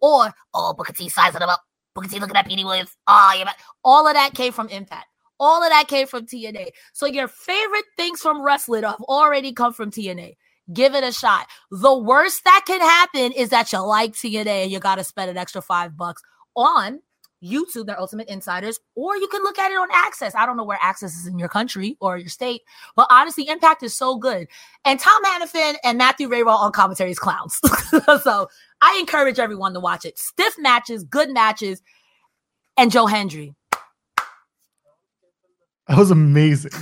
or 0.00 0.32
oh 0.54 0.74
Booker 0.74 0.92
T 0.92 1.08
sizing 1.08 1.40
them 1.40 1.48
up. 1.48 1.62
Booker 1.94 2.08
T 2.08 2.20
looking 2.20 2.36
at 2.36 2.46
Petey 2.46 2.64
Williams. 2.64 2.96
Oh, 3.06 3.34
yeah. 3.36 3.52
All 3.84 4.06
of 4.06 4.14
that 4.14 4.34
came 4.34 4.52
from 4.52 4.68
Impact. 4.68 5.06
All 5.38 5.62
of 5.62 5.70
that 5.70 5.88
came 5.88 6.06
from 6.06 6.26
TNA. 6.26 6.68
So 6.92 7.06
your 7.06 7.26
favorite 7.26 7.86
things 7.96 8.20
from 8.20 8.42
wrestling 8.42 8.82
have 8.84 9.00
already 9.02 9.52
come 9.52 9.72
from 9.72 9.90
TNA. 9.90 10.36
Give 10.72 10.94
it 10.94 11.04
a 11.04 11.12
shot. 11.12 11.46
The 11.70 11.96
worst 11.96 12.44
that 12.44 12.64
can 12.66 12.80
happen 12.80 13.32
is 13.32 13.48
that 13.50 13.72
you 13.72 13.80
like 13.80 14.12
TNA 14.12 14.64
and 14.64 14.70
you 14.70 14.78
got 14.78 14.96
to 14.96 15.04
spend 15.04 15.30
an 15.30 15.36
extra 15.36 15.62
five 15.62 15.96
bucks 15.96 16.22
on 16.54 17.00
YouTube, 17.42 17.86
their 17.86 17.98
Ultimate 17.98 18.28
Insiders, 18.28 18.78
or 18.94 19.16
you 19.16 19.26
can 19.28 19.42
look 19.42 19.58
at 19.58 19.70
it 19.70 19.76
on 19.76 19.90
AXS. 19.90 20.34
I 20.34 20.44
don't 20.46 20.56
know 20.56 20.64
where 20.64 20.78
AXS 20.78 21.04
is 21.04 21.26
in 21.26 21.38
your 21.38 21.48
country 21.48 21.96
or 22.00 22.18
your 22.18 22.28
state, 22.28 22.62
but 22.96 23.06
honestly, 23.10 23.48
Impact 23.48 23.82
is 23.82 23.94
so 23.94 24.16
good. 24.16 24.46
And 24.84 25.00
Tom 25.00 25.24
Hannifan 25.24 25.76
and 25.82 25.96
Matthew 25.96 26.28
Rehwoldt 26.28 26.60
on 26.60 26.72
commentary 26.72 27.10
is 27.10 27.18
clowns. 27.18 27.58
so 28.22 28.48
I 28.82 28.98
encourage 29.00 29.38
everyone 29.38 29.72
to 29.74 29.80
watch 29.80 30.04
it. 30.04 30.18
Stiff 30.18 30.54
matches, 30.58 31.04
good 31.04 31.30
matches, 31.30 31.82
and 32.76 32.90
Joe 32.90 33.06
Hendry. 33.06 33.54
That 35.88 35.98
was 35.98 36.10
amazing. 36.10 36.72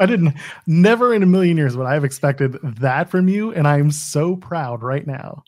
I 0.00 0.06
didn't, 0.06 0.34
never 0.66 1.14
in 1.14 1.22
a 1.22 1.26
million 1.26 1.56
years 1.56 1.76
would 1.76 1.86
I 1.86 1.94
have 1.94 2.04
expected 2.04 2.56
that 2.62 3.10
from 3.10 3.28
you. 3.28 3.52
And 3.52 3.68
I'm 3.68 3.90
so 3.90 4.34
proud 4.36 4.82
right 4.82 5.06
now. 5.06 5.44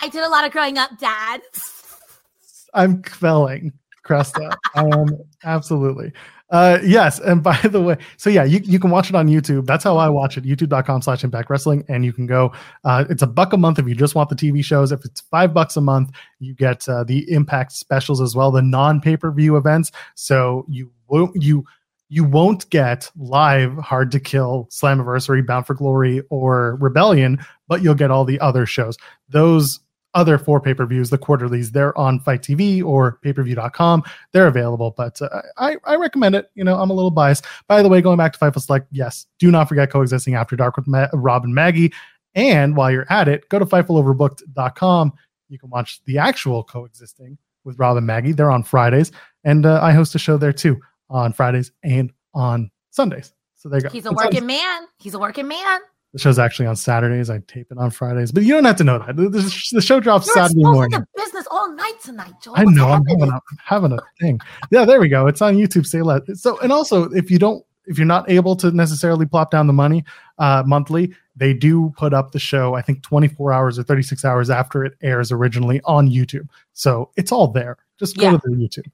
I 0.00 0.08
did 0.08 0.22
a 0.22 0.28
lot 0.28 0.44
of 0.44 0.52
growing 0.52 0.78
up, 0.78 0.98
Dad. 0.98 1.40
I'm 2.74 3.02
quelling, 3.02 3.72
Cresta. 4.04 4.54
I 4.74 4.84
am 4.84 5.08
absolutely. 5.42 6.12
Uh, 6.50 6.78
yes, 6.84 7.18
and 7.18 7.42
by 7.42 7.58
the 7.64 7.80
way, 7.80 7.96
so 8.18 8.30
yeah, 8.30 8.44
you, 8.44 8.60
you 8.62 8.78
can 8.78 8.90
watch 8.90 9.08
it 9.08 9.16
on 9.16 9.26
YouTube. 9.26 9.66
That's 9.66 9.82
how 9.82 9.96
I 9.96 10.08
watch 10.08 10.36
it, 10.36 10.44
youtube.com 10.44 11.02
slash 11.02 11.24
impact 11.24 11.50
wrestling. 11.50 11.84
And 11.88 12.04
you 12.04 12.12
can 12.12 12.26
go, 12.26 12.52
uh, 12.84 13.04
it's 13.10 13.22
a 13.22 13.26
buck 13.26 13.52
a 13.52 13.56
month 13.56 13.78
if 13.78 13.88
you 13.88 13.94
just 13.94 14.14
want 14.14 14.28
the 14.28 14.36
TV 14.36 14.64
shows. 14.64 14.92
If 14.92 15.04
it's 15.04 15.22
five 15.22 15.52
bucks 15.52 15.76
a 15.76 15.80
month, 15.80 16.12
you 16.38 16.54
get 16.54 16.88
uh, 16.88 17.02
the 17.02 17.30
impact 17.32 17.72
specials 17.72 18.20
as 18.20 18.36
well, 18.36 18.52
the 18.52 18.62
non 18.62 19.00
pay-per-view 19.00 19.56
events. 19.56 19.90
So 20.14 20.64
you 20.68 20.92
won't 21.08 21.42
you 21.42 21.64
you 22.08 22.24
won't 22.24 22.68
get 22.70 23.10
live 23.16 23.76
hard 23.78 24.10
to 24.12 24.20
kill 24.20 24.68
slammiversary 24.70 25.44
bound 25.44 25.66
for 25.66 25.74
glory 25.74 26.22
or 26.30 26.76
rebellion 26.80 27.38
but 27.68 27.82
you'll 27.82 27.94
get 27.94 28.10
all 28.10 28.24
the 28.24 28.40
other 28.40 28.66
shows 28.66 28.96
those 29.28 29.80
other 30.16 30.38
four 30.38 30.60
pay 30.60 30.74
per 30.74 30.86
views, 30.86 31.10
the 31.10 31.18
quarterlies, 31.18 31.70
they're 31.70 31.96
on 31.96 32.18
FITE 32.18 32.42
TV 32.42 32.82
or 32.82 33.20
payperview.com. 33.22 34.02
They're 34.32 34.48
available, 34.48 34.94
but 34.96 35.20
uh, 35.22 35.42
I, 35.58 35.76
I 35.84 35.96
recommend 35.96 36.34
it. 36.34 36.50
You 36.54 36.64
know, 36.64 36.76
I'm 36.80 36.90
a 36.90 36.94
little 36.94 37.10
biased. 37.10 37.44
By 37.68 37.82
the 37.82 37.88
way, 37.88 38.00
going 38.00 38.16
back 38.16 38.32
to 38.32 38.38
Fightful 38.38 38.62
Select, 38.62 38.88
yes, 38.90 39.26
do 39.38 39.50
not 39.50 39.68
forget 39.68 39.90
coexisting 39.90 40.34
after 40.34 40.56
dark 40.56 40.76
with 40.76 40.88
Ma- 40.88 41.08
Rob 41.12 41.44
and 41.44 41.54
Maggie. 41.54 41.92
And 42.34 42.76
while 42.76 42.90
you're 42.90 43.10
at 43.10 43.28
it, 43.28 43.48
go 43.50 43.58
to 43.58 43.66
fightfuloverbooked.com. 43.66 45.12
You 45.48 45.58
can 45.58 45.70
watch 45.70 46.02
the 46.06 46.18
actual 46.18 46.64
coexisting 46.64 47.38
with 47.64 47.78
Rob 47.78 47.98
and 47.98 48.06
Maggie. 48.06 48.32
They're 48.32 48.50
on 48.50 48.62
Fridays, 48.62 49.12
and 49.44 49.66
uh, 49.66 49.80
I 49.82 49.92
host 49.92 50.14
a 50.14 50.18
show 50.18 50.38
there 50.38 50.52
too 50.52 50.80
on 51.10 51.32
Fridays 51.32 51.72
and 51.82 52.12
on 52.34 52.70
Sundays. 52.90 53.32
So 53.54 53.68
there 53.68 53.78
you 53.78 53.84
go. 53.84 53.88
He's 53.90 54.06
a 54.06 54.12
working 54.12 54.46
man. 54.46 54.86
He's 54.98 55.14
a 55.14 55.18
working 55.18 55.48
man. 55.48 55.80
The 56.12 56.18
show's 56.20 56.38
actually 56.38 56.66
on 56.66 56.76
Saturdays. 56.76 57.28
I 57.28 57.40
tape 57.46 57.66
it 57.70 57.78
on 57.78 57.90
Fridays, 57.90 58.32
but 58.32 58.42
you 58.44 58.54
don't 58.54 58.64
have 58.64 58.76
to 58.76 58.84
know 58.84 58.98
that. 59.00 59.16
The, 59.16 59.28
the 59.72 59.82
show 59.82 60.00
drops 60.00 60.26
You're 60.26 60.36
Saturday 60.36 60.62
morning. 60.62 61.00
The 61.00 61.06
business 61.14 61.46
all 61.50 61.70
night 61.70 62.00
tonight, 62.02 62.32
Joe. 62.42 62.54
I 62.56 62.64
know. 62.64 62.88
I'm 62.88 63.04
having 63.04 63.30
a, 63.30 63.40
having 63.62 63.92
a 63.92 63.98
thing. 64.20 64.40
Yeah, 64.70 64.84
there 64.84 65.00
we 65.00 65.08
go. 65.08 65.26
It's 65.26 65.42
on 65.42 65.56
YouTube. 65.56 65.86
Say 65.86 66.00
let. 66.02 66.22
So, 66.36 66.58
and 66.60 66.72
also, 66.72 67.10
if 67.12 67.30
you 67.30 67.38
don't, 67.38 67.62
if 67.86 67.98
you're 67.98 68.06
not 68.06 68.30
able 68.30 68.56
to 68.56 68.70
necessarily 68.70 69.26
plop 69.26 69.50
down 69.50 69.66
the 69.66 69.72
money 69.72 70.04
uh, 70.38 70.62
monthly, 70.66 71.14
they 71.36 71.52
do 71.52 71.92
put 71.96 72.14
up 72.14 72.32
the 72.32 72.38
show. 72.38 72.74
I 72.74 72.82
think 72.82 73.02
24 73.02 73.52
hours 73.52 73.78
or 73.78 73.82
36 73.82 74.24
hours 74.24 74.48
after 74.48 74.84
it 74.84 74.94
airs 75.02 75.30
originally 75.30 75.80
on 75.84 76.08
YouTube. 76.08 76.48
So 76.72 77.10
it's 77.16 77.30
all 77.30 77.48
there. 77.48 77.76
Just 77.98 78.16
go 78.16 78.30
Yeah. 78.30 78.38
to 78.38 78.48
the 78.48 78.56
YouTube. 78.56 78.90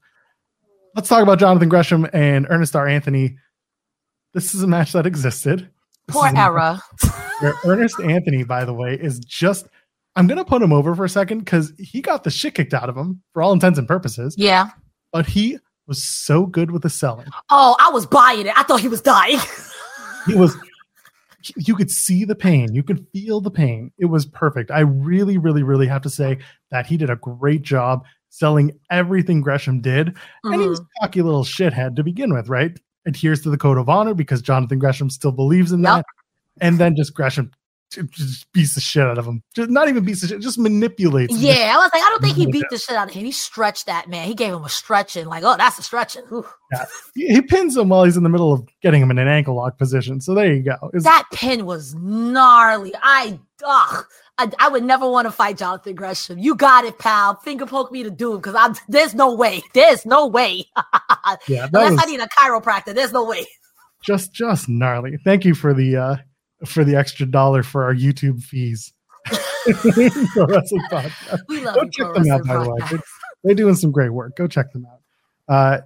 Let's 0.95 1.09
talk 1.09 1.23
about 1.23 1.39
Jonathan 1.39 1.69
Gresham 1.69 2.07
and 2.13 2.47
Ernest 2.51 2.77
R. 2.77 2.87
Anthony. 2.87 3.37
This 4.35 4.55
is 4.55 4.63
a 4.63 4.67
match 4.67 4.93
that 4.93 5.07
existed. 5.07 5.71
This 6.07 6.17
Poor 6.17 6.31
era. 6.35 6.81
where 7.41 7.55
Ernest 7.65 8.01
Anthony, 8.01 8.45
by 8.45 8.65
the 8.65 8.75
way, 8.75 8.95
is 8.95 9.19
just. 9.21 9.67
I'm 10.15 10.27
gonna 10.27 10.45
put 10.45 10.61
him 10.61 10.75
over 10.75 10.95
for 10.95 11.07
a 11.07 11.09
second 11.09 11.39
because 11.39 11.73
he 11.79 12.03
got 12.03 12.23
the 12.25 12.31
shit 12.31 12.55
kicked 12.55 12.75
out 12.75 12.91
of 12.91 12.97
him 12.97 13.23
for 13.33 13.43
all 13.43 13.53
intents 13.53 13.79
and 13.79 13.89
purposes, 13.89 14.35
Yeah. 14.37 14.69
but 15.11 15.25
he 15.25 15.59
was 15.87 16.03
so 16.03 16.45
good 16.45 16.71
with 16.71 16.83
the 16.83 16.91
selling. 16.91 17.27
Oh, 17.49 17.75
I 17.81 17.89
was 17.91 18.05
buying 18.07 18.47
it. 18.47 18.53
I 18.59 18.63
thought 18.63 18.81
he 18.81 18.89
was 18.89 19.01
dying. 19.01 19.39
He 20.27 20.37
was. 20.37 20.57
You 21.57 21.75
could 21.75 21.91
see 21.91 22.25
the 22.25 22.37
pain. 22.37 22.73
You 22.73 22.85
could 22.85 23.05
feel 23.13 23.41
the 23.41 23.51
pain. 23.51 23.91
It 23.99 24.05
was 24.05 24.25
perfect. 24.25 24.71
I 24.71 24.81
really, 24.81 25.37
really, 25.37 25.65
really 25.65 25.89
have 25.89 26.03
to 26.03 26.11
say 26.11 26.39
that 26.71 26.87
he 26.87 26.97
did 26.97 27.11
a 27.11 27.17
great 27.17 27.63
job 27.63 28.05
selling 28.33 28.73
everything 28.91 29.43
Gresham 29.43 29.81
did. 29.83 30.17
And 30.45 30.61
he 30.61 30.67
was 30.67 30.81
Mhm. 30.81 30.85
a 30.85 31.01
cocky 31.03 31.23
little 31.23 31.45
shithead 31.45 31.97
to 31.97 32.03
begin 32.03 32.33
with, 32.33 32.49
right? 32.49 32.79
Adheres 33.07 33.43
to 33.43 33.51
the 33.51 33.59
code 33.59 33.77
of 33.79 33.89
honor 33.91 34.15
because 34.15 34.41
Jonathan 34.41 34.79
Gresham 34.79 35.11
still 35.11 35.33
believes 35.33 35.71
in 35.71 35.81
Yep. 35.83 35.97
that. 35.97 36.05
And 36.61 36.79
then 36.79 36.97
just 36.97 37.15
Gresham 37.15 37.51
just 38.11 38.51
beats 38.53 38.75
the 38.75 38.81
shit 38.81 39.03
out 39.07 39.19
of 39.19 39.27
him. 39.27 39.43
Just 39.55 39.69
not 39.69 39.87
even 39.91 40.03
beats 40.03 40.23
the 40.23 40.29
shit, 40.29 40.41
just 40.41 40.59
manipulates. 40.59 41.35
him. 41.35 41.43
Yeah, 41.43 41.75
I 41.75 41.77
was 41.77 41.91
like, 41.93 42.03
I 42.03 42.09
don't 42.09 42.23
think 42.23 42.37
he 42.37 42.47
beat 42.51 42.65
the 42.71 42.79
shit 42.79 42.97
out 42.97 43.09
of 43.09 43.15
him. 43.15 43.23
He 43.27 43.33
stretched 43.33 43.85
that 43.85 44.09
man. 44.09 44.27
He 44.27 44.35
gave 44.35 44.55
him 44.55 44.65
a 44.65 44.69
stretching, 44.71 45.27
like, 45.27 45.45
oh, 45.45 45.57
that's 45.59 45.79
a 45.79 45.83
stretching. 45.83 46.23
Ooh. 46.33 46.47
He, 47.15 47.27
he 47.35 47.43
pins 47.43 47.77
him 47.77 47.91
while 47.91 48.05
he's 48.05 48.17
in 48.17 48.23
the 48.23 48.31
middle 48.31 48.51
of 48.51 48.67
getting 48.81 49.03
him 49.03 49.11
in 49.11 49.19
an 49.19 49.29
ankle 49.29 49.57
lock 49.57 49.77
position. 49.77 50.23
So 50.23 50.35
there 50.35 50.51
you 50.55 50.63
go. 50.63 50.91
That 50.95 51.25
pin 51.35 51.67
was 51.67 51.95
gnarly. 51.95 52.95
I, 53.03 53.39
ugh, 53.63 54.07
I, 54.43 54.67
I 54.67 54.69
would 54.69 54.83
never 54.83 55.09
want 55.09 55.27
to 55.27 55.31
fight 55.33 55.59
Jonathan 55.59 55.95
Gresham. 55.95 56.39
You 56.39 56.55
got 56.55 56.85
it, 56.85 56.99
pal. 56.99 57.37
Finger 57.37 57.67
poke 57.67 57.93
me 57.93 58.03
to 58.03 58.11
doom 58.11 58.37
because 58.37 58.55
I'm. 58.55 58.75
There's 58.89 59.15
no 59.15 59.35
way. 59.35 59.63
There's 59.75 60.05
no 60.05 60.27
way. 60.27 60.65
yeah, 61.49 61.69
Unless 61.73 62.03
I 62.03 62.11
need 62.11 62.21
a 62.21 62.27
chiropractor, 62.27 62.95
there's 62.95 63.13
no 63.13 63.25
way. 63.25 63.47
just 64.03 64.33
just 64.33 64.69
gnarly. 64.69 65.17
Thank 65.25 65.45
you 65.45 65.55
for 65.55 65.73
the 65.73 65.97
uh 65.97 66.17
for 66.67 66.85
the 66.85 66.97
extra 66.97 67.27
dollar 67.27 67.63
for 67.63 67.85
our 67.85 67.95
YouTube 67.95 68.43
fees. 68.43 68.93
Pro 69.27 70.47
Wrestling 70.47 70.83
Podcast. 70.91 71.39
We 71.49 71.65
love 71.65 71.77
Go 71.77 71.83
you, 71.83 71.91
check 71.93 72.15
them 72.15 72.31
out, 72.31 72.45
by 72.45 72.65
the 72.65 72.71
way. 72.71 72.81
They're, 72.91 73.01
they're 73.45 73.55
doing 73.55 73.77
some 73.77 73.93
great 73.93 74.11
work. 74.11 74.37
Go 74.37 74.49
check 74.49 74.73
them 74.73 74.85
out. 74.87 75.01
Uh, 75.55 75.81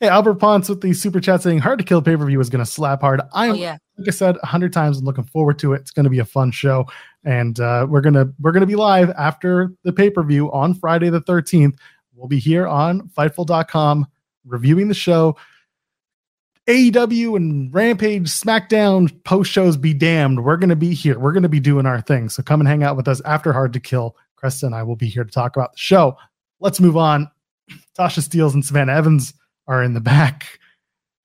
hey, 0.00 0.08
Albert 0.08 0.34
Ponce 0.34 0.68
with 0.68 0.80
the 0.80 0.92
super 0.92 1.20
chat 1.20 1.42
saying 1.42 1.58
hard 1.58 1.78
to 1.80 1.84
kill 1.84 2.02
pay 2.02 2.16
per 2.16 2.24
view 2.24 2.38
is 2.40 2.50
going 2.50 2.64
to 2.64 2.70
slap 2.70 3.00
hard. 3.00 3.20
I 3.32 3.48
Oh 3.48 3.52
am, 3.52 3.56
yeah, 3.56 3.76
like 3.98 4.08
I 4.08 4.10
said 4.12 4.36
a 4.42 4.46
hundred 4.46 4.72
times, 4.72 4.98
I'm 4.98 5.04
looking 5.04 5.24
forward 5.24 5.58
to 5.60 5.72
it. 5.72 5.80
It's 5.80 5.90
going 5.90 6.04
to 6.04 6.10
be 6.10 6.20
a 6.20 6.24
fun 6.24 6.50
show, 6.52 6.86
and 7.26 7.58
uh, 7.60 7.86
we're 7.90 8.00
gonna 8.00 8.32
we're 8.40 8.52
gonna 8.52 8.64
be 8.64 8.76
live 8.76 9.10
after 9.10 9.72
the 9.82 9.92
pay 9.92 10.08
per 10.08 10.22
view 10.22 10.50
on 10.52 10.72
Friday 10.72 11.10
the 11.10 11.20
13th. 11.20 11.76
We'll 12.14 12.28
be 12.28 12.38
here 12.38 12.66
on 12.66 13.10
Fightful.com 13.10 14.06
reviewing 14.46 14.88
the 14.88 14.94
show. 14.94 15.36
AEW 16.68 17.36
and 17.36 17.72
Rampage, 17.74 18.28
SmackDown 18.28 19.22
post 19.24 19.52
shows 19.52 19.76
be 19.76 19.92
damned. 19.92 20.44
We're 20.44 20.56
to 20.70 20.76
be 20.76 20.94
here. 20.94 21.18
We're 21.18 21.32
to 21.42 21.48
be 21.48 21.60
doing 21.60 21.84
our 21.86 22.00
thing. 22.00 22.28
So 22.28 22.42
come 22.42 22.60
and 22.60 22.68
hang 22.68 22.82
out 22.82 22.96
with 22.96 23.06
us 23.06 23.20
after 23.24 23.52
Hard 23.52 23.72
to 23.74 23.80
Kill. 23.80 24.16
Cresta 24.42 24.64
and 24.64 24.74
I 24.74 24.82
will 24.82 24.96
be 24.96 25.08
here 25.08 25.24
to 25.24 25.30
talk 25.30 25.56
about 25.56 25.72
the 25.72 25.78
show. 25.78 26.16
Let's 26.58 26.80
move 26.80 26.96
on. 26.96 27.30
Tasha 27.98 28.20
Steelz 28.20 28.54
and 28.54 28.64
Savannah 28.64 28.94
Evans 28.94 29.34
are 29.68 29.82
in 29.82 29.94
the 29.94 30.00
back. 30.00 30.58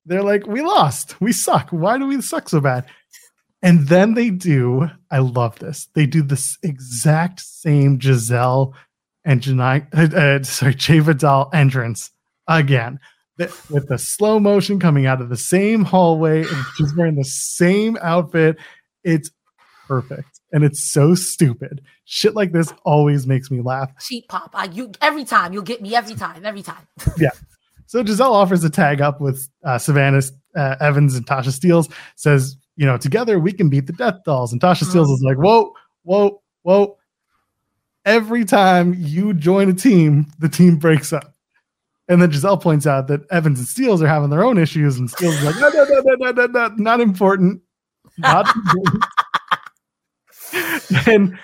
They're 0.05 0.23
like, 0.23 0.45
we 0.47 0.61
lost. 0.61 1.19
We 1.21 1.31
suck. 1.31 1.69
Why 1.69 1.97
do 1.97 2.05
we 2.05 2.21
suck 2.21 2.49
so 2.49 2.59
bad? 2.59 2.85
And 3.61 3.87
then 3.87 4.15
they 4.15 4.29
do, 4.31 4.89
I 5.11 5.19
love 5.19 5.59
this. 5.59 5.87
They 5.93 6.05
do 6.05 6.23
this 6.23 6.57
exact 6.63 7.41
same 7.41 7.99
Giselle 7.99 8.73
and 9.23 9.41
Janai, 9.41 9.87
uh, 9.93 10.17
uh, 10.17 10.43
sorry, 10.43 10.73
Jai 10.73 10.99
Vidal 10.99 11.49
entrance 11.53 12.11
again 12.47 12.99
with 13.69 13.87
the 13.87 13.97
slow 13.97 14.39
motion 14.39 14.79
coming 14.79 15.05
out 15.05 15.21
of 15.21 15.29
the 15.29 15.37
same 15.37 15.83
hallway 15.83 16.41
and 16.41 16.65
she's 16.75 16.95
wearing 16.95 17.15
the 17.15 17.23
same 17.23 17.97
outfit. 18.01 18.57
It's 19.03 19.31
perfect 19.87 20.39
and 20.51 20.63
it's 20.63 20.91
so 20.91 21.15
stupid. 21.15 21.81
Shit 22.05 22.35
like 22.35 22.51
this 22.51 22.73
always 22.85 23.25
makes 23.25 23.49
me 23.49 23.61
laugh. 23.61 23.91
cheap 23.99 24.27
pop. 24.27 24.51
I, 24.53 24.65
you 24.65 24.91
every 25.01 25.23
time 25.23 25.53
you'll 25.53 25.63
get 25.63 25.81
me 25.81 25.95
every 25.95 26.15
time, 26.15 26.45
every 26.45 26.63
time. 26.63 26.87
Yeah. 27.17 27.31
So 27.87 28.05
Giselle 28.05 28.33
offers 28.33 28.63
a 28.63 28.69
tag 28.69 29.01
up 29.01 29.19
with 29.19 29.49
uh, 29.65 29.77
Savannah 29.77 30.21
uh, 30.55 30.75
Evans 30.79 31.15
and 31.15 31.25
Tasha 31.25 31.49
Steelz. 31.49 31.91
Says, 32.15 32.55
you 32.75 32.85
know, 32.85 32.97
together 32.97 33.39
we 33.39 33.51
can 33.51 33.69
beat 33.69 33.87
the 33.87 33.93
Death 33.93 34.23
Dolls. 34.25 34.51
And 34.51 34.61
Tasha 34.61 34.83
Steelz 34.83 35.05
mm-hmm. 35.05 35.13
is 35.13 35.23
like, 35.23 35.37
whoa, 35.37 35.73
whoa, 36.03 36.41
whoa. 36.63 36.97
Every 38.05 38.45
time 38.45 38.95
you 38.97 39.33
join 39.33 39.69
a 39.69 39.73
team, 39.73 40.27
the 40.39 40.49
team 40.49 40.77
breaks 40.77 41.13
up. 41.13 41.35
And 42.07 42.21
then 42.21 42.31
Giselle 42.31 42.57
points 42.57 42.87
out 42.87 43.07
that 43.07 43.21
Evans 43.31 43.59
and 43.59 43.67
Steelz 43.67 44.01
are 44.01 44.07
having 44.07 44.29
their 44.29 44.43
own 44.43 44.57
issues, 44.57 44.97
and 44.97 45.09
Steelz 45.09 45.37
is 45.37 45.43
like, 45.43 45.55
no, 45.55 45.69
no, 45.69 45.83
no, 45.83 46.01
no, 46.01 46.15
no, 46.15 46.31
no, 46.31 46.45
no, 46.47 46.75
not 46.75 46.99
important. 46.99 47.61
Not 48.17 48.53
important. 48.53 49.03
and 51.07 51.39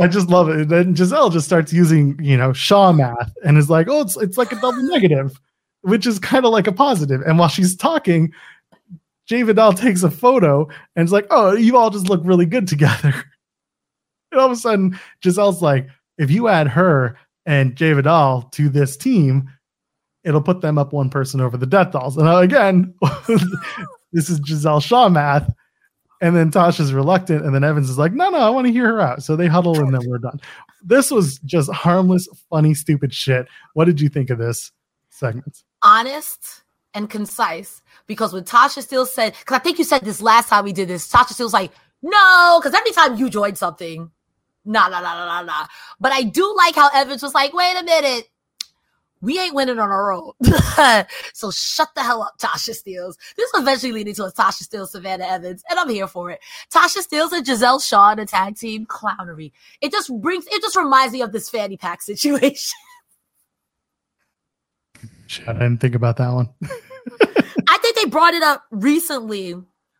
I 0.00 0.08
just 0.08 0.28
love 0.28 0.48
it. 0.48 0.60
And 0.60 0.70
then 0.70 0.96
Giselle 0.96 1.28
just 1.28 1.46
starts 1.46 1.72
using, 1.72 2.18
you 2.22 2.36
know, 2.36 2.52
Shaw 2.52 2.92
math 2.92 3.32
and 3.44 3.58
is 3.58 3.68
like, 3.68 3.88
oh, 3.88 4.00
it's 4.00 4.16
it's 4.16 4.38
like 4.38 4.52
a 4.52 4.60
double 4.60 4.82
negative, 4.84 5.38
which 5.82 6.06
is 6.06 6.18
kind 6.18 6.46
of 6.46 6.52
like 6.52 6.66
a 6.66 6.72
positive. 6.72 7.20
And 7.22 7.38
while 7.38 7.48
she's 7.48 7.76
talking, 7.76 8.32
Jai 9.32 9.44
Vidal 9.44 9.72
takes 9.72 10.02
a 10.02 10.10
photo 10.10 10.68
and 10.94 11.04
it's 11.04 11.12
like, 11.12 11.26
oh, 11.30 11.54
you 11.54 11.78
all 11.78 11.88
just 11.88 12.10
look 12.10 12.20
really 12.22 12.46
good 12.46 12.68
together. 12.68 13.14
And 14.30 14.40
all 14.40 14.46
of 14.46 14.52
a 14.52 14.56
sudden, 14.56 14.98
Giselle's 15.22 15.60
like, 15.60 15.88
if 16.16 16.30
you 16.30 16.48
add 16.48 16.66
her, 16.68 17.18
and 17.44 17.76
Jai 17.76 17.92
Vidal 17.92 18.48
to 18.52 18.70
this 18.70 18.96
team, 18.96 19.50
it'll 20.24 20.40
put 20.40 20.62
them 20.62 20.78
up 20.78 20.94
one 20.94 21.10
person 21.10 21.42
over 21.42 21.58
the 21.58 21.66
Death 21.66 21.92
Dolls. 21.92 22.16
And 22.16 22.26
again, 22.26 22.94
this 24.14 24.30
is 24.30 24.40
Giselle 24.42 24.80
Shaw 24.80 25.10
math. 25.10 25.52
And 26.22 26.34
then 26.34 26.50
Tasha's 26.50 26.94
reluctant, 26.94 27.44
and 27.44 27.54
then 27.54 27.62
Evans 27.62 27.90
is 27.90 27.98
like, 27.98 28.14
"No, 28.14 28.30
no, 28.30 28.38
I 28.38 28.48
want 28.48 28.66
to 28.68 28.72
hear 28.72 28.86
her 28.86 29.00
out." 29.02 29.22
So 29.22 29.36
they 29.36 29.48
huddle, 29.48 29.78
and 29.78 29.92
then 29.92 30.08
we're 30.08 30.16
done. 30.16 30.40
This 30.82 31.10
was 31.10 31.38
just 31.40 31.70
harmless, 31.70 32.26
funny, 32.48 32.72
stupid 32.72 33.12
shit. 33.12 33.48
What 33.74 33.84
did 33.84 34.00
you 34.00 34.08
think 34.08 34.30
of 34.30 34.38
this 34.38 34.72
segment? 35.10 35.62
Honest 35.82 36.61
and 36.94 37.08
concise. 37.08 37.82
Because 38.06 38.32
when 38.32 38.44
Tasha 38.44 38.82
still 38.82 39.06
said, 39.06 39.34
because 39.38 39.56
I 39.56 39.60
think 39.60 39.78
you 39.78 39.84
said 39.84 40.02
this 40.02 40.20
last 40.20 40.48
time 40.48 40.64
we 40.64 40.72
did 40.72 40.88
this, 40.88 41.10
Tasha 41.10 41.32
still 41.32 41.46
was 41.46 41.52
like, 41.52 41.72
"No," 42.02 42.60
because 42.60 42.74
every 42.74 42.92
time 42.92 43.16
you 43.16 43.30
join 43.30 43.56
something, 43.56 44.10
nah, 44.64 44.88
nah, 44.88 45.00
nah, 45.00 45.14
nah, 45.14 45.26
nah, 45.26 45.42
nah. 45.42 45.66
But 46.00 46.12
I 46.12 46.22
do 46.22 46.54
like 46.56 46.74
how 46.74 46.88
Evans 46.94 47.22
was 47.22 47.34
like, 47.34 47.52
"Wait 47.52 47.76
a 47.78 47.84
minute." 47.84 48.28
we 49.22 49.38
ain't 49.38 49.54
winning 49.54 49.78
on 49.78 49.88
our 49.88 50.12
own. 50.12 50.32
so 51.32 51.50
shut 51.50 51.88
the 51.94 52.02
hell 52.02 52.22
up, 52.22 52.38
Tasha 52.38 52.70
Steelz. 52.70 53.14
This 53.36 53.50
will 53.52 53.62
eventually 53.62 53.92
lead 53.92 54.08
into 54.08 54.24
a 54.24 54.32
Tasha 54.32 54.68
Steelz, 54.68 54.88
Savannah 54.88 55.26
Evans, 55.26 55.62
and 55.70 55.78
I'm 55.78 55.88
here 55.88 56.08
for 56.08 56.30
it. 56.30 56.40
Tasha 56.70 57.06
Steelz 57.06 57.32
and 57.32 57.46
Giselle 57.46 57.78
Shaw 57.78 58.12
in 58.12 58.18
a 58.18 58.26
tag 58.26 58.56
team 58.56 58.84
clownery. 58.84 59.52
It 59.80 59.92
just 59.92 60.12
brings, 60.20 60.46
it 60.48 60.60
just 60.60 60.76
reminds 60.76 61.14
me 61.14 61.22
of 61.22 61.32
this 61.32 61.48
fanny 61.48 61.76
pack 61.76 62.02
situation. 62.02 62.78
I 65.46 65.52
didn't 65.52 65.78
think 65.78 65.94
about 65.94 66.16
that 66.18 66.32
one. 66.32 66.48
I 67.68 67.78
think 67.78 67.96
they 67.96 68.06
brought 68.06 68.34
it 68.34 68.42
up 68.42 68.64
recently 68.70 69.54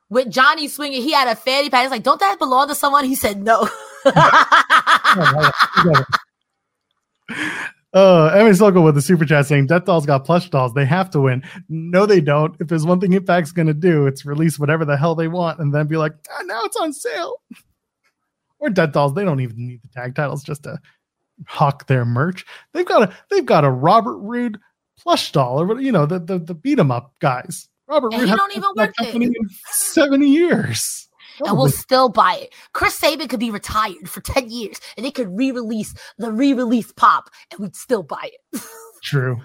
with 0.08 0.30
Johnny 0.30 0.68
Swinger. 0.68 0.98
He 0.98 1.12
had 1.12 1.28
a 1.28 1.34
fanny 1.34 1.70
pack. 1.70 1.82
He's 1.82 1.90
like, 1.90 2.02
don't 2.02 2.20
that 2.20 2.38
belong 2.38 2.68
to 2.68 2.74
someone? 2.74 3.04
He 3.04 3.14
said 3.14 3.42
no. 3.42 3.68
Uh, 7.94 8.28
Emmy 8.28 8.54
Sokol 8.54 8.82
with 8.82 8.94
the 8.94 9.02
super 9.02 9.26
chat 9.26 9.44
saying 9.44 9.66
Death 9.66 9.84
Dolls 9.84 10.06
got 10.06 10.24
plush 10.24 10.48
dolls. 10.48 10.72
They 10.72 10.86
have 10.86 11.10
to 11.10 11.20
win. 11.20 11.42
No, 11.68 12.06
they 12.06 12.22
don't. 12.22 12.56
If 12.58 12.68
there's 12.68 12.86
one 12.86 13.00
thing 13.00 13.12
Impact's 13.12 13.52
going 13.52 13.66
to 13.66 13.74
do, 13.74 14.06
it's 14.06 14.24
release 14.24 14.58
whatever 14.58 14.86
the 14.86 14.96
hell 14.96 15.14
they 15.14 15.28
want 15.28 15.58
and 15.58 15.74
then 15.74 15.88
be 15.88 15.98
like, 15.98 16.14
ah, 16.30 16.42
now 16.46 16.62
it's 16.64 16.76
on 16.76 16.94
sale. 16.94 17.36
or 18.58 18.70
Death 18.70 18.92
Dolls, 18.92 19.12
they 19.12 19.24
don't 19.24 19.40
even 19.40 19.58
need 19.58 19.82
the 19.82 19.88
tag 19.88 20.14
titles 20.14 20.42
just 20.42 20.62
to 20.62 20.78
hawk 21.46 21.86
their 21.86 22.06
merch. 22.06 22.46
They've 22.72 22.86
got 22.86 23.10
a 23.10 23.14
they've 23.30 23.44
got 23.44 23.64
a 23.64 23.70
Robert 23.70 24.18
Roode 24.18 24.58
plush 25.02 25.32
doll 25.32 25.60
or 25.60 25.80
you 25.80 25.92
know 25.92 26.06
the 26.06 26.18
the, 26.18 26.38
the 26.38 26.54
beat 26.54 26.78
'em 26.78 26.90
up 26.90 27.12
guys. 27.20 27.68
Robert 27.88 28.12
Roode 28.14 28.28
don't 28.28 28.56
even 28.56 28.70
work 28.76 28.94
company 28.96 29.26
in 29.26 29.48
seven 29.70 30.22
years 30.22 31.08
and 31.46 31.56
we'll 31.56 31.68
still 31.68 32.08
buy 32.08 32.34
it. 32.42 32.54
Chris 32.72 32.94
Sabin 32.94 33.28
could 33.28 33.40
be 33.40 33.50
retired 33.50 34.08
for 34.08 34.20
10 34.20 34.50
years 34.50 34.80
and 34.96 35.04
they 35.04 35.10
could 35.10 35.36
re 35.36 35.50
release 35.50 35.94
the 36.18 36.30
re 36.30 36.52
release 36.52 36.92
pop 36.92 37.30
and 37.50 37.60
we'd 37.60 37.76
still 37.76 38.02
buy 38.02 38.30
it. 38.32 38.62
True. 39.02 39.40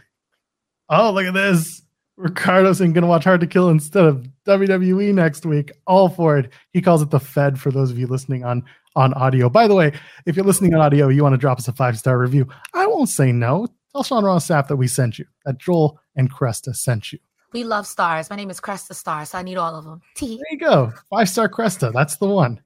Oh, 0.90 1.12
look 1.12 1.26
at 1.26 1.34
this. 1.34 1.82
Ricardo's 2.18 2.80
going 2.80 2.94
to 2.94 3.06
watch 3.06 3.26
Hard 3.26 3.42
to 3.42 3.48
Kill 3.48 3.70
instead 3.70 4.06
of 4.06 4.28
WWE 4.48 5.14
next 5.14 5.46
week. 5.46 5.72
All 5.86 6.10
for 6.10 6.38
it. 6.38 6.52
He 6.72 6.82
calls 6.82 7.02
it 7.02 7.12
the 7.12 7.20
Fed 7.20 7.60
for 7.60 7.70
those 7.70 7.92
of 7.92 8.00
you 8.00 8.08
listening 8.08 8.44
on 8.44 8.64
on 8.96 9.14
audio. 9.14 9.48
By 9.48 9.68
the 9.68 9.76
way, 9.76 9.94
if 10.26 10.36
you're 10.36 10.46
listening 10.46 10.74
on 10.74 10.82
audio, 10.82 11.10
you 11.10 11.22
want 11.22 11.34
to 11.34 11.38
drop 11.38 11.60
us 11.60 11.68
a 11.68 11.74
five 11.74 12.00
star 12.00 12.18
review. 12.18 12.48
I 12.74 12.88
won't 12.88 13.10
say 13.10 13.32
no. 13.32 13.68
Tell 13.98 14.04
Sean 14.04 14.24
Ross 14.24 14.48
Sapp 14.48 14.68
that 14.68 14.76
we 14.76 14.88
sent 14.88 15.18
you, 15.18 15.26
that 15.44 15.58
Joel 15.58 16.00
and 16.16 16.32
Cresta 16.32 16.76
sent 16.76 17.12
you. 17.12 17.18
We 17.52 17.64
love 17.64 17.88
stars. 17.88 18.30
My 18.30 18.36
name 18.36 18.52
is 18.52 18.62
Cresta 18.62 18.94
Star, 18.94 19.26
so 19.26 19.40
I 19.40 19.42
need 19.42 19.58
all 19.58 19.74
of 19.74 19.86
them. 19.86 20.04
T. 20.14 20.38
There 20.38 20.46
you 20.52 20.60
go. 20.60 20.94
Five 21.10 21.28
star 21.28 21.50
Cresta. 21.50 21.92
That's 21.92 22.18
the 22.18 22.28
one. 22.28 22.62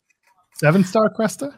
Seven 0.55 0.83
star 0.83 1.09
Cresta. 1.09 1.57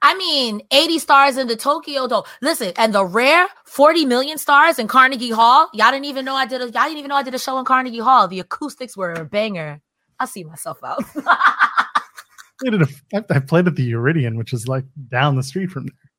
I 0.00 0.14
mean, 0.14 0.62
80 0.70 0.98
stars 1.00 1.36
in 1.36 1.48
the 1.48 1.56
Tokyo 1.56 2.08
Dome. 2.08 2.22
Listen, 2.40 2.72
and 2.78 2.94
the 2.94 3.04
rare 3.04 3.46
40 3.66 4.06
million 4.06 4.38
stars 4.38 4.78
in 4.78 4.88
Carnegie 4.88 5.32
Hall. 5.32 5.68
Y'all 5.74 5.90
didn't 5.90 6.06
even 6.06 6.24
know 6.24 6.34
I 6.34 6.46
did 6.46 6.62
a 6.62 6.70
y'all 6.70 6.84
didn't 6.84 6.96
even 6.96 7.10
know 7.10 7.16
I 7.16 7.22
did 7.22 7.34
a 7.34 7.38
show 7.38 7.58
in 7.58 7.66
Carnegie 7.66 7.98
Hall. 7.98 8.26
The 8.26 8.40
acoustics 8.40 8.96
were 8.96 9.12
a 9.12 9.26
banger. 9.26 9.82
I'll 10.18 10.26
see 10.26 10.44
myself 10.44 10.78
out. 10.82 11.04
I 11.14 11.88
played 13.46 13.66
at 13.66 13.76
the 13.76 13.90
Iridium, 13.90 14.36
which 14.36 14.54
is 14.54 14.66
like 14.66 14.86
down 15.10 15.36
the 15.36 15.42
street 15.42 15.70
from 15.70 15.88
there. 15.88 16.10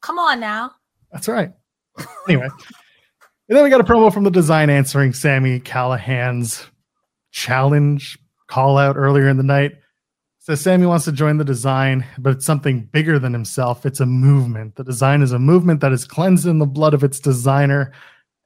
Come 0.00 0.20
on 0.20 0.38
now. 0.38 0.70
That's 1.10 1.26
right. 1.26 1.52
Anyway, 2.28 2.48
and 3.48 3.56
then 3.56 3.62
we 3.62 3.70
got 3.70 3.80
a 3.80 3.84
promo 3.84 4.12
from 4.12 4.24
the 4.24 4.30
design 4.30 4.70
answering 4.70 5.12
Sami 5.12 5.60
Callihan's 5.60 6.66
challenge 7.30 8.18
call 8.46 8.78
out 8.78 8.96
earlier 8.96 9.28
in 9.28 9.36
the 9.36 9.42
night. 9.42 9.72
Says 10.38 10.60
Sami 10.60 10.84
wants 10.86 11.06
to 11.06 11.12
join 11.12 11.38
the 11.38 11.44
design, 11.44 12.04
but 12.18 12.34
it's 12.34 12.44
something 12.44 12.80
bigger 12.92 13.18
than 13.18 13.32
himself. 13.32 13.86
It's 13.86 14.00
a 14.00 14.06
movement. 14.06 14.76
The 14.76 14.84
design 14.84 15.22
is 15.22 15.32
a 15.32 15.38
movement 15.38 15.80
that 15.80 15.92
is 15.92 16.04
cleansed 16.04 16.46
in 16.46 16.58
the 16.58 16.66
blood 16.66 16.92
of 16.92 17.02
its 17.02 17.18
designer, 17.18 17.92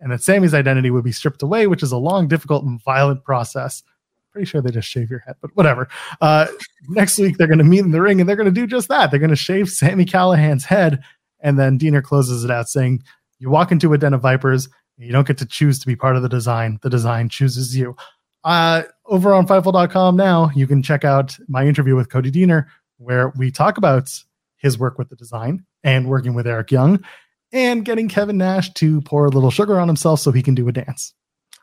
and 0.01 0.13
that 0.13 0.23
Sami's 0.23 0.55
identity 0.55 0.91
would 0.91 1.03
be 1.03 1.11
stripped 1.11 1.43
away, 1.43 1.67
which 1.67 1.83
is 1.83 1.91
a 1.91 1.97
long, 1.97 2.29
difficult, 2.29 2.65
and 2.65 2.81
violent 2.85 3.25
process. 3.25 3.83
Pretty 4.31 4.47
sure 4.47 4.61
they 4.63 4.71
just 4.71 4.89
shave 4.89 5.11
your 5.11 5.19
head, 5.21 5.35
but 5.41 5.51
whatever. 5.57 5.89
Uh, 6.21 6.47
next 6.89 7.19
week, 7.19 7.37
they're 7.37 7.49
going 7.49 7.59
to 7.59 7.65
meet 7.65 7.81
in 7.81 7.91
the 7.91 8.01
ring 8.01 8.21
and 8.21 8.29
they're 8.29 8.37
going 8.37 8.45
to 8.45 8.53
do 8.53 8.67
just 8.67 8.89
that. 8.89 9.11
They're 9.11 9.19
going 9.19 9.31
to 9.31 9.37
shave 9.37 9.69
Sami 9.69 10.05
Callihan's 10.05 10.65
head. 10.65 11.03
And 11.41 11.59
then 11.59 11.79
Deaner 11.79 12.03
closes 12.03 12.45
it 12.45 12.51
out 12.51 12.69
saying, 12.69 13.03
You 13.39 13.51
walk 13.51 13.73
into 13.73 13.93
a 13.93 13.99
den 13.99 14.15
of 14.15 14.23
vipers 14.23 14.69
you 14.99 15.13
don't 15.13 15.27
get 15.27 15.39
to 15.39 15.47
choose 15.47 15.79
to 15.79 15.87
be 15.87 15.95
part 15.97 16.17
of 16.17 16.23
the 16.23 16.29
design. 16.29 16.79
The 16.83 16.91
design 16.91 17.29
chooses 17.29 17.77
you. 17.77 17.97
Uh, 18.45 18.83
over 19.07 19.33
on 19.33 19.47
Fightful.com 19.47 20.17
now, 20.17 20.51
you 20.55 20.67
can 20.67 20.83
check 20.83 21.05
out 21.05 21.39
my 21.49 21.67
interview 21.67 21.95
with 21.95 22.11
Cody 22.11 22.33
Deaner, 22.33 22.67
where 22.99 23.33
we 23.37 23.51
talk 23.51 23.79
about 23.79 24.13
his 24.57 24.79
work 24.79 24.99
with 24.99 25.09
the 25.09 25.17
design 25.17 25.65
and 25.85 26.09
working 26.09 26.35
with 26.35 26.47
Eric 26.47 26.73
Young 26.73 27.05
and 27.53 27.85
getting 27.85 28.09
Kevin 28.09 28.39
Nash 28.39 28.73
to 28.75 29.01
pour 29.03 29.27
a 29.27 29.31
little 29.31 29.51
sugar 29.51 29.79
on 29.79 29.87
himself 29.87 30.19
so 30.21 30.33
he 30.33 30.43
can 30.43 30.55
do 30.55 30.69
a 30.69 30.73
dance. 30.73 31.15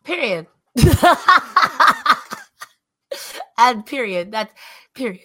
Period. 0.06 0.48
and 3.58 3.86
period. 3.86 4.32
That's 4.32 4.54
period. 4.94 5.22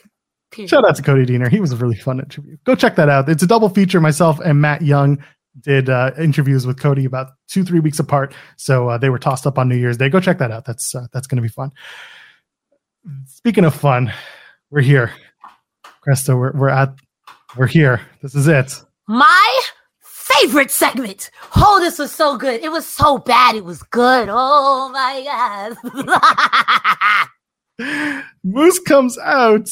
Period. 0.50 0.68
Shout 0.68 0.84
out 0.84 0.96
to 0.96 1.02
Cody 1.02 1.26
Deaner. 1.26 1.48
He 1.48 1.60
was 1.60 1.70
a 1.70 1.76
really 1.76 1.94
fun 1.94 2.18
interview. 2.18 2.56
Go 2.64 2.74
check 2.74 2.96
that 2.96 3.08
out. 3.08 3.28
It's 3.28 3.44
a 3.44 3.46
double 3.46 3.68
feature. 3.68 4.00
Myself 4.00 4.40
and 4.40 4.60
Matt 4.60 4.82
Young 4.82 5.22
did 5.58 5.88
uh, 5.88 6.12
interviews 6.18 6.66
with 6.66 6.78
Cody 6.78 7.04
about 7.04 7.32
two 7.48 7.64
three 7.64 7.80
weeks 7.80 7.98
apart. 7.98 8.34
So 8.56 8.88
uh, 8.88 8.98
they 8.98 9.10
were 9.10 9.18
tossed 9.18 9.46
up 9.46 9.58
on 9.58 9.68
New 9.68 9.76
Year's 9.76 9.96
Day. 9.96 10.08
Go 10.08 10.20
check 10.20 10.38
that 10.38 10.50
out. 10.50 10.64
That's 10.64 10.94
uh, 10.94 11.06
that's 11.12 11.26
going 11.26 11.36
to 11.36 11.42
be 11.42 11.48
fun. 11.48 11.72
Speaking 13.26 13.64
of 13.64 13.74
fun, 13.74 14.12
we're 14.70 14.82
here, 14.82 15.12
Cresta. 16.06 16.38
We're 16.38 16.52
we're 16.52 16.68
at 16.68 16.94
we're 17.56 17.66
here. 17.66 18.00
This 18.22 18.34
is 18.34 18.46
it. 18.46 18.72
My 19.08 19.60
favorite 20.00 20.70
segment. 20.70 21.30
Oh, 21.56 21.80
this 21.80 21.98
was 21.98 22.12
so 22.12 22.36
good. 22.36 22.62
It 22.62 22.70
was 22.70 22.86
so 22.86 23.18
bad. 23.18 23.56
It 23.56 23.64
was 23.64 23.82
good. 23.82 24.28
Oh 24.30 24.90
my 24.90 25.76
god. 26.16 27.28
Moose 28.44 28.78
comes 28.80 29.18
out 29.18 29.68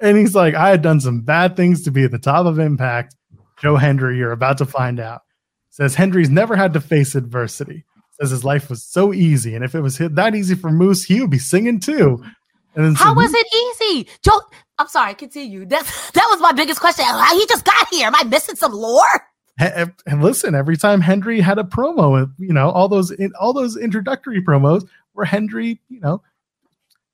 and 0.00 0.16
he's 0.16 0.34
like, 0.34 0.54
I 0.54 0.68
had 0.68 0.82
done 0.82 1.00
some 1.00 1.22
bad 1.22 1.56
things 1.56 1.82
to 1.82 1.90
be 1.90 2.04
at 2.04 2.10
the 2.10 2.18
top 2.18 2.46
of 2.46 2.58
Impact 2.58 3.14
Joe 3.60 3.76
Hendry, 3.76 4.18
you're 4.18 4.32
about 4.32 4.58
to 4.58 4.66
find 4.66 5.00
out. 5.00 5.22
Says 5.70 5.94
Hendry's 5.94 6.30
never 6.30 6.56
had 6.56 6.72
to 6.74 6.80
face 6.80 7.14
adversity. 7.14 7.84
Says 8.20 8.30
his 8.30 8.44
life 8.44 8.70
was 8.70 8.82
so 8.82 9.12
easy, 9.12 9.54
and 9.54 9.64
if 9.64 9.74
it 9.74 9.80
was 9.80 9.98
that 9.98 10.34
easy 10.34 10.54
for 10.54 10.70
Moose, 10.70 11.04
he 11.04 11.20
would 11.20 11.30
be 11.30 11.38
singing 11.38 11.80
too. 11.80 12.22
And 12.76 12.84
then 12.84 12.94
how 12.94 13.14
was 13.14 13.32
it 13.34 13.46
easy, 13.54 14.08
Joe? 14.22 14.40
I'm 14.78 14.88
sorry, 14.88 15.14
continue. 15.14 15.66
That 15.68 15.84
that 16.14 16.26
was 16.30 16.40
my 16.40 16.52
biggest 16.52 16.80
question. 16.80 17.04
He 17.04 17.46
just 17.46 17.64
got 17.64 17.88
here. 17.88 18.06
Am 18.06 18.14
I 18.14 18.24
missing 18.24 18.56
some 18.56 18.72
lore? 18.72 19.28
And 19.58 19.92
listen, 20.20 20.54
every 20.54 20.76
time 20.76 21.00
Hendry 21.00 21.40
had 21.40 21.58
a 21.58 21.64
promo, 21.64 22.32
you 22.38 22.52
know, 22.52 22.70
all 22.70 22.88
those 22.88 23.12
all 23.40 23.52
those 23.52 23.76
introductory 23.76 24.42
promos 24.42 24.86
were 25.14 25.24
Hendry, 25.24 25.80
you 25.88 26.00
know, 26.00 26.22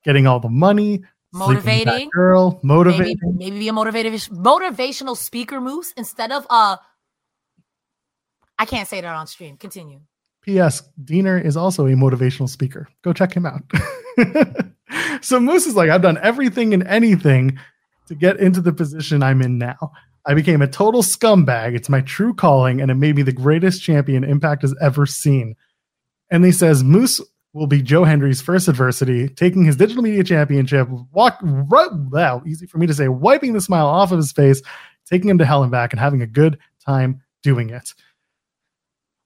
getting 0.05 0.26
all 0.26 0.41
the 0.41 0.49
money, 0.49 1.05
motivating 1.33 2.11
girl, 2.12 2.61
motivating. 2.62 3.18
Maybe, 3.22 3.51
maybe 3.51 3.59
be 3.61 3.68
a 3.68 3.72
motivative 3.72 4.31
motivational 4.31 5.16
speaker 5.16 5.61
moose 5.61 5.93
instead 5.97 6.33
of 6.33 6.47
uh 6.51 6.76
I 8.59 8.66
can't 8.66 8.87
say 8.87 9.01
that 9.01 9.14
on 9.14 9.26
stream. 9.26 9.57
Continue. 9.57 10.01
P.S. 10.43 10.83
Deaner 11.03 11.43
is 11.43 11.57
also 11.57 11.87
a 11.87 11.91
motivational 11.93 12.49
speaker. 12.49 12.89
Go 13.03 13.12
check 13.12 13.33
him 13.33 13.47
out. 13.47 13.62
so 15.22 15.41
Moose 15.41 15.66
is 15.66 15.76
like, 15.76 15.91
I've 15.91 16.03
done 16.03 16.18
everything 16.22 16.74
and 16.74 16.87
anything 16.87 17.59
to 18.09 18.14
get 18.14 18.39
into 18.39 18.61
the 18.61 18.72
position 18.72 19.22
I'm 19.22 19.41
in 19.43 19.59
now. 19.59 19.93
I 20.26 20.35
became 20.35 20.61
a 20.61 20.66
total 20.66 21.03
scumbag. 21.03 21.74
It's 21.74 21.89
my 21.89 22.03
true 22.03 22.35
calling, 22.35 22.81
and 22.81 22.91
it 22.91 22.95
made 22.95 23.16
me 23.16 23.22
the 23.22 23.33
greatest 23.33 23.83
champion 23.83 24.24
Impact 24.24 24.62
has 24.62 24.74
ever 24.81 25.07
seen. 25.07 25.57
And 26.31 26.45
he 26.45 26.53
says 26.53 26.85
Moose 26.85 27.20
will 27.53 27.66
be 27.66 27.82
Joe 27.82 28.05
Hendry's 28.05 28.40
first 28.40 28.68
adversity, 28.68 29.28
taking 29.28 29.64
his 29.64 29.76
digital 29.76 30.03
media 30.03 30.22
championship, 30.22 30.88
walk 31.12 31.38
right 31.42 31.92
wow, 31.92 32.42
easy 32.46 32.66
for 32.66 32.78
me 32.78 32.86
to 32.86 32.94
say, 32.94 33.09
wiping 33.09 33.53
the 33.53 33.61
smile 33.61 33.86
off 33.86 34.12
of 34.12 34.18
his 34.18 34.32
face, 34.32 34.62
taking 35.07 35.28
him 35.28 35.38
to 35.38 35.44
hell 35.44 35.62
and 35.62 35.72
back, 35.72 35.92
and 35.92 36.01
having 36.01 36.22
a 36.22 36.26
good 36.26 36.59
time 36.84 37.22
doing 37.42 37.70
it. 37.70 37.94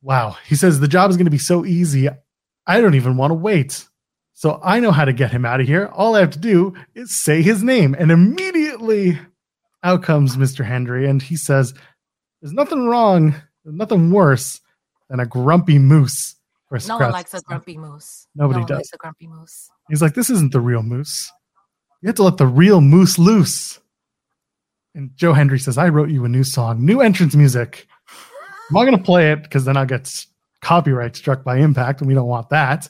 Wow. 0.02 0.36
He 0.46 0.54
says 0.54 0.80
the 0.80 0.88
job 0.88 1.10
is 1.10 1.16
going 1.16 1.26
to 1.26 1.30
be 1.30 1.38
so 1.38 1.64
easy. 1.64 2.08
I 2.66 2.80
don't 2.80 2.94
even 2.94 3.16
want 3.16 3.30
to 3.30 3.34
wait. 3.34 3.86
So 4.32 4.60
I 4.62 4.80
know 4.80 4.90
how 4.90 5.04
to 5.04 5.12
get 5.12 5.30
him 5.30 5.44
out 5.44 5.60
of 5.60 5.66
here. 5.66 5.86
All 5.92 6.16
I 6.16 6.20
have 6.20 6.30
to 6.30 6.38
do 6.38 6.74
is 6.94 7.14
say 7.14 7.40
his 7.42 7.62
name. 7.62 7.94
And 7.98 8.10
immediately 8.10 9.18
out 9.82 10.02
comes 10.02 10.36
Mr. 10.36 10.64
Hendry. 10.64 11.08
And 11.08 11.22
he 11.22 11.36
says, 11.36 11.72
There's 12.40 12.52
nothing 12.52 12.86
wrong 12.86 13.34
nothing 13.64 14.10
worse 14.10 14.60
than 15.08 15.20
a 15.20 15.26
grumpy 15.26 15.78
moose. 15.78 16.36
No 16.86 16.98
one 16.98 17.12
likes 17.12 17.34
a 17.34 17.40
grumpy 17.40 17.76
moose. 17.76 18.26
Nobody 18.34 18.60
no 18.60 18.66
does. 18.66 18.90
a 18.92 18.96
grumpy 18.96 19.26
moose. 19.26 19.70
He's 19.88 20.02
like, 20.02 20.14
this 20.14 20.30
isn't 20.30 20.52
the 20.52 20.60
real 20.60 20.82
moose. 20.82 21.30
You 22.02 22.08
have 22.08 22.16
to 22.16 22.22
let 22.22 22.36
the 22.36 22.46
real 22.46 22.80
moose 22.80 23.18
loose. 23.18 23.80
And 24.94 25.10
Joe 25.16 25.32
Hendry 25.32 25.58
says, 25.58 25.78
I 25.78 25.88
wrote 25.88 26.10
you 26.10 26.24
a 26.24 26.28
new 26.28 26.44
song, 26.44 26.84
new 26.84 27.00
entrance 27.00 27.34
music. 27.34 27.86
I'm 28.10 28.74
not 28.74 28.84
going 28.84 28.96
to 28.96 29.02
play 29.02 29.32
it 29.32 29.42
because 29.42 29.64
then 29.64 29.76
I'll 29.76 29.86
get 29.86 30.10
copyright 30.60 31.16
struck 31.16 31.44
by 31.44 31.58
Impact, 31.58 32.00
and 32.00 32.08
we 32.08 32.14
don't 32.14 32.28
want 32.28 32.48
that. 32.50 32.88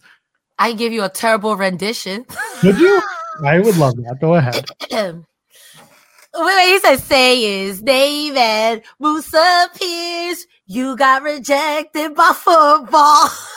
I 0.58 0.72
give 0.72 0.92
you 0.92 1.02
a 1.02 1.08
terrible 1.08 1.56
rendition. 1.56 2.26
Would 2.62 2.78
you? 2.78 3.02
I 3.44 3.58
would 3.58 3.76
love 3.76 3.96
that. 3.96 4.18
Go 4.20 4.34
ahead. 4.34 4.68
what 4.90 6.56
wait, 6.56 6.72
he 6.72 6.78
said, 6.80 7.00
say 7.00 7.64
is, 7.64 7.82
David 7.82 8.84
Moose 9.00 9.34
appears. 9.34 10.46
You 10.66 10.96
got 10.96 11.22
rejected 11.22 12.14
by 12.14 12.32
football. 12.34 13.28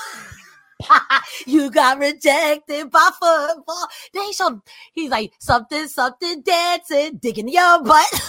you 1.46 1.70
got 1.72 2.00
rejected 2.00 2.90
by 2.92 3.10
football. 3.20 3.88
They 4.14 4.32
showed, 4.32 4.62
he's 4.94 5.10
like, 5.10 5.34
something, 5.40 5.88
something 5.88 6.42
dancing, 6.42 7.18
digging 7.18 7.50
your 7.50 7.84
butt. 7.84 8.08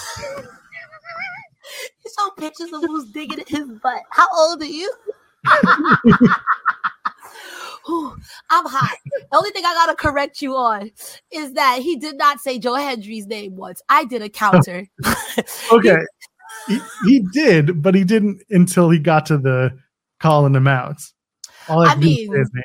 he 2.02 2.10
showed 2.18 2.36
pictures 2.36 2.72
of 2.72 2.82
who's 2.82 3.10
digging 3.12 3.44
his 3.46 3.68
butt. 3.82 4.02
How 4.10 4.26
old 4.36 4.62
are 4.62 4.66
you? 4.66 4.92
Whew, 7.86 8.16
I'm 8.50 8.66
hot. 8.66 8.98
The 9.30 9.36
only 9.36 9.50
thing 9.50 9.64
I 9.64 9.72
gotta 9.72 9.94
correct 9.94 10.42
you 10.42 10.54
on 10.56 10.90
is 11.30 11.54
that 11.54 11.78
he 11.80 11.96
did 11.96 12.18
not 12.18 12.40
say 12.40 12.58
Joe 12.58 12.74
Hendry's 12.74 13.26
name 13.26 13.56
once. 13.56 13.80
I 13.88 14.04
did 14.04 14.20
a 14.20 14.28
counter. 14.28 14.86
Okay. 15.72 15.96
He, 16.66 16.80
he 17.06 17.20
did, 17.32 17.80
but 17.82 17.94
he 17.94 18.04
didn't 18.04 18.42
until 18.50 18.90
he 18.90 18.98
got 18.98 19.24
to 19.26 19.38
the 19.38 19.78
calling 20.20 20.54
him 20.54 20.66
out. 20.66 21.00
All 21.68 21.80
I, 21.80 21.86
I 21.86 21.88
have 21.90 22.00
to 22.00 22.06
do 22.06 22.32
is 22.34 22.50
mean-. 22.52 22.62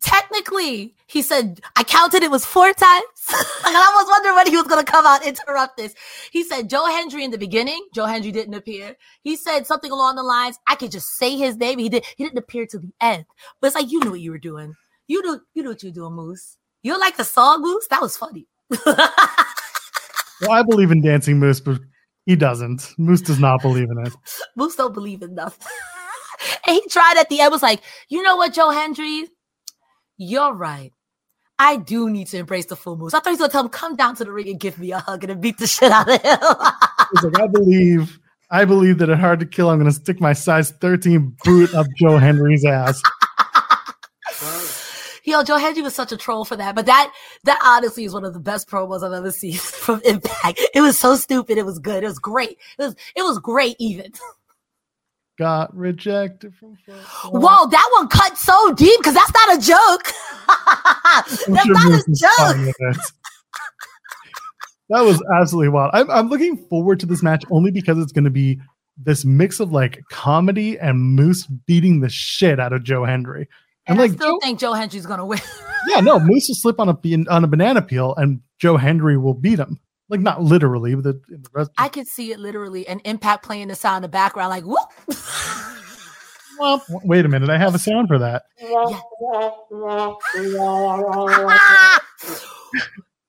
Technically, 0.00 0.94
he 1.06 1.22
said 1.22 1.60
I 1.76 1.84
counted 1.84 2.22
it 2.22 2.30
was 2.30 2.44
four 2.44 2.72
times. 2.72 3.04
and 3.30 3.76
I 3.76 3.92
was 3.96 4.08
wondering 4.10 4.34
when 4.34 4.46
he 4.48 4.56
was 4.56 4.66
gonna 4.66 4.84
come 4.84 5.06
out 5.06 5.24
and 5.24 5.38
interrupt 5.38 5.76
this. 5.76 5.94
He 6.32 6.42
said 6.42 6.68
Joe 6.68 6.86
Hendry 6.86 7.24
in 7.24 7.30
the 7.30 7.38
beginning. 7.38 7.86
Joe 7.94 8.06
Hendry 8.06 8.32
didn't 8.32 8.54
appear. 8.54 8.96
He 9.22 9.36
said 9.36 9.66
something 9.66 9.92
along 9.92 10.16
the 10.16 10.22
lines, 10.24 10.58
I 10.66 10.74
could 10.74 10.90
just 10.90 11.16
say 11.16 11.36
his 11.36 11.56
name. 11.56 11.78
He 11.78 11.88
did 11.88 12.04
he 12.16 12.24
didn't 12.24 12.38
appear 12.38 12.66
to 12.66 12.78
the 12.78 12.92
end. 13.00 13.26
But 13.60 13.68
it's 13.68 13.76
like 13.76 13.92
you 13.92 14.00
knew 14.00 14.10
what 14.10 14.20
you 14.20 14.32
were 14.32 14.38
doing. 14.38 14.74
You 15.06 15.22
knew 15.22 15.40
you 15.54 15.62
knew 15.62 15.68
what 15.68 15.82
you 15.82 15.90
were 15.90 15.94
doing, 15.94 16.14
Moose. 16.14 16.56
You're 16.82 16.98
like 16.98 17.16
the 17.16 17.24
song 17.24 17.62
Moose? 17.62 17.86
That 17.88 18.02
was 18.02 18.16
funny. 18.16 18.48
Well, 20.42 20.50
I 20.50 20.62
believe 20.62 20.90
in 20.90 21.00
Dancing 21.02 21.38
Moose, 21.38 21.60
but 21.60 21.78
he 22.26 22.34
doesn't. 22.34 22.94
Moose 22.98 23.20
does 23.20 23.38
not 23.38 23.62
believe 23.62 23.88
in 23.90 24.06
it. 24.06 24.12
Moose 24.56 24.74
don't 24.74 24.92
believe 24.92 25.22
in 25.22 25.34
nothing. 25.34 25.68
and 26.66 26.74
he 26.82 26.88
tried 26.88 27.16
at 27.18 27.28
the 27.28 27.40
end, 27.40 27.52
was 27.52 27.62
like, 27.62 27.80
you 28.08 28.22
know 28.22 28.36
what, 28.36 28.52
Joe 28.52 28.70
Hendry? 28.70 29.28
You're 30.16 30.54
right. 30.54 30.92
I 31.58 31.76
do 31.76 32.10
need 32.10 32.26
to 32.28 32.38
embrace 32.38 32.66
the 32.66 32.76
full 32.76 32.96
moves. 32.96 33.14
I 33.14 33.18
thought 33.18 33.30
he 33.30 33.32
was 33.32 33.38
gonna 33.38 33.52
tell 33.52 33.64
him, 33.64 33.68
come 33.68 33.96
down 33.96 34.16
to 34.16 34.24
the 34.24 34.32
ring 34.32 34.48
and 34.48 34.58
give 34.58 34.78
me 34.78 34.90
a 34.92 34.98
hug 34.98 35.22
and 35.24 35.40
beat 35.40 35.58
the 35.58 35.66
shit 35.66 35.92
out 35.92 36.08
of 36.08 36.20
him. 36.20 36.38
He's 37.12 37.24
like, 37.24 37.40
I 37.40 37.46
believe, 37.46 38.18
I 38.50 38.64
believe 38.64 38.98
that 38.98 39.10
at 39.10 39.18
Hard 39.18 39.40
to 39.40 39.46
Kill, 39.46 39.70
I'm 39.70 39.78
going 39.78 39.90
to 39.90 39.96
stick 39.96 40.20
my 40.20 40.32
size 40.32 40.72
13 40.72 41.36
boot 41.44 41.74
up 41.74 41.86
Joe 41.96 42.18
Hendry's 42.18 42.64
ass. 42.64 43.00
Yo, 45.24 45.44
Joe 45.44 45.56
Hendry 45.56 45.82
was 45.82 45.94
such 45.94 46.10
a 46.10 46.16
troll 46.16 46.44
for 46.44 46.56
that. 46.56 46.74
But 46.74 46.86
that 46.86 47.12
that 47.44 47.60
honestly 47.64 48.04
is 48.04 48.12
one 48.12 48.24
of 48.24 48.34
the 48.34 48.40
best 48.40 48.68
promos 48.68 49.04
I've 49.04 49.12
ever 49.12 49.30
seen 49.30 49.54
from 49.54 50.00
Impact. 50.04 50.60
It 50.74 50.80
was 50.80 50.98
so 50.98 51.14
stupid. 51.16 51.58
It 51.58 51.64
was 51.64 51.78
good. 51.78 52.02
It 52.02 52.08
was 52.08 52.18
great. 52.18 52.58
It 52.78 52.82
was 52.82 52.96
it 53.14 53.22
was 53.22 53.38
great 53.38 53.76
even. 53.78 54.12
Got 55.42 55.76
rejected 55.76 56.54
from. 56.54 56.76
football. 56.86 57.40
Whoa, 57.40 57.68
that 57.68 57.88
one 57.94 58.06
cut 58.08 58.38
so 58.38 58.72
deep 58.74 58.96
because 59.00 59.14
that's 59.14 59.32
not 59.34 59.56
a 59.56 59.60
joke. 59.60 60.12
That's 61.48 61.48
not 61.48 61.92
a 61.92 62.04
joke. 62.14 62.30
fine 62.36 62.66
with 62.66 62.76
it. 62.80 62.96
That 64.88 65.02
was 65.02 65.22
absolutely 65.40 65.70
wild. 65.70 65.90
I'm, 65.94 66.10
I'm 66.10 66.28
looking 66.28 66.56
forward 66.68 67.00
to 67.00 67.06
this 67.06 67.22
match 67.22 67.44
only 67.50 67.70
because 67.70 67.98
it's 67.98 68.12
going 68.12 68.24
to 68.24 68.30
be 68.30 68.60
this 68.96 69.24
mix 69.24 69.58
of 69.58 69.72
like 69.72 70.00
comedy 70.10 70.78
and 70.78 71.00
Moose 71.00 71.46
beating 71.46 72.00
the 72.00 72.08
shit 72.08 72.60
out 72.60 72.72
of 72.72 72.82
Joe 72.84 73.04
Hendry. 73.04 73.48
And, 73.86 73.98
And 73.98 73.98
like, 73.98 74.10
I 74.12 74.14
still 74.14 74.34
Joe- 74.34 74.38
think 74.42 74.58
Joe 74.60 74.72
Hendry's 74.74 75.06
gonna 75.06 75.24
win. 75.26 75.40
yeah, 75.88 76.00
no, 76.00 76.20
Moose 76.20 76.46
will 76.48 76.54
slip 76.54 76.78
on 76.78 76.88
a 76.88 76.96
on 77.30 77.42
a 77.42 77.46
banana 77.48 77.82
peel, 77.82 78.14
and 78.16 78.40
Joe 78.60 78.76
Hendry 78.76 79.16
will 79.18 79.34
beat 79.34 79.58
him. 79.58 79.80
Like 80.12 80.20
not 80.20 80.42
literally, 80.42 80.94
but 80.94 81.04
the, 81.04 81.34
in 81.34 81.40
the 81.40 81.48
rest. 81.54 81.70
I 81.78 81.88
could 81.88 82.06
see 82.06 82.32
it 82.32 82.38
literally, 82.38 82.86
and 82.86 83.00
Impact 83.06 83.42
playing 83.42 83.68
the 83.68 83.74
sound 83.74 83.96
in 83.96 84.02
the 84.02 84.08
background, 84.08 84.50
like 84.50 84.62
whoop. 84.62 84.92
Well, 86.60 86.84
wait 87.02 87.24
a 87.24 87.28
minute, 87.28 87.48
I 87.48 87.56
have 87.56 87.74
a 87.74 87.78
sound 87.78 88.08
for 88.08 88.18
that. 88.18 88.42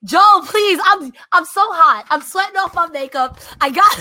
Joe, 0.03 0.41
please, 0.45 0.79
I'm 0.83 1.13
I'm 1.31 1.45
so 1.45 1.61
hot. 1.71 2.05
I'm 2.09 2.21
sweating 2.21 2.57
off 2.57 2.75
my 2.75 2.87
makeup. 2.87 3.39
I 3.61 3.69
got. 3.69 3.97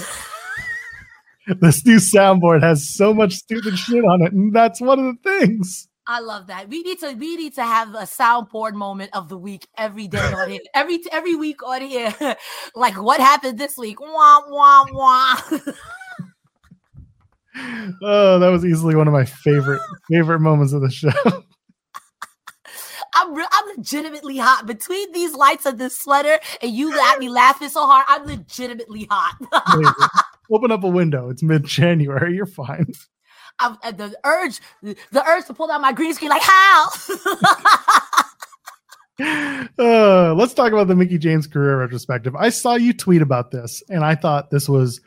This 1.60 1.84
new 1.84 1.96
soundboard 1.96 2.62
has 2.62 2.94
so 2.94 3.12
much 3.12 3.34
stupid 3.34 3.76
shit 3.76 4.04
on 4.04 4.22
it, 4.22 4.32
and 4.32 4.54
that's 4.54 4.80
one 4.80 5.00
of 5.00 5.04
the 5.04 5.16
things. 5.28 5.88
I 6.06 6.20
love 6.20 6.48
that. 6.48 6.68
We 6.68 6.82
need 6.82 6.98
to 7.00 7.12
we 7.12 7.36
need 7.36 7.54
to 7.54 7.64
have 7.64 7.94
a 7.94 8.02
soundboard 8.02 8.74
moment 8.74 9.10
of 9.12 9.28
the 9.28 9.38
week 9.38 9.68
every 9.78 10.08
day 10.08 10.18
on 10.18 10.50
here. 10.50 10.60
Every 10.74 11.00
every 11.12 11.36
week 11.36 11.62
on 11.62 11.82
here. 11.82 12.14
like 12.74 13.00
what 13.00 13.20
happened 13.20 13.58
this 13.58 13.76
week? 13.76 14.00
Wah 14.00 14.42
wah 14.48 14.84
wah. 14.90 15.40
Oh, 18.02 18.38
that 18.38 18.48
was 18.48 18.64
easily 18.64 18.96
one 18.96 19.06
of 19.06 19.12
my 19.12 19.26
favorite 19.26 19.82
favorite 20.10 20.40
moments 20.40 20.72
of 20.72 20.80
the 20.80 20.90
show. 20.90 21.10
I'm 23.14 23.34
re- 23.34 23.46
I'm 23.52 23.76
legitimately 23.76 24.38
hot 24.38 24.64
between 24.66 25.12
these 25.12 25.34
lights 25.34 25.66
and 25.66 25.78
this 25.78 26.00
sweater, 26.00 26.38
and 26.62 26.72
you 26.72 26.92
got 26.92 27.18
me 27.18 27.28
laughing 27.28 27.68
so 27.68 27.86
hard. 27.86 28.06
I'm 28.08 28.24
legitimately 28.24 29.06
hot. 29.10 29.36
Open 30.50 30.72
up 30.72 30.82
a 30.82 30.88
window. 30.88 31.28
It's 31.28 31.42
mid 31.42 31.64
January. 31.64 32.34
You're 32.34 32.46
fine. 32.46 32.86
I'm, 33.58 33.78
uh, 33.82 33.92
the 33.92 34.16
urge, 34.24 34.60
the 34.82 35.24
urge 35.26 35.46
to 35.46 35.54
pull 35.54 35.68
down 35.68 35.82
my 35.82 35.92
green 35.92 36.14
screen, 36.14 36.30
like 36.30 36.42
how? 36.42 36.88
Uh, 39.78 40.34
let's 40.34 40.54
talk 40.54 40.72
about 40.72 40.88
the 40.88 40.96
Mickie 40.96 41.18
James 41.18 41.46
career 41.46 41.78
retrospective. 41.78 42.34
I 42.34 42.48
saw 42.48 42.74
you 42.74 42.92
tweet 42.92 43.22
about 43.22 43.50
this, 43.50 43.82
and 43.88 44.04
I 44.04 44.14
thought 44.14 44.50
this 44.50 44.68
was, 44.68 45.00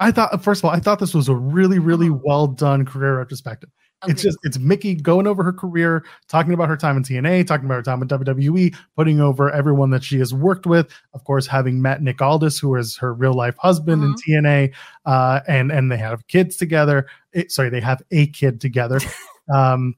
I 0.00 0.10
thought 0.10 0.42
first 0.42 0.60
of 0.60 0.66
all, 0.66 0.70
I 0.72 0.80
thought 0.80 0.98
this 0.98 1.14
was 1.14 1.28
a 1.28 1.34
really, 1.34 1.78
really 1.78 2.10
well 2.10 2.46
done 2.46 2.84
career 2.84 3.18
retrospective. 3.18 3.70
It's 4.06 4.22
just 4.22 4.38
it's 4.42 4.58
Mickie 4.58 4.94
going 4.94 5.26
over 5.26 5.42
her 5.42 5.52
career, 5.52 6.04
talking 6.28 6.52
about 6.52 6.68
her 6.68 6.76
time 6.76 6.96
in 6.96 7.02
TNA, 7.02 7.46
talking 7.46 7.64
about 7.66 7.76
her 7.76 7.82
time 7.82 8.02
in 8.02 8.08
WWE, 8.08 8.74
putting 8.96 9.20
over 9.20 9.50
everyone 9.50 9.90
that 9.90 10.04
she 10.04 10.18
has 10.18 10.34
worked 10.34 10.66
with. 10.66 10.92
Of 11.14 11.24
course, 11.24 11.46
having 11.46 11.80
met 11.80 12.02
Nick 12.02 12.20
Aldis, 12.20 12.58
who 12.58 12.74
is 12.76 12.96
her 12.98 13.14
real 13.14 13.32
life 13.32 13.56
husband 13.58 14.04
in 14.04 14.14
TNA, 14.14 14.74
uh, 15.06 15.40
and 15.48 15.72
and 15.72 15.90
they 15.90 15.96
have 15.96 16.26
kids 16.26 16.56
together. 16.56 17.06
It- 17.32 17.50
sorry, 17.50 17.70
they 17.70 17.80
have 17.80 18.02
a 18.10 18.26
kid 18.26 18.60
together. 18.60 19.00
um, 19.54 19.94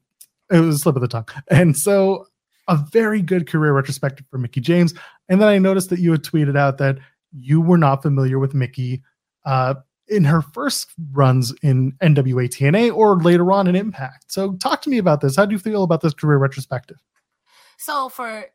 it 0.50 0.60
was 0.60 0.76
a 0.76 0.78
slip 0.78 0.96
of 0.96 1.02
the 1.02 1.08
tongue, 1.08 1.26
and 1.48 1.76
so 1.76 2.26
a 2.68 2.76
very 2.92 3.22
good 3.22 3.48
career 3.48 3.72
retrospective 3.72 4.26
for 4.30 4.38
Mickie 4.38 4.60
James. 4.60 4.94
And 5.28 5.40
then 5.40 5.48
I 5.48 5.58
noticed 5.58 5.90
that 5.90 6.00
you 6.00 6.12
had 6.12 6.22
tweeted 6.22 6.56
out 6.56 6.78
that 6.78 6.98
you 7.32 7.60
were 7.60 7.78
not 7.78 8.02
familiar 8.02 8.38
with 8.38 8.54
Mickie 8.54 9.02
uh, 9.44 9.74
in 10.08 10.24
her 10.24 10.42
first 10.42 10.92
runs 11.12 11.52
in 11.62 11.92
NWA 12.02 12.48
TNA 12.48 12.94
or 12.94 13.16
later 13.20 13.50
on 13.52 13.66
in 13.66 13.76
Impact. 13.76 14.30
So 14.32 14.54
talk 14.54 14.82
to 14.82 14.90
me 14.90 14.98
about 14.98 15.20
this. 15.20 15.36
How 15.36 15.46
do 15.46 15.52
you 15.52 15.58
feel 15.58 15.82
about 15.82 16.00
this 16.00 16.14
career 16.14 16.38
retrospective? 16.38 16.98
So 17.78 18.08
for 18.08 18.46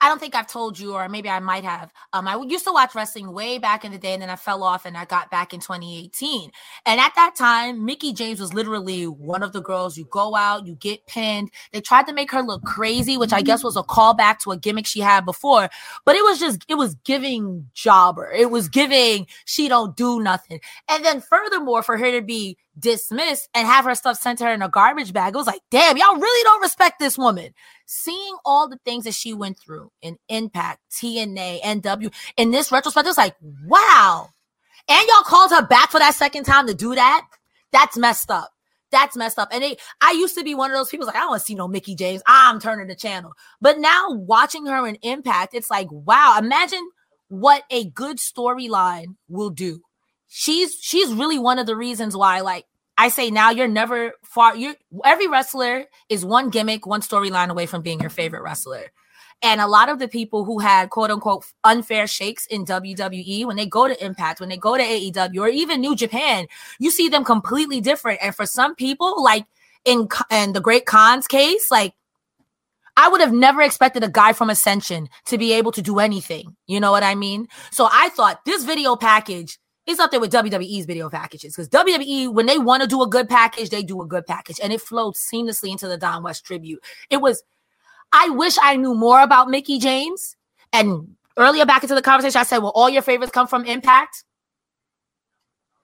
I 0.00 0.08
don't 0.08 0.20
think 0.20 0.34
I've 0.34 0.46
told 0.46 0.78
you, 0.78 0.94
or 0.94 1.08
maybe 1.08 1.28
I 1.28 1.40
might 1.40 1.64
have. 1.64 1.92
Um, 2.12 2.28
I 2.28 2.40
used 2.46 2.64
to 2.66 2.72
watch 2.72 2.94
wrestling 2.94 3.32
way 3.32 3.58
back 3.58 3.84
in 3.84 3.90
the 3.90 3.98
day, 3.98 4.12
and 4.12 4.22
then 4.22 4.30
I 4.30 4.36
fell 4.36 4.62
off, 4.62 4.86
and 4.86 4.96
I 4.96 5.04
got 5.04 5.30
back 5.30 5.52
in 5.52 5.60
2018. 5.60 6.50
And 6.86 7.00
at 7.00 7.14
that 7.16 7.34
time, 7.36 7.84
Mickie 7.84 8.12
James 8.12 8.40
was 8.40 8.54
literally 8.54 9.06
one 9.06 9.42
of 9.42 9.52
the 9.52 9.60
girls. 9.60 9.98
You 9.98 10.04
go 10.04 10.36
out, 10.36 10.66
you 10.66 10.76
get 10.76 11.06
pinned. 11.06 11.50
They 11.72 11.80
tried 11.80 12.06
to 12.06 12.12
make 12.12 12.30
her 12.30 12.42
look 12.42 12.62
crazy, 12.62 13.16
which 13.16 13.32
I 13.32 13.42
guess 13.42 13.64
was 13.64 13.76
a 13.76 13.82
callback 13.82 14.38
to 14.40 14.52
a 14.52 14.56
gimmick 14.56 14.86
she 14.86 15.00
had 15.00 15.24
before. 15.24 15.68
But 16.04 16.14
it 16.14 16.22
was 16.22 16.38
just, 16.38 16.64
it 16.68 16.74
was 16.74 16.94
giving 17.04 17.68
jobber. 17.74 18.30
It 18.30 18.50
was 18.50 18.68
giving 18.68 19.26
she 19.46 19.68
don't 19.68 19.96
do 19.96 20.20
nothing. 20.20 20.60
And 20.88 21.04
then 21.04 21.20
furthermore, 21.20 21.82
for 21.82 21.96
her 21.96 22.12
to 22.12 22.22
be 22.22 22.56
dismissed 22.78 23.48
and 23.54 23.66
have 23.66 23.84
her 23.84 23.94
stuff 23.94 24.18
sent 24.18 24.38
to 24.38 24.44
her 24.44 24.52
in 24.52 24.62
a 24.62 24.68
garbage 24.68 25.12
bag, 25.12 25.34
it 25.34 25.36
was 25.36 25.46
like, 25.46 25.62
damn, 25.70 25.96
y'all 25.96 26.16
really 26.16 26.44
don't 26.44 26.62
respect 26.62 26.98
this 26.98 27.18
woman 27.18 27.52
seeing 27.88 28.36
all 28.44 28.68
the 28.68 28.78
things 28.84 29.04
that 29.04 29.14
she 29.14 29.32
went 29.32 29.58
through 29.58 29.90
in 30.02 30.18
Impact, 30.28 30.80
TNA, 30.92 31.62
NW, 31.62 32.12
in 32.36 32.50
this 32.50 32.70
retrospect, 32.70 33.08
it's 33.08 33.18
like, 33.18 33.34
wow. 33.66 34.28
And 34.88 35.08
y'all 35.08 35.22
called 35.24 35.50
her 35.50 35.66
back 35.66 35.90
for 35.90 35.98
that 35.98 36.14
second 36.14 36.44
time 36.44 36.66
to 36.66 36.74
do 36.74 36.94
that? 36.94 37.26
That's 37.72 37.96
messed 37.96 38.30
up. 38.30 38.50
That's 38.90 39.16
messed 39.16 39.38
up. 39.38 39.48
And 39.52 39.64
it, 39.64 39.80
I 40.00 40.12
used 40.12 40.36
to 40.36 40.44
be 40.44 40.54
one 40.54 40.70
of 40.70 40.76
those 40.76 40.90
people 40.90 41.06
like, 41.06 41.16
I 41.16 41.20
don't 41.20 41.30
want 41.30 41.40
to 41.40 41.46
see 41.46 41.54
no 41.54 41.68
Mickie 41.68 41.94
James. 41.94 42.22
I'm 42.26 42.60
turning 42.60 42.86
the 42.86 42.94
channel. 42.94 43.32
But 43.60 43.78
now 43.78 44.06
watching 44.10 44.66
her 44.66 44.86
in 44.86 44.96
Impact, 45.02 45.54
it's 45.54 45.70
like, 45.70 45.88
wow, 45.90 46.36
imagine 46.38 46.88
what 47.28 47.64
a 47.70 47.90
good 47.90 48.18
storyline 48.18 49.16
will 49.28 49.50
do. 49.50 49.80
She's 50.28 50.76
she's 50.80 51.12
really 51.12 51.38
one 51.38 51.58
of 51.58 51.66
the 51.66 51.76
reasons 51.76 52.16
why, 52.16 52.40
like, 52.40 52.66
I 52.96 53.08
say 53.08 53.30
now 53.30 53.50
you're 53.50 53.68
never 53.68 54.12
far. 54.22 54.56
You 54.56 54.74
every 55.04 55.26
wrestler 55.26 55.86
is 56.08 56.24
one 56.24 56.50
gimmick, 56.50 56.86
one 56.86 57.00
storyline 57.00 57.48
away 57.48 57.66
from 57.66 57.82
being 57.82 58.00
your 58.00 58.10
favorite 58.10 58.42
wrestler. 58.42 58.92
And 59.40 59.60
a 59.60 59.68
lot 59.68 59.88
of 59.88 60.00
the 60.00 60.08
people 60.08 60.44
who 60.44 60.58
had 60.58 60.90
quote 60.90 61.10
unquote 61.10 61.44
unfair 61.62 62.06
shakes 62.06 62.46
in 62.46 62.64
WWE, 62.64 63.44
when 63.46 63.56
they 63.56 63.66
go 63.66 63.86
to 63.86 64.04
Impact, 64.04 64.40
when 64.40 64.48
they 64.48 64.56
go 64.56 64.76
to 64.76 64.82
AEW, 64.82 65.40
or 65.40 65.48
even 65.48 65.80
New 65.80 65.94
Japan, 65.94 66.46
you 66.80 66.90
see 66.90 67.08
them 67.08 67.24
completely 67.24 67.80
different. 67.80 68.18
And 68.20 68.34
for 68.34 68.46
some 68.46 68.74
people, 68.74 69.22
like 69.22 69.46
in 69.84 70.08
in 70.30 70.52
the 70.52 70.60
Great 70.60 70.86
Khan's 70.86 71.28
case, 71.28 71.70
like 71.70 71.94
I 72.96 73.08
would 73.08 73.20
have 73.20 73.32
never 73.32 73.62
expected 73.62 74.02
a 74.02 74.08
guy 74.08 74.32
from 74.32 74.50
Ascension 74.50 75.08
to 75.26 75.38
be 75.38 75.52
able 75.52 75.70
to 75.72 75.82
do 75.82 76.00
anything. 76.00 76.56
You 76.66 76.80
know 76.80 76.90
what 76.90 77.04
I 77.04 77.14
mean? 77.14 77.46
So 77.70 77.88
I 77.90 78.08
thought 78.08 78.44
this 78.44 78.64
video 78.64 78.96
package 78.96 79.58
is 79.88 79.98
up 79.98 80.10
there 80.10 80.20
with 80.20 80.32
WWE's 80.32 80.84
video 80.84 81.08
packages 81.08 81.56
because 81.56 81.68
WWE, 81.70 82.32
when 82.32 82.46
they 82.46 82.58
want 82.58 82.82
to 82.82 82.88
do 82.88 83.02
a 83.02 83.08
good 83.08 83.28
package, 83.28 83.70
they 83.70 83.82
do 83.82 84.00
a 84.02 84.06
good 84.06 84.26
package, 84.26 84.60
and 84.62 84.72
it 84.72 84.80
flowed 84.80 85.14
seamlessly 85.14 85.70
into 85.70 85.88
the 85.88 85.96
Don 85.96 86.22
West 86.22 86.44
tribute. 86.44 86.82
It 87.10 87.16
was. 87.18 87.42
I 88.12 88.30
wish 88.30 88.56
I 88.62 88.76
knew 88.76 88.94
more 88.94 89.20
about 89.22 89.50
Mickie 89.50 89.78
James. 89.78 90.36
And 90.72 91.16
earlier 91.36 91.66
back 91.66 91.82
into 91.82 91.94
the 91.94 92.02
conversation, 92.02 92.40
I 92.40 92.44
said, 92.44 92.58
"Well, 92.58 92.72
all 92.74 92.88
your 92.88 93.02
favorites 93.02 93.32
come 93.32 93.46
from 93.46 93.64
Impact." 93.64 94.24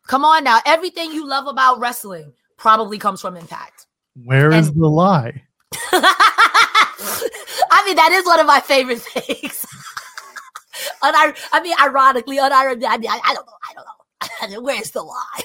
Come 0.07 0.25
on 0.25 0.45
now, 0.45 0.61
everything 0.67 1.13
you 1.13 1.27
love 1.27 1.47
about 1.47 1.81
wrestling 1.81 2.35
probably 2.59 2.99
comes 2.99 3.23
from 3.23 3.37
Impact. 3.37 3.87
Where 4.25 4.53
is 4.53 4.69
and- 4.69 4.83
the 4.83 4.89
lie? 4.89 5.43
I 5.93 7.83
mean, 7.87 7.97
that 7.97 8.13
is 8.13 8.27
one 8.27 8.39
of 8.39 8.47
my 8.47 8.61
favorite 8.61 9.01
things. 9.01 9.67
Unir- 11.03 11.37
I 11.53 11.63
mean, 11.63 11.75
ironically, 11.81 12.39
unironically, 12.39 12.87
I 12.89 12.99
mean, 12.99 13.11
I, 13.11 13.21
I 13.25 13.35
don't 13.35 13.47
know. 13.47 13.53
I 13.63 14.29
don't 14.41 14.53
know. 14.53 14.61
Where's 14.61 14.91
the 14.91 15.03
lie? 15.03 15.43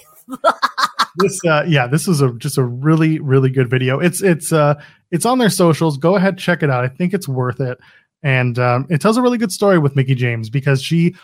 this 1.17 1.39
uh 1.45 1.63
yeah 1.67 1.87
this 1.87 2.07
is 2.07 2.21
a 2.21 2.31
just 2.33 2.57
a 2.57 2.63
really 2.63 3.19
really 3.19 3.49
good 3.49 3.69
video 3.69 3.99
it's 3.99 4.21
it's 4.21 4.53
uh 4.53 4.75
it's 5.11 5.25
on 5.25 5.39
their 5.39 5.49
socials 5.49 5.97
go 5.97 6.15
ahead 6.15 6.37
check 6.37 6.61
it 6.61 6.69
out 6.69 6.83
i 6.83 6.87
think 6.87 7.13
it's 7.13 7.27
worth 7.27 7.59
it 7.59 7.79
and 8.21 8.59
um, 8.59 8.85
it 8.89 8.99
tells 8.99 9.15
a 9.15 9.21
really 9.21 9.37
good 9.37 9.51
story 9.51 9.79
with 9.79 9.95
Mickie 9.95 10.15
james 10.15 10.49
because 10.49 10.81
she 10.81 11.15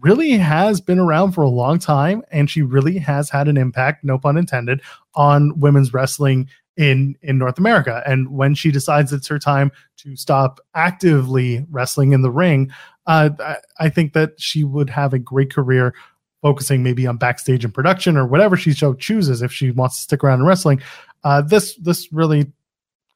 really 0.00 0.32
has 0.32 0.80
been 0.80 0.98
around 0.98 1.32
for 1.32 1.42
a 1.42 1.48
long 1.48 1.78
time 1.78 2.22
and 2.30 2.48
she 2.48 2.62
really 2.62 2.98
has 2.98 3.28
had 3.28 3.46
an 3.48 3.56
impact 3.56 4.04
no 4.04 4.18
pun 4.18 4.36
intended 4.36 4.80
on 5.14 5.58
women's 5.58 5.92
wrestling 5.92 6.48
in 6.76 7.16
in 7.22 7.38
North 7.38 7.58
America. 7.58 8.02
And 8.06 8.30
when 8.30 8.54
she 8.54 8.70
decides 8.70 9.12
it's 9.12 9.28
her 9.28 9.38
time 9.38 9.72
to 9.98 10.16
stop 10.16 10.60
actively 10.74 11.64
wrestling 11.70 12.12
in 12.12 12.22
the 12.22 12.30
ring, 12.30 12.70
uh, 13.06 13.30
I, 13.38 13.56
I 13.78 13.88
think 13.88 14.12
that 14.12 14.40
she 14.40 14.64
would 14.64 14.90
have 14.90 15.12
a 15.12 15.18
great 15.18 15.52
career 15.52 15.94
focusing 16.42 16.82
maybe 16.82 17.06
on 17.06 17.16
backstage 17.16 17.64
and 17.64 17.74
production 17.74 18.16
or 18.16 18.26
whatever 18.26 18.56
she 18.56 18.72
so 18.72 18.94
chooses 18.94 19.42
if 19.42 19.52
she 19.52 19.70
wants 19.70 19.96
to 19.96 20.02
stick 20.02 20.22
around 20.22 20.40
in 20.40 20.46
wrestling. 20.46 20.80
Uh, 21.24 21.42
this 21.42 21.74
this 21.76 22.12
really 22.12 22.52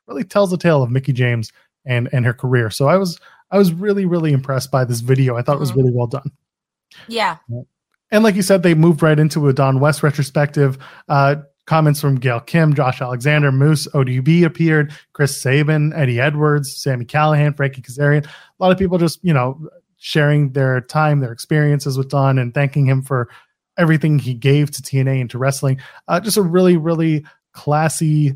really 0.06 0.24
tells 0.24 0.50
the 0.50 0.56
tale 0.56 0.82
of 0.82 0.90
Mickie 0.90 1.12
James 1.12 1.52
and 1.84 2.08
and 2.12 2.24
her 2.24 2.34
career. 2.34 2.70
So 2.70 2.88
I 2.88 2.96
was 2.96 3.20
I 3.50 3.58
was 3.58 3.72
really 3.72 4.06
really 4.06 4.32
impressed 4.32 4.70
by 4.70 4.84
this 4.84 5.00
video. 5.00 5.36
I 5.36 5.42
thought 5.42 5.56
it 5.56 5.60
was 5.60 5.70
mm-hmm. 5.70 5.80
really 5.80 5.92
well 5.92 6.06
done. 6.06 6.30
Yeah. 7.06 7.36
And 8.10 8.24
like 8.24 8.34
you 8.34 8.42
said, 8.42 8.62
they 8.62 8.74
moved 8.74 9.02
right 9.02 9.18
into 9.18 9.48
a 9.48 9.52
Don 9.52 9.78
West 9.78 10.02
retrospective. 10.02 10.78
Uh, 11.08 11.36
Comments 11.70 12.00
from 12.00 12.16
Gail 12.16 12.40
Kim, 12.40 12.74
Josh 12.74 13.00
Alexander, 13.00 13.52
Moose, 13.52 13.86
ODB 13.94 14.42
appeared, 14.44 14.92
Chris 15.12 15.40
Sabin, 15.40 15.92
Eddie 15.92 16.18
Edwards, 16.20 16.76
Sami 16.76 17.04
Callihan, 17.04 17.56
Frankie 17.56 17.80
Kazarian. 17.80 18.26
A 18.26 18.30
lot 18.58 18.72
of 18.72 18.76
people 18.76 18.98
just, 18.98 19.20
you 19.22 19.32
know, 19.32 19.56
sharing 19.96 20.50
their 20.50 20.80
time, 20.80 21.20
their 21.20 21.30
experiences 21.30 21.96
with 21.96 22.08
Don 22.08 22.40
and 22.40 22.52
thanking 22.52 22.86
him 22.86 23.02
for 23.02 23.28
everything 23.78 24.18
he 24.18 24.34
gave 24.34 24.72
to 24.72 24.82
TNA 24.82 25.20
and 25.20 25.30
to 25.30 25.38
wrestling. 25.38 25.80
Uh, 26.08 26.18
just 26.18 26.36
a 26.36 26.42
really, 26.42 26.76
really 26.76 27.24
classy 27.52 28.34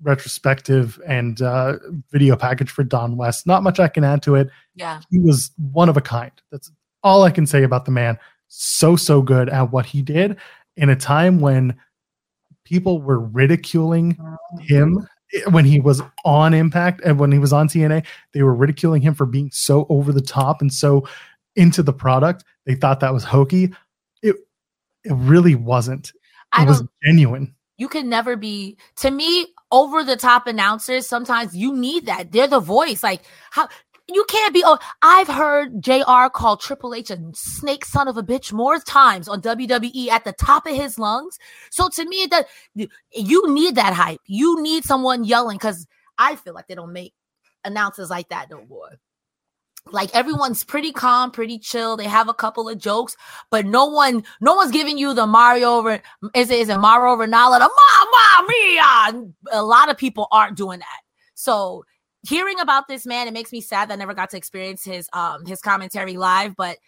retrospective 0.00 1.02
and 1.04 1.42
uh, 1.42 1.78
video 2.12 2.36
package 2.36 2.70
for 2.70 2.84
Don 2.84 3.16
West. 3.16 3.44
Not 3.44 3.64
much 3.64 3.80
I 3.80 3.88
can 3.88 4.04
add 4.04 4.22
to 4.22 4.36
it. 4.36 4.50
Yeah. 4.76 5.00
He 5.10 5.18
was 5.18 5.50
one 5.56 5.88
of 5.88 5.96
a 5.96 6.00
kind. 6.00 6.30
That's 6.52 6.70
all 7.02 7.24
I 7.24 7.32
can 7.32 7.44
say 7.44 7.64
about 7.64 7.86
the 7.86 7.90
man. 7.90 8.18
So, 8.46 8.94
so 8.94 9.20
good 9.20 9.48
at 9.48 9.72
what 9.72 9.84
he 9.84 10.00
did 10.00 10.36
in 10.76 10.90
a 10.90 10.94
time 10.94 11.40
when 11.40 11.76
people 12.72 13.02
were 13.02 13.20
ridiculing 13.20 14.16
oh. 14.18 14.36
him 14.62 15.06
when 15.50 15.66
he 15.66 15.78
was 15.78 16.00
on 16.24 16.54
Impact 16.54 17.02
and 17.04 17.18
when 17.18 17.30
he 17.30 17.38
was 17.38 17.52
on 17.52 17.68
TNA. 17.68 18.06
They 18.32 18.42
were 18.42 18.54
ridiculing 18.54 19.02
him 19.02 19.14
for 19.14 19.26
being 19.26 19.50
so 19.52 19.86
over 19.90 20.10
the 20.10 20.22
top 20.22 20.62
and 20.62 20.72
so 20.72 21.06
into 21.54 21.82
the 21.82 21.92
product. 21.92 22.44
They 22.64 22.74
thought 22.74 23.00
that 23.00 23.12
was 23.12 23.24
hokey. 23.24 23.74
It 24.22 24.36
it 25.04 25.12
really 25.12 25.54
wasn't. 25.54 26.08
It 26.08 26.14
I 26.52 26.64
was 26.64 26.82
genuine. 27.04 27.54
You 27.76 27.88
can 27.88 28.08
never 28.08 28.36
be 28.36 28.78
to 28.96 29.10
me 29.10 29.48
over 29.70 30.02
the 30.02 30.16
top 30.16 30.46
announcers. 30.46 31.06
Sometimes 31.06 31.54
you 31.54 31.76
need 31.76 32.06
that. 32.06 32.32
They're 32.32 32.46
the 32.46 32.60
voice. 32.60 33.02
Like 33.02 33.22
how 33.50 33.68
you 34.14 34.24
can't 34.28 34.54
be. 34.54 34.62
Oh, 34.64 34.78
I've 35.02 35.28
heard 35.28 35.82
Jr. 35.82 36.28
call 36.32 36.56
Triple 36.56 36.94
H 36.94 37.10
a 37.10 37.18
snake 37.34 37.84
son 37.84 38.08
of 38.08 38.16
a 38.16 38.22
bitch 38.22 38.52
more 38.52 38.78
times 38.78 39.28
on 39.28 39.42
WWE 39.42 40.08
at 40.08 40.24
the 40.24 40.32
top 40.32 40.66
of 40.66 40.74
his 40.74 40.98
lungs. 40.98 41.38
So 41.70 41.88
to 41.90 42.04
me, 42.04 42.26
that 42.30 42.46
you 42.74 43.52
need 43.52 43.74
that 43.76 43.92
hype. 43.92 44.20
You 44.26 44.62
need 44.62 44.84
someone 44.84 45.24
yelling 45.24 45.56
because 45.56 45.86
I 46.18 46.36
feel 46.36 46.54
like 46.54 46.68
they 46.68 46.74
don't 46.74 46.92
make 46.92 47.14
announcers 47.64 48.10
like 48.10 48.28
that 48.28 48.50
no 48.50 48.64
more. 48.66 48.98
Like 49.90 50.14
everyone's 50.14 50.62
pretty 50.62 50.92
calm, 50.92 51.32
pretty 51.32 51.58
chill. 51.58 51.96
They 51.96 52.04
have 52.04 52.28
a 52.28 52.34
couple 52.34 52.68
of 52.68 52.78
jokes, 52.78 53.16
but 53.50 53.66
no 53.66 53.86
one, 53.86 54.22
no 54.40 54.54
one's 54.54 54.70
giving 54.70 54.96
you 54.96 55.12
the 55.12 55.26
Mario 55.26 55.70
over. 55.70 56.00
Is 56.34 56.50
it 56.50 56.60
is 56.60 56.68
it 56.68 56.78
Mauro 56.78 57.16
Ranallo? 57.16 57.58
The 57.58 57.70
Mamma 57.80 58.46
Mia. 58.48 59.32
A 59.52 59.62
lot 59.62 59.90
of 59.90 59.96
people 59.96 60.28
aren't 60.30 60.56
doing 60.56 60.78
that. 60.78 61.00
So 61.34 61.84
hearing 62.22 62.60
about 62.60 62.88
this 62.88 63.06
man, 63.06 63.28
it 63.28 63.34
makes 63.34 63.52
me 63.52 63.60
sad 63.60 63.88
that 63.88 63.94
I 63.94 63.96
never 63.96 64.14
got 64.14 64.30
to 64.30 64.36
experience 64.36 64.84
his 64.84 65.08
um 65.12 65.44
his 65.46 65.60
commentary 65.60 66.16
live, 66.16 66.54
but 66.56 66.78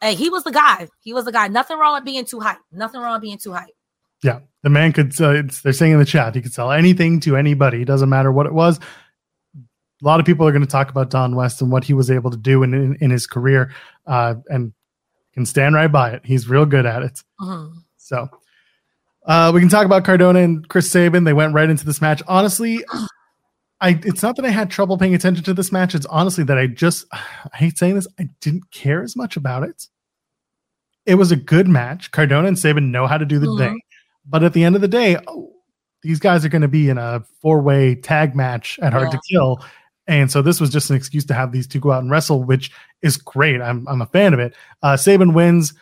hey, 0.00 0.14
he 0.14 0.28
was 0.28 0.44
the 0.44 0.52
guy. 0.52 0.88
He 1.00 1.12
was 1.12 1.24
the 1.24 1.32
guy. 1.32 1.48
Nothing 1.48 1.78
wrong 1.78 1.94
with 1.94 2.04
being 2.04 2.24
too 2.24 2.40
hype. 2.40 2.58
Nothing 2.72 3.00
wrong 3.00 3.14
with 3.14 3.22
being 3.22 3.38
too 3.38 3.52
hype. 3.52 3.74
Yeah, 4.22 4.40
the 4.62 4.70
man 4.70 4.92
could. 4.92 5.18
Uh, 5.20 5.42
they're 5.62 5.72
saying 5.72 5.92
in 5.92 5.98
the 5.98 6.04
chat 6.04 6.34
he 6.34 6.42
could 6.42 6.52
sell 6.52 6.72
anything 6.72 7.20
to 7.20 7.36
anybody. 7.36 7.82
It 7.82 7.86
doesn't 7.86 8.08
matter 8.08 8.32
what 8.32 8.46
it 8.46 8.54
was. 8.54 8.78
A 9.56 10.04
lot 10.04 10.20
of 10.20 10.26
people 10.26 10.46
are 10.46 10.52
going 10.52 10.62
to 10.64 10.68
talk 10.68 10.90
about 10.90 11.10
Don 11.10 11.34
West 11.34 11.62
and 11.62 11.70
what 11.70 11.84
he 11.84 11.94
was 11.94 12.10
able 12.10 12.30
to 12.30 12.36
do 12.36 12.62
in 12.62 12.74
in, 12.74 12.96
in 13.00 13.10
his 13.10 13.26
career, 13.26 13.72
uh, 14.06 14.34
and 14.48 14.72
can 15.32 15.46
stand 15.46 15.74
right 15.74 15.90
by 15.90 16.10
it. 16.10 16.22
He's 16.24 16.48
real 16.48 16.66
good 16.66 16.86
at 16.86 17.02
it. 17.02 17.22
Mm-hmm. 17.40 17.78
So. 17.96 18.28
Uh, 19.26 19.50
we 19.52 19.58
can 19.58 19.68
talk 19.68 19.84
about 19.84 20.04
Cardona 20.04 20.38
and 20.38 20.68
Chris 20.68 20.88
Sabin. 20.88 21.24
They 21.24 21.32
went 21.32 21.52
right 21.52 21.68
into 21.68 21.84
this 21.84 22.00
match. 22.00 22.22
Honestly, 22.28 22.84
I 23.80 24.00
it's 24.04 24.22
not 24.22 24.36
that 24.36 24.44
I 24.44 24.50
had 24.50 24.70
trouble 24.70 24.96
paying 24.96 25.14
attention 25.14 25.44
to 25.44 25.54
this 25.54 25.72
match. 25.72 25.94
It's 25.94 26.06
honestly 26.06 26.44
that 26.44 26.58
I 26.58 26.66
just 26.66 27.06
I 27.12 27.56
hate 27.56 27.78
saying 27.78 27.94
this, 27.94 28.08
I 28.18 28.28
didn't 28.40 28.70
care 28.70 29.02
as 29.02 29.16
much 29.16 29.36
about 29.36 29.62
it. 29.62 29.86
It 31.04 31.16
was 31.16 31.30
a 31.30 31.36
good 31.36 31.68
match. 31.68 32.10
Cardona 32.10 32.48
and 32.48 32.58
Sabin 32.58 32.90
know 32.90 33.06
how 33.06 33.18
to 33.18 33.24
do 33.24 33.38
the 33.38 33.46
mm-hmm. 33.46 33.58
thing. 33.58 33.80
But 34.24 34.42
at 34.42 34.54
the 34.54 34.64
end 34.64 34.74
of 34.74 34.80
the 34.80 34.88
day, 34.88 35.16
oh, 35.28 35.52
these 36.02 36.18
guys 36.18 36.44
are 36.44 36.48
going 36.48 36.62
to 36.62 36.68
be 36.68 36.88
in 36.88 36.98
a 36.98 37.22
four-way 37.40 37.94
tag 37.94 38.34
match 38.34 38.76
at 38.82 38.92
Hard 38.92 39.08
yeah. 39.08 39.10
to 39.10 39.20
Kill. 39.30 39.64
And 40.08 40.30
so 40.30 40.42
this 40.42 40.60
was 40.60 40.70
just 40.70 40.90
an 40.90 40.96
excuse 40.96 41.24
to 41.26 41.34
have 41.34 41.52
these 41.52 41.66
two 41.66 41.78
go 41.78 41.92
out 41.92 42.02
and 42.02 42.10
wrestle, 42.10 42.42
which 42.42 42.72
is 43.02 43.16
great. 43.16 43.60
I'm 43.60 43.86
I'm 43.88 44.02
a 44.02 44.06
fan 44.06 44.34
of 44.34 44.40
it. 44.40 44.54
Uh 44.82 44.96
Sabin 44.96 45.32
wins. 45.32 45.74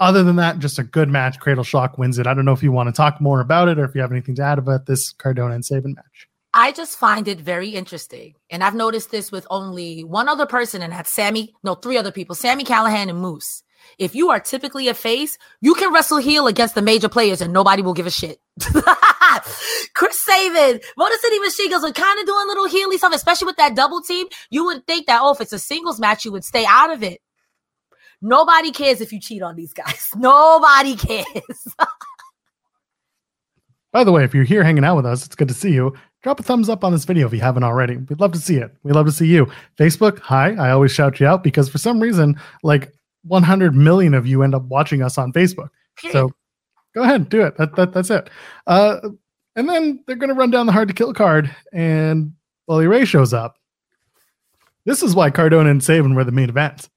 Other 0.00 0.24
than 0.24 0.36
that, 0.36 0.58
just 0.58 0.80
a 0.80 0.82
good 0.82 1.08
match. 1.08 1.38
Cradle 1.38 1.62
Shock 1.62 1.98
wins 1.98 2.18
it. 2.18 2.26
I 2.26 2.34
don't 2.34 2.44
know 2.44 2.52
if 2.52 2.64
you 2.64 2.72
want 2.72 2.88
to 2.88 2.92
talk 2.92 3.20
more 3.20 3.40
about 3.40 3.68
it 3.68 3.78
or 3.78 3.84
if 3.84 3.94
you 3.94 4.00
have 4.00 4.10
anything 4.10 4.34
to 4.36 4.42
add 4.42 4.58
about 4.58 4.86
this 4.86 5.12
Cardona 5.12 5.54
and 5.54 5.64
Sabin 5.64 5.94
match. 5.94 6.28
I 6.56 6.70
just 6.70 6.96
find 6.96 7.26
it 7.26 7.40
very 7.40 7.70
interesting. 7.70 8.36
And 8.48 8.62
I've 8.62 8.76
noticed 8.76 9.10
this 9.10 9.32
with 9.32 9.44
only 9.50 10.04
one 10.04 10.28
other 10.28 10.46
person, 10.46 10.82
and 10.82 10.92
that's 10.92 11.12
Sami, 11.12 11.52
no, 11.64 11.74
three 11.74 11.98
other 11.98 12.12
people, 12.12 12.36
Sami 12.36 12.64
Callihan 12.64 13.10
and 13.10 13.20
Moose. 13.20 13.64
If 13.98 14.14
you 14.14 14.30
are 14.30 14.40
typically 14.40 14.88
a 14.88 14.94
face, 14.94 15.36
you 15.60 15.74
can 15.74 15.92
wrestle 15.92 16.18
heel 16.18 16.46
against 16.46 16.74
the 16.74 16.80
major 16.80 17.08
players 17.08 17.40
and 17.40 17.52
nobody 17.52 17.82
will 17.82 17.92
give 17.92 18.06
a 18.06 18.10
shit. 18.10 18.38
Chris 19.94 20.24
Sabin, 20.24 20.80
Motor 20.96 21.16
City 21.20 21.38
Machine 21.40 21.74
are 21.74 21.92
kind 21.92 22.20
of 22.20 22.26
doing 22.26 22.46
little 22.46 22.68
heely 22.68 22.96
stuff, 22.96 23.12
especially 23.12 23.46
with 23.46 23.56
that 23.56 23.76
double 23.76 24.00
team. 24.00 24.26
You 24.48 24.64
would 24.66 24.86
think 24.86 25.06
that, 25.06 25.20
oh, 25.22 25.32
if 25.32 25.42
it's 25.42 25.52
a 25.52 25.58
singles 25.58 26.00
match, 26.00 26.24
you 26.24 26.32
would 26.32 26.44
stay 26.44 26.64
out 26.66 26.92
of 26.92 27.02
it. 27.02 27.20
Nobody 28.22 28.70
cares 28.70 29.02
if 29.02 29.12
you 29.12 29.20
cheat 29.20 29.42
on 29.42 29.54
these 29.54 29.74
guys. 29.74 30.08
Nobody 30.16 30.96
cares. 30.96 31.66
By 33.92 34.02
the 34.02 34.12
way, 34.12 34.24
if 34.24 34.34
you're 34.34 34.44
here 34.44 34.64
hanging 34.64 34.84
out 34.84 34.96
with 34.96 35.06
us, 35.06 35.26
it's 35.26 35.36
good 35.36 35.48
to 35.48 35.54
see 35.54 35.72
you 35.72 35.94
drop 36.24 36.40
a 36.40 36.42
thumbs 36.42 36.70
up 36.70 36.82
on 36.82 36.90
this 36.90 37.04
video 37.04 37.26
if 37.26 37.34
you 37.34 37.40
haven't 37.40 37.64
already. 37.64 37.98
We'd 37.98 38.18
love 38.18 38.32
to 38.32 38.38
see 38.38 38.56
it. 38.56 38.74
We'd 38.82 38.94
love 38.94 39.04
to 39.04 39.12
see 39.12 39.26
you. 39.26 39.46
Facebook, 39.76 40.18
hi. 40.20 40.54
I 40.54 40.70
always 40.70 40.90
shout 40.90 41.20
you 41.20 41.26
out 41.26 41.44
because 41.44 41.68
for 41.68 41.76
some 41.76 42.00
reason, 42.00 42.40
like 42.62 42.92
100 43.24 43.76
million 43.76 44.14
of 44.14 44.26
you 44.26 44.42
end 44.42 44.54
up 44.54 44.62
watching 44.62 45.02
us 45.02 45.18
on 45.18 45.34
Facebook. 45.34 45.68
So 46.10 46.30
go 46.94 47.02
ahead, 47.02 47.28
do 47.28 47.42
it. 47.42 47.58
That, 47.58 47.76
that 47.76 47.92
that's 47.92 48.08
it. 48.08 48.30
Uh, 48.66 49.00
and 49.54 49.68
then 49.68 50.02
they're 50.06 50.16
going 50.16 50.30
to 50.30 50.34
run 50.34 50.50
down 50.50 50.64
the 50.64 50.72
hard 50.72 50.88
to 50.88 50.94
kill 50.94 51.12
card, 51.12 51.54
and 51.72 52.32
Bully 52.66 52.86
Ray 52.86 53.04
shows 53.04 53.32
up. 53.32 53.56
This 54.86 55.02
is 55.02 55.14
why 55.14 55.30
Cardona 55.30 55.70
and 55.70 55.84
Sabin 55.84 56.14
were 56.14 56.24
the 56.24 56.32
main 56.32 56.48
event. 56.48 56.88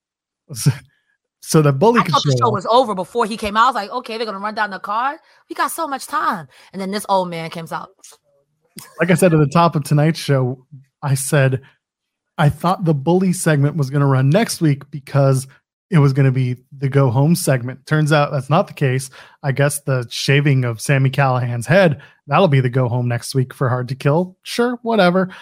so 1.42 1.62
that 1.62 1.74
Bully 1.74 2.00
I 2.00 2.04
thought 2.06 2.24
the 2.24 2.32
show 2.32 2.46
show 2.46 2.52
was 2.52 2.66
over 2.68 2.96
before 2.96 3.26
he 3.26 3.36
came 3.38 3.58
out. 3.58 3.64
I 3.64 3.68
was 3.68 3.76
like, 3.76 3.90
okay, 3.92 4.18
they're 4.18 4.26
gonna 4.26 4.40
run 4.40 4.56
down 4.56 4.72
the 4.72 4.80
card. 4.80 5.20
We 5.50 5.56
got 5.56 5.72
so 5.72 5.88
much 5.88 6.08
time. 6.08 6.48
And 6.72 6.82
then 6.82 6.92
this 6.92 7.06
old 7.10 7.30
man 7.30 7.50
comes 7.50 7.72
out. 7.72 7.90
Like 9.00 9.12
I 9.12 9.16
said 9.16 9.34
at 9.34 9.40
the 9.40 9.48
top 9.48 9.76
of 9.76 9.84
tonight's 9.84 10.20
show, 10.20 10.66
I 11.02 11.16
said 11.16 11.62
I 12.38 12.50
thought 12.50 12.86
the 12.86 12.94
bully 12.94 13.34
segment 13.34 13.76
was 13.78 13.90
going 13.90 14.02
to 14.02 14.08
run 14.08 14.30
next 14.30 14.62
week 14.62 14.90
because 14.92 15.48
it 15.90 16.00
was 16.00 16.14
going 16.14 16.26
to 16.26 16.32
be 16.32 16.58
the 16.78 16.90
go 16.90 17.10
home 17.10 17.36
segment. 17.36 17.86
Turns 17.86 18.12
out 18.12 18.32
that's 18.32 18.50
not 18.50 18.68
the 18.68 18.74
case. 18.74 19.10
I 19.42 19.52
guess 19.54 19.80
the 19.80 20.06
shaving 20.10 20.66
of 20.66 20.82
Sami 20.82 21.10
Callihan's 21.10 21.66
head 21.66 22.02
that'll 22.28 22.48
be 22.48 22.60
the 22.60 22.70
go 22.70 22.90
home 22.90 23.08
next 23.08 23.34
week 23.34 23.54
for 23.54 23.70
Hard 23.70 23.88
to 23.90 23.96
Kill. 23.96 24.38
Sure, 24.44 24.78
whatever. 24.82 25.34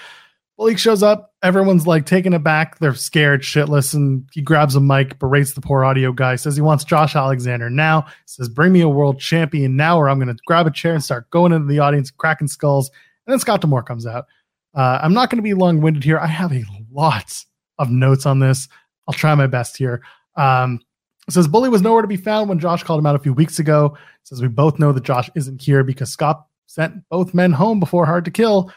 Bully 0.57 0.77
shows 0.77 1.03
up. 1.03 1.33
Everyone's 1.43 1.85
like 1.85 2.05
taken 2.05 2.33
aback. 2.33 2.79
They're 2.79 2.93
scared, 2.93 3.41
shitless, 3.41 3.93
and 3.93 4.25
he 4.31 4.41
grabs 4.41 4.75
a 4.75 4.79
mic, 4.79 5.19
berates 5.19 5.53
the 5.53 5.59
poor 5.59 5.83
audio 5.83 6.13
guy, 6.13 6.37
says 6.37 6.55
he 6.55 6.61
wants 6.61 6.85
Josh 6.85 7.13
Alexander 7.13 7.69
now. 7.69 8.05
Says, 8.25 8.47
"Bring 8.47 8.71
me 8.71 8.79
a 8.79 8.87
world 8.87 9.19
champion 9.19 9.75
now, 9.75 9.99
or 9.99 10.07
I'm 10.07 10.17
going 10.17 10.33
to 10.33 10.41
grab 10.47 10.65
a 10.65 10.71
chair 10.71 10.93
and 10.93 11.03
start 11.03 11.29
going 11.29 11.51
into 11.51 11.67
the 11.67 11.79
audience, 11.79 12.09
cracking 12.09 12.47
skulls." 12.47 12.89
And 13.25 13.33
then 13.33 13.39
Scott 13.39 13.61
D'Amore 13.61 13.83
comes 13.83 14.05
out. 14.05 14.25
Uh, 14.73 14.99
I'm 15.01 15.13
not 15.13 15.29
going 15.29 15.37
to 15.37 15.43
be 15.43 15.53
long 15.53 15.81
winded 15.81 16.03
here. 16.03 16.19
I 16.19 16.27
have 16.27 16.51
a 16.51 16.63
lot 16.91 17.43
of 17.79 17.89
notes 17.89 18.25
on 18.25 18.39
this. 18.39 18.67
I'll 19.07 19.13
try 19.13 19.33
my 19.35 19.47
best 19.47 19.77
here. 19.77 20.01
Um, 20.35 20.81
says 21.29 21.47
Bully 21.47 21.69
was 21.69 21.81
nowhere 21.81 22.01
to 22.01 22.07
be 22.07 22.17
found 22.17 22.49
when 22.49 22.59
Josh 22.59 22.83
called 22.83 22.99
him 22.99 23.05
out 23.05 23.15
a 23.15 23.19
few 23.19 23.33
weeks 23.33 23.59
ago. 23.59 23.97
Says 24.23 24.41
we 24.41 24.47
both 24.47 24.79
know 24.79 24.91
that 24.91 25.03
Josh 25.03 25.29
isn't 25.35 25.61
here 25.61 25.83
because 25.83 26.11
Scott 26.11 26.45
sent 26.67 27.07
both 27.09 27.33
men 27.33 27.51
home 27.51 27.79
before 27.79 28.05
Hard 28.05 28.25
to 28.25 28.31
Kill, 28.31 28.71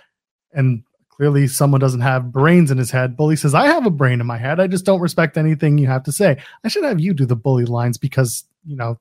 and 0.53 0.83
clearly 1.09 1.47
someone 1.49 1.81
doesn't 1.81 2.01
have 2.01 2.33
brains 2.33 2.71
in 2.71 2.79
his 2.79 2.91
head. 2.91 3.17
Bully 3.17 3.37
says 3.37 3.55
I 3.55 3.67
have 3.67 3.87
a 3.87 3.91
brain 3.91 4.21
in 4.21 4.27
my 4.27 4.39
head. 4.39 4.61
I 4.61 4.67
just 4.67 4.85
don't 4.85 5.01
respect 5.01 5.37
anything 5.37 5.79
you 5.79 5.89
have 5.89 6.05
to 6.05 6.13
say. 6.13 6.39
I 6.65 6.69
should 6.69 6.85
have 6.85 7.01
you 7.01 7.13
do 7.13 7.27
the 7.27 7.37
bully 7.37 7.65
lines 7.65 7.99
because 7.99 8.45
you 8.65 8.77
know. 8.77 8.99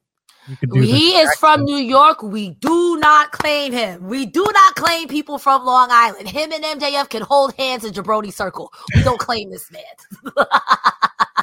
He 0.73 1.11
is 1.11 1.35
from 1.35 1.63
New 1.63 1.77
York. 1.77 2.23
We 2.23 2.51
do 2.51 2.97
not 2.99 3.31
claim 3.31 3.73
him. 3.73 4.07
We 4.07 4.25
do 4.25 4.45
not 4.53 4.75
claim 4.75 5.07
people 5.07 5.37
from 5.37 5.65
Long 5.65 5.89
Island. 5.91 6.29
Him 6.29 6.51
and 6.51 6.63
MJF 6.63 7.09
can 7.09 7.21
hold 7.21 7.53
hands 7.55 7.83
in 7.83 7.93
Jabroni 7.93 8.31
Circle. 8.31 8.71
We 8.95 9.03
don't 9.03 9.19
claim 9.19 9.51
this 9.51 9.69
man. 9.71 10.33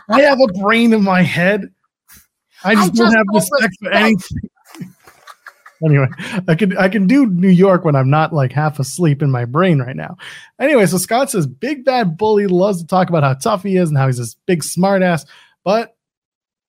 I 0.08 0.22
have 0.22 0.40
a 0.40 0.46
brain 0.60 0.92
in 0.92 1.02
my 1.02 1.22
head. 1.22 1.70
I 2.64 2.74
just, 2.74 2.92
I 2.92 2.94
don't 2.94 3.14
have 3.14 3.26
don't 3.26 3.34
respect 3.34 3.76
for 3.80 3.90
anything. 3.92 4.38
anyway, 5.84 6.08
I 6.48 6.54
can 6.54 6.76
I 6.78 6.88
can 6.88 7.06
do 7.06 7.26
New 7.26 7.48
York 7.48 7.84
when 7.84 7.94
I'm 7.94 8.08
not 8.08 8.32
like 8.32 8.52
half 8.52 8.78
asleep 8.78 9.22
in 9.22 9.30
my 9.30 9.44
brain 9.44 9.80
right 9.80 9.96
now. 9.96 10.16
Anyway, 10.58 10.86
so 10.86 10.96
Scott 10.96 11.30
says 11.30 11.46
Big 11.46 11.84
Bad 11.84 12.16
Bully 12.16 12.46
loves 12.46 12.80
to 12.80 12.86
talk 12.86 13.10
about 13.10 13.22
how 13.22 13.34
tough 13.34 13.62
he 13.62 13.76
is 13.76 13.90
and 13.90 13.98
how 13.98 14.06
he's 14.06 14.16
this 14.16 14.36
big 14.46 14.62
smartass, 14.62 15.26
but 15.62 15.93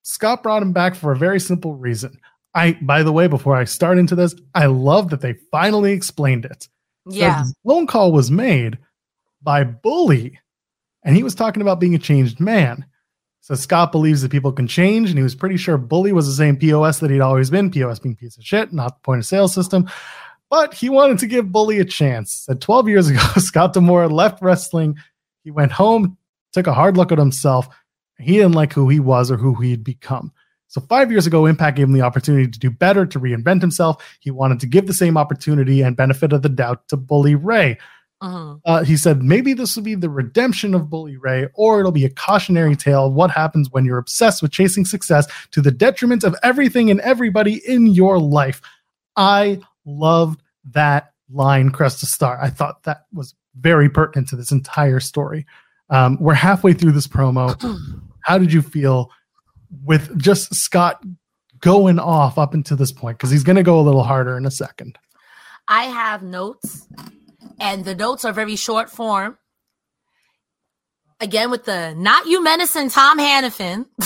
Scott 0.06 0.40
brought 0.40 0.62
him 0.62 0.72
back 0.72 0.94
for 0.94 1.10
a 1.10 1.16
very 1.16 1.40
simple 1.40 1.74
reason. 1.74 2.20
I 2.54 2.78
by 2.80 3.02
the 3.02 3.12
way, 3.12 3.26
before 3.26 3.56
I 3.56 3.64
start 3.64 3.98
into 3.98 4.14
this, 4.14 4.36
I 4.54 4.66
love 4.66 5.10
that 5.10 5.20
they 5.20 5.34
finally 5.50 5.92
explained 5.92 6.44
it. 6.44 6.68
yeah. 7.06 7.42
The 7.42 7.54
phone 7.68 7.88
call 7.88 8.12
was 8.12 8.30
made 8.30 8.78
by 9.42 9.64
Bully, 9.64 10.38
and 11.02 11.16
he 11.16 11.24
was 11.24 11.34
talking 11.34 11.60
about 11.60 11.80
being 11.80 11.96
a 11.96 11.98
changed 11.98 12.38
man. 12.38 12.86
So 13.40 13.56
Scott 13.56 13.90
believes 13.90 14.22
that 14.22 14.30
people 14.30 14.52
can 14.52 14.68
change, 14.68 15.10
and 15.10 15.18
he 15.18 15.24
was 15.24 15.34
pretty 15.34 15.56
sure 15.56 15.76
Bully 15.76 16.12
was 16.12 16.26
the 16.26 16.32
same 16.32 16.56
POS 16.56 17.00
that 17.00 17.10
he'd 17.10 17.20
always 17.20 17.50
been. 17.50 17.70
POS 17.70 17.98
being 17.98 18.14
piece 18.14 18.36
of 18.36 18.44
shit, 18.44 18.72
not 18.72 18.96
the 18.96 19.04
point 19.04 19.18
of 19.18 19.26
sale 19.26 19.48
system. 19.48 19.90
But 20.48 20.72
he 20.72 20.88
wanted 20.88 21.18
to 21.18 21.26
give 21.26 21.50
Bully 21.50 21.80
a 21.80 21.84
chance. 21.84 22.44
Said 22.46 22.60
12 22.60 22.88
years 22.88 23.08
ago, 23.10 23.20
Scott 23.38 23.72
D'Amore 23.72 24.08
left 24.08 24.40
wrestling. 24.40 24.96
He 25.42 25.50
went 25.50 25.72
home, 25.72 26.16
took 26.52 26.68
a 26.68 26.72
hard 26.72 26.96
look 26.96 27.10
at 27.10 27.18
himself. 27.18 27.68
He 28.18 28.32
didn't 28.32 28.52
like 28.52 28.72
who 28.72 28.88
he 28.88 29.00
was 29.00 29.30
or 29.30 29.36
who 29.36 29.54
he'd 29.56 29.84
become. 29.84 30.32
So 30.68 30.80
five 30.80 31.10
years 31.10 31.26
ago, 31.26 31.46
Impact 31.46 31.76
gave 31.76 31.86
him 31.86 31.92
the 31.92 32.02
opportunity 32.02 32.50
to 32.50 32.58
do 32.58 32.70
better, 32.70 33.06
to 33.06 33.20
reinvent 33.20 33.60
himself. 33.60 34.02
He 34.20 34.30
wanted 34.30 34.60
to 34.60 34.66
give 34.66 34.86
the 34.86 34.94
same 34.94 35.16
opportunity 35.16 35.80
and 35.82 35.96
benefit 35.96 36.32
of 36.32 36.42
the 36.42 36.48
doubt 36.48 36.88
to 36.88 36.96
Bully 36.96 37.34
Ray. 37.34 37.78
Mhm. 38.22 38.60
Uh, 38.64 38.82
he 38.82 38.96
said 38.96 39.22
maybe 39.22 39.52
this 39.52 39.76
will 39.76 39.82
be 39.82 39.94
the 39.94 40.08
redemption 40.08 40.74
of 40.74 40.88
Bully 40.88 41.16
Ray, 41.16 41.48
or 41.54 41.80
it'll 41.80 41.92
be 41.92 42.06
a 42.06 42.10
cautionary 42.10 42.74
tale 42.74 43.06
of 43.06 43.12
what 43.12 43.30
happens 43.30 43.70
when 43.70 43.84
you're 43.84 43.98
obsessed 43.98 44.40
with 44.42 44.50
chasing 44.50 44.86
success 44.86 45.26
to 45.50 45.60
the 45.60 45.70
detriment 45.70 46.24
of 46.24 46.34
everything 46.42 46.90
and 46.90 47.00
everybody 47.00 47.60
in 47.68 47.86
your 47.86 48.18
life. 48.18 48.62
I 49.16 49.60
loved 49.84 50.42
that 50.72 51.12
line, 51.30 51.70
Cresta 51.70 52.06
Star. 52.06 52.38
I 52.40 52.48
thought 52.48 52.84
that 52.84 53.06
was 53.12 53.34
very 53.58 53.88
pertinent 53.88 54.28
to 54.28 54.36
this 54.36 54.50
entire 54.50 55.00
story. 55.00 55.46
Um, 55.90 56.18
we're 56.20 56.34
halfway 56.34 56.72
through 56.72 56.92
this 56.92 57.06
promo. 57.06 57.56
How 58.20 58.38
did 58.38 58.52
you 58.52 58.62
feel 58.62 59.10
with 59.84 60.16
just 60.18 60.54
Scott 60.54 61.02
going 61.60 61.98
off 61.98 62.38
up 62.38 62.54
until 62.54 62.76
this 62.76 62.92
point? 62.92 63.18
Because 63.18 63.30
he's 63.30 63.44
going 63.44 63.56
to 63.56 63.62
go 63.62 63.78
a 63.78 63.82
little 63.82 64.02
harder 64.02 64.36
in 64.36 64.46
a 64.46 64.50
second. 64.50 64.98
I 65.68 65.84
have 65.84 66.22
notes, 66.22 66.86
and 67.60 67.84
the 67.84 67.94
notes 67.94 68.24
are 68.24 68.32
very 68.32 68.56
short 68.56 68.90
form. 68.90 69.38
Again, 71.18 71.50
with 71.50 71.64
the 71.64 71.94
not 71.96 72.26
you 72.26 72.42
menacing 72.44 72.90
Tom 72.90 73.18
Hannifan, 73.18 73.86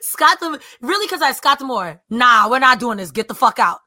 Scott 0.00 0.40
the 0.40 0.60
really 0.80 1.06
because 1.06 1.20
I 1.20 1.32
Scott 1.32 1.58
D'Amore. 1.58 2.00
Nah, 2.08 2.48
we're 2.48 2.60
not 2.60 2.80
doing 2.80 2.96
this. 2.96 3.10
Get 3.10 3.28
the 3.28 3.34
fuck 3.34 3.58
out. 3.58 3.80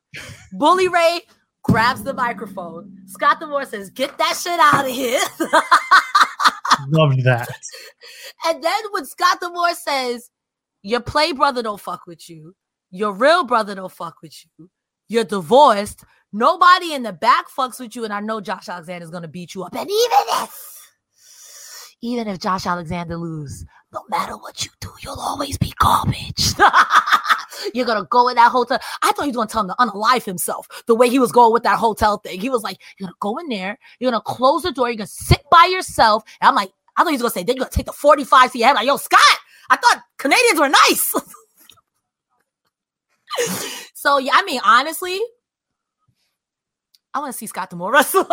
Bully 0.54 0.88
Ray 0.88 1.22
grabs 1.64 2.04
the 2.04 2.14
microphone. 2.14 2.98
Scott 3.06 3.40
D'Amore 3.40 3.66
says, 3.66 3.90
"Get 3.90 4.18
that 4.18 4.40
shit 4.42 4.60
out 4.60 4.86
of 4.86 4.92
here." 4.92 5.20
Loved 6.88 7.24
that. 7.24 7.50
And 8.46 8.64
then 8.64 8.84
when 8.92 9.06
Scott 9.06 9.40
D'Amore 9.42 9.76
says, 9.76 10.30
Your 10.82 11.02
play 11.02 11.34
brother 11.34 11.62
don't 11.62 11.80
fuck 11.80 12.08
with 12.08 12.30
you, 12.30 12.56
your 12.92 13.14
real 13.14 13.44
brother 13.44 13.76
don't 13.76 13.92
fuck 13.92 14.16
with 14.22 14.34
you, 14.58 14.70
you're 15.08 15.26
divorced, 15.26 16.04
nobody 16.32 16.94
in 16.94 17.04
the 17.04 17.14
back 17.14 17.46
fucks 17.50 17.80
with 17.80 17.96
you, 17.96 18.04
and 18.06 18.14
I 18.14 18.22
know 18.22 18.40
Josh 18.40 18.70
Alexander's 18.70 19.10
gonna 19.10 19.28
beat 19.28 19.56
you 19.56 19.64
up. 19.64 19.76
And 19.76 19.90
even 19.90 20.26
if, 20.44 20.88
even 22.02 22.28
if 22.28 22.40
Josh 22.40 22.66
Alexander 22.66 23.18
lose, 23.18 23.66
no 23.94 24.04
matter 24.10 24.38
what 24.38 24.64
you 24.64 24.72
do, 24.80 24.90
you'll 25.02 25.20
always 25.20 25.58
be 25.58 25.74
garbage. 25.80 26.54
You're 27.74 27.86
gonna 27.86 28.06
go 28.10 28.30
in 28.30 28.36
that 28.36 28.52
hotel. 28.52 28.80
I 29.02 29.12
thought 29.12 29.24
he 29.24 29.30
was 29.30 29.36
gonna 29.36 29.50
tell 29.50 29.64
him 29.64 29.70
to 29.70 29.76
unalive 29.80 30.24
himself 30.24 30.68
the 30.86 30.96
way 30.96 31.10
he 31.10 31.20
was 31.20 31.32
going 31.32 31.52
with 31.52 31.64
that 31.64 31.80
hotel 31.80 32.18
thing. 32.18 32.40
He 32.40 32.50
was 32.50 32.64
like, 32.64 32.78
You're 32.98 33.08
gonna 33.08 33.16
go 33.20 33.38
in 33.38 33.50
there, 33.50 33.80
you're 34.00 34.12
gonna 34.12 34.22
close 34.22 34.64
the 34.64 34.72
door, 34.72 34.90
you're 34.90 34.98
gonna 34.98 35.08
sit 35.08 35.42
by 35.52 35.68
yourself. 35.72 36.24
And 36.40 36.50
I'm 36.50 36.56
like, 36.56 36.72
I 36.98 37.04
thought 37.04 37.10
he 37.10 37.16
was 37.16 37.22
gonna 37.22 37.32
say, 37.32 37.44
Then 37.44 37.56
you're 37.56 37.66
gonna 37.66 37.72
take 37.72 37.88
the 37.88 37.94
45 37.94 38.52
to 38.52 38.58
your 38.58 38.68
head. 38.68 38.76
Like, 38.76 38.88
yo, 38.88 38.98
Scott, 38.98 39.20
I 39.70 39.78
thought 39.78 40.04
Canadians 40.18 40.60
were 40.60 40.70
nice. 40.70 41.14
so 43.94 44.18
yeah, 44.20 44.34
I 44.36 44.44
mean, 44.44 44.62
honestly, 44.64 45.20
I 47.14 47.20
want 47.20 47.34
to 47.34 47.38
see 47.38 47.48
Scott 47.48 47.70
D'Amore 47.70 47.92
wrestle. 47.92 48.24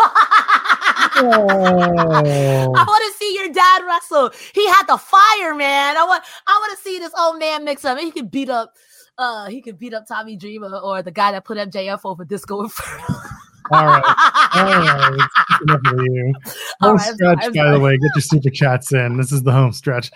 I 1.17 2.64
Oh. 2.69 2.73
want 2.73 3.12
to 3.12 3.19
see 3.19 3.35
your 3.35 3.49
dad 3.53 3.83
wrestle. 3.87 4.31
He 4.55 4.67
had 4.69 4.85
the 4.87 4.97
fire, 4.99 5.55
man. 5.55 5.97
I 5.97 6.05
want 6.05 6.23
I 6.47 6.53
want 6.61 6.77
to 6.77 6.83
see 6.83 6.99
this 6.99 7.12
old 7.19 7.39
man 7.39 7.64
mix 7.64 7.85
up. 7.85 7.99
He 7.99 8.11
could 8.11 8.31
beat 8.31 8.51
up 8.51 8.77
uh 9.19 9.47
he 9.47 9.62
could 9.62 9.79
beat 9.79 9.95
up 9.95 10.07
Tommy 10.07 10.37
Dreamer 10.37 10.77
or 10.79 11.03
the 11.03 11.11
guy 11.11 11.33
that 11.33 11.45
put 11.45 11.57
MJF 11.59 12.01
over 12.05 12.25
Disco 12.25 12.62
Inferno. 12.62 13.05
All 13.73 13.87
right. 13.87 14.05
All 14.55 14.64
right. 14.64 15.29
Enough 15.62 15.81
of 15.87 16.01
you. 16.05 16.35
Home 16.81 16.97
right, 16.97 17.09
I'm 17.09 17.14
stretch, 17.14 17.39
I'm 17.43 17.53
by 17.53 17.71
the 17.73 17.81
way. 17.81 17.97
Get 17.97 18.11
your 18.14 18.23
super 18.23 18.51
chats 18.51 18.93
in. 18.93 19.17
This 19.17 19.33
is 19.33 19.43
the 19.43 19.53
home 19.53 19.73
stretch. 19.73 20.11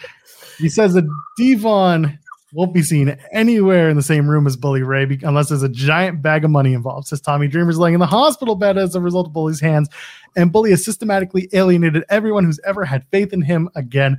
He 0.59 0.69
says 0.69 0.95
that 0.95 1.09
D-Von 1.37 2.19
won't 2.53 2.75
be 2.75 2.83
seen 2.83 3.17
anywhere 3.33 3.89
in 3.89 3.97
the 3.97 4.03
same 4.03 4.29
room 4.29 4.47
as 4.47 4.57
Bully 4.57 4.83
Ray 4.83 5.19
unless 5.23 5.49
there's 5.49 5.63
a 5.63 5.69
giant 5.69 6.23
bag 6.23 6.45
of 6.45 6.51
money 6.51 6.75
involved. 6.75 7.09
Says 7.09 7.21
Tommy 7.21 7.49
Dreamer's 7.49 7.79
laying 7.79 7.95
in 7.95 8.01
the 8.01 8.07
hospital 8.07 8.55
bed 8.55 8.79
as 8.79 8.95
a 8.95 9.01
result 9.01 9.29
of 9.29 9.33
Bully's 9.33 9.61
hands, 9.61 9.89
and 10.37 10.53
Bully 10.53 10.71
has 10.71 10.85
systematically 10.85 11.49
alienated 11.53 12.05
everyone 12.09 12.45
who's 12.45 12.61
ever 12.65 12.85
had 12.85 13.07
faith 13.11 13.33
in 13.33 13.43
him 13.43 13.69
again. 13.75 14.19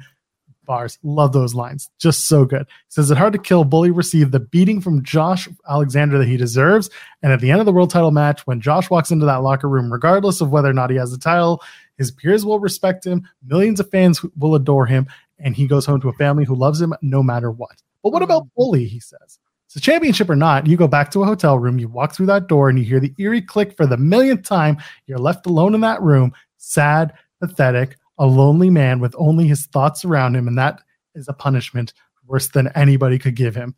Bars. 0.65 0.99
Love 1.03 1.33
those 1.33 1.53
lines. 1.53 1.89
Just 1.99 2.27
so 2.27 2.45
good. 2.45 2.65
Says 2.87 3.11
it 3.11 3.17
hard 3.17 3.33
to 3.33 3.39
kill. 3.39 3.65
Bully 3.65 3.91
received 3.91 4.31
the 4.31 4.39
beating 4.39 4.79
from 4.79 5.03
Josh 5.03 5.49
Alexander 5.67 6.17
that 6.17 6.27
he 6.27 6.37
deserves. 6.37 6.89
And 7.21 7.33
at 7.33 7.41
the 7.41 7.51
end 7.51 7.59
of 7.59 7.65
the 7.65 7.73
world 7.73 7.89
title 7.89 8.11
match, 8.11 8.45
when 8.47 8.61
Josh 8.61 8.89
walks 8.89 9.11
into 9.11 9.25
that 9.25 9.41
locker 9.41 9.67
room, 9.67 9.91
regardless 9.91 10.39
of 10.39 10.51
whether 10.51 10.69
or 10.69 10.73
not 10.73 10.89
he 10.89 10.95
has 10.95 11.11
the 11.11 11.17
title, 11.17 11.61
his 11.97 12.11
peers 12.11 12.45
will 12.45 12.59
respect 12.59 13.05
him. 13.05 13.27
Millions 13.45 13.79
of 13.79 13.89
fans 13.89 14.23
will 14.37 14.55
adore 14.55 14.85
him. 14.85 15.07
And 15.39 15.55
he 15.55 15.67
goes 15.67 15.85
home 15.85 15.99
to 16.01 16.09
a 16.09 16.13
family 16.13 16.45
who 16.45 16.55
loves 16.55 16.79
him 16.79 16.93
no 17.01 17.23
matter 17.23 17.51
what. 17.51 17.81
But 18.03 18.11
what 18.13 18.23
about 18.23 18.45
mm. 18.45 18.49
Bully? 18.55 18.85
He 18.85 18.99
says. 18.99 19.39
So, 19.67 19.79
championship 19.79 20.29
or 20.29 20.35
not, 20.35 20.67
you 20.67 20.75
go 20.75 20.87
back 20.87 21.11
to 21.11 21.23
a 21.23 21.25
hotel 21.25 21.57
room, 21.57 21.79
you 21.79 21.87
walk 21.87 22.13
through 22.13 22.25
that 22.25 22.47
door, 22.47 22.67
and 22.67 22.77
you 22.77 22.83
hear 22.83 22.99
the 22.99 23.13
eerie 23.17 23.41
click 23.41 23.77
for 23.77 23.85
the 23.85 23.95
millionth 23.95 24.43
time. 24.43 24.77
You're 25.07 25.17
left 25.17 25.45
alone 25.45 25.73
in 25.73 25.81
that 25.81 26.01
room, 26.01 26.33
sad, 26.57 27.13
pathetic, 27.39 27.95
a 28.17 28.25
lonely 28.25 28.69
man 28.69 28.99
with 28.99 29.15
only 29.17 29.47
his 29.47 29.67
thoughts 29.67 30.03
around 30.03 30.35
him. 30.35 30.47
And 30.47 30.57
that 30.57 30.81
is 31.15 31.29
a 31.29 31.33
punishment 31.33 31.93
worse 32.25 32.49
than 32.49 32.67
anybody 32.75 33.17
could 33.17 33.35
give 33.35 33.55
him. 33.55 33.75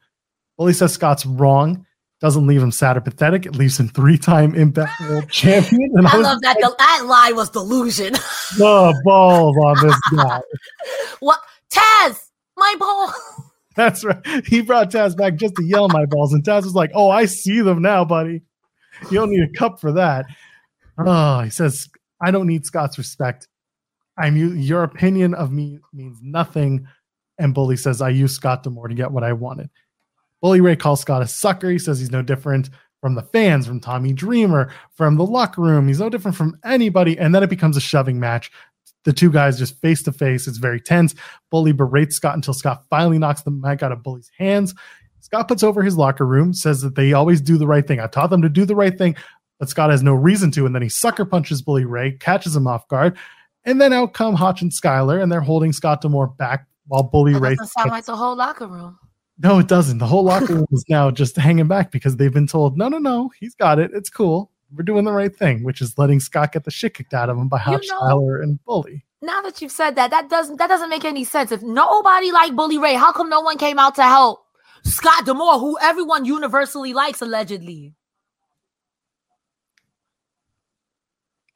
Bully 0.57 0.73
says 0.73 0.93
Scott's 0.93 1.25
wrong. 1.25 1.85
Doesn't 2.21 2.47
leave 2.47 2.63
him 2.63 2.71
sad 2.71 2.95
or 2.95 3.01
pathetic. 3.01 3.45
It 3.45 3.55
leaves 3.55 3.79
him 3.79 3.89
three-time 3.89 4.55
Impact 4.55 4.99
World 5.01 5.29
Champion. 5.31 5.91
And 5.95 6.07
I 6.07 6.15
was 6.15 6.23
love 6.23 6.41
that. 6.41 6.57
The, 6.59 6.73
that 6.79 7.05
line 7.05 7.35
was 7.35 7.49
delusion. 7.49 8.13
the 8.57 9.01
balls 9.03 9.57
on 9.57 9.85
this 9.85 9.99
guy. 10.15 10.41
what 11.19 11.39
Taz, 11.69 12.29
my 12.55 12.75
ball. 12.79 13.13
That's 13.75 14.03
right. 14.03 14.45
He 14.45 14.61
brought 14.61 14.91
Taz 14.91 15.17
back 15.17 15.35
just 15.35 15.55
to 15.55 15.63
yell 15.63 15.87
my 15.89 16.05
balls, 16.05 16.33
and 16.33 16.43
Taz 16.43 16.63
was 16.63 16.75
like, 16.75 16.91
"Oh, 16.93 17.09
I 17.09 17.25
see 17.25 17.61
them 17.61 17.81
now, 17.81 18.05
buddy. 18.05 18.41
You 19.09 19.17
don't 19.19 19.31
need 19.31 19.43
a 19.43 19.57
cup 19.57 19.81
for 19.81 19.91
that." 19.93 20.25
Oh, 20.97 21.41
he 21.41 21.49
says, 21.49 21.89
"I 22.21 22.31
don't 22.31 22.47
need 22.47 22.65
Scott's 22.65 22.97
respect. 22.97 23.47
I'm 24.17 24.37
your 24.37 24.83
opinion 24.83 25.33
of 25.33 25.51
me 25.51 25.79
means 25.91 26.19
nothing." 26.21 26.87
And 27.39 27.53
Bully 27.53 27.77
says, 27.77 28.01
"I 28.01 28.09
use 28.09 28.33
Scott 28.33 28.63
D'Amore 28.63 28.89
to 28.89 28.95
get 28.95 29.11
what 29.11 29.23
I 29.23 29.33
wanted." 29.33 29.69
Bully 30.41 30.61
Ray 30.61 30.75
calls 30.75 31.01
Scott 31.01 31.21
a 31.21 31.27
sucker. 31.27 31.69
He 31.69 31.79
says 31.79 31.99
he's 31.99 32.11
no 32.11 32.21
different 32.21 32.69
from 33.01 33.15
the 33.15 33.21
fans, 33.21 33.65
from 33.65 33.79
Tommy 33.79 34.13
Dreamer, 34.13 34.71
from 34.93 35.17
the 35.17 35.25
locker 35.25 35.61
room. 35.61 35.87
He's 35.87 35.99
no 35.99 36.09
different 36.09 36.37
from 36.37 36.57
anybody. 36.63 37.17
And 37.17 37.33
then 37.33 37.43
it 37.43 37.49
becomes 37.49 37.75
a 37.75 37.81
shoving 37.81 38.19
match. 38.19 38.51
The 39.03 39.13
two 39.13 39.31
guys 39.31 39.57
just 39.59 39.79
face 39.81 40.01
to 40.03 40.11
face. 40.11 40.47
It's 40.47 40.57
very 40.57 40.79
tense. 40.79 41.13
Bully 41.49 41.71
berates 41.73 42.15
Scott 42.15 42.35
until 42.35 42.53
Scott 42.53 42.83
finally 42.89 43.19
knocks 43.19 43.41
the 43.41 43.51
mic 43.51 43.83
out 43.83 43.91
of 43.91 44.03
Bully's 44.03 44.31
hands. 44.37 44.73
Scott 45.19 45.47
puts 45.47 45.63
over 45.63 45.81
his 45.83 45.97
locker 45.97 46.25
room, 46.25 46.53
says 46.53 46.81
that 46.81 46.95
they 46.95 47.13
always 47.13 47.41
do 47.41 47.57
the 47.57 47.67
right 47.67 47.87
thing. 47.87 47.99
I 47.99 48.07
taught 48.07 48.29
them 48.29 48.41
to 48.41 48.49
do 48.49 48.65
the 48.65 48.75
right 48.75 48.97
thing, 48.97 49.15
but 49.59 49.69
Scott 49.69 49.89
has 49.89 50.03
no 50.03 50.13
reason 50.13 50.51
to. 50.51 50.65
And 50.65 50.75
then 50.75 50.81
he 50.81 50.89
sucker 50.89 51.25
punches 51.25 51.61
Bully 51.61 51.85
Ray, 51.85 52.11
catches 52.13 52.55
him 52.55 52.67
off 52.67 52.87
guard. 52.87 53.17
And 53.65 53.79
then 53.79 53.93
out 53.93 54.13
come 54.13 54.35
Hotch 54.35 54.61
and 54.61 54.71
Skyler, 54.71 55.21
and 55.21 55.31
they're 55.31 55.41
holding 55.41 55.71
Scott 55.71 56.01
D'Amore 56.01 56.27
back 56.27 56.67
while 56.87 57.03
Bully 57.03 57.33
That 57.33 57.39
Ray. 57.39 57.55
doesn't 57.55 57.67
sound 57.67 57.89
like 57.91 58.05
the 58.05 58.15
whole 58.15 58.35
locker 58.35 58.67
room. 58.67 58.99
No, 59.39 59.59
it 59.59 59.67
doesn't. 59.67 59.97
The 59.97 60.05
whole 60.05 60.23
locker 60.23 60.53
room 60.55 60.65
is 60.71 60.85
now 60.89 61.09
just 61.09 61.35
hanging 61.37 61.67
back 61.67 61.91
because 61.91 62.17
they've 62.17 62.33
been 62.33 62.47
told, 62.47 62.77
no, 62.77 62.87
no, 62.89 62.97
no, 62.97 63.31
he's 63.39 63.55
got 63.55 63.79
it. 63.79 63.91
It's 63.93 64.09
cool. 64.09 64.51
We're 64.75 64.83
doing 64.83 65.05
the 65.05 65.11
right 65.11 65.35
thing, 65.35 65.63
which 65.63 65.81
is 65.81 65.97
letting 65.97 66.19
Scott 66.19 66.53
get 66.53 66.63
the 66.63 66.71
shit 66.71 66.93
kicked 66.93 67.13
out 67.13 67.29
of 67.29 67.37
him 67.37 67.47
by 67.47 67.59
Hotch, 67.59 67.87
know- 67.89 68.39
and 68.41 68.63
Bully. 68.65 69.05
Now 69.21 69.41
that 69.41 69.61
you've 69.61 69.71
said 69.71 69.95
that, 69.95 70.11
that 70.11 70.29
doesn't 70.29 70.57
that 70.57 70.67
doesn't 70.67 70.89
make 70.89 71.05
any 71.05 71.23
sense. 71.23 71.51
If 71.51 71.61
nobody 71.61 72.31
liked 72.31 72.55
Bully 72.57 72.77
Ray, 72.77 72.95
how 72.95 73.13
come 73.13 73.29
no 73.29 73.39
one 73.39 73.57
came 73.57 73.79
out 73.79 73.95
to 73.95 74.03
help 74.03 74.43
Scott 74.83 75.25
D'Amore, 75.25 75.59
who 75.59 75.77
everyone 75.81 76.25
universally 76.25 76.93
likes 76.93 77.21
allegedly? 77.21 77.93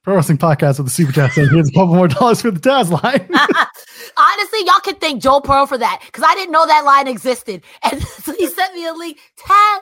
Pro 0.08 0.16
Wrestling 0.16 0.38
Podcast 0.38 0.78
with 0.78 0.88
the 0.88 0.92
Super 0.92 1.12
Chat 1.12 1.34
saying 1.34 1.50
here's 1.50 1.68
a 1.68 1.72
couple 1.74 1.94
more 1.94 2.08
dollars 2.08 2.42
for 2.42 2.50
the 2.50 2.62
Taz 2.62 2.90
line. 2.90 3.28
Honestly, 4.18 4.60
y'all 4.66 4.80
can 4.80 4.96
thank 4.96 5.22
Joel 5.22 5.42
Pearl 5.42 5.66
for 5.66 5.78
that 5.78 6.02
because 6.06 6.24
I 6.26 6.34
didn't 6.36 6.54
know 6.54 6.66
that 6.66 6.86
line 6.86 7.10
existed. 7.10 7.62
And 7.84 8.02
so 8.02 8.34
he 8.38 8.48
sent 8.48 8.74
me 8.74 8.88
a 8.88 8.94
link. 8.94 9.18
Taz, 9.38 9.80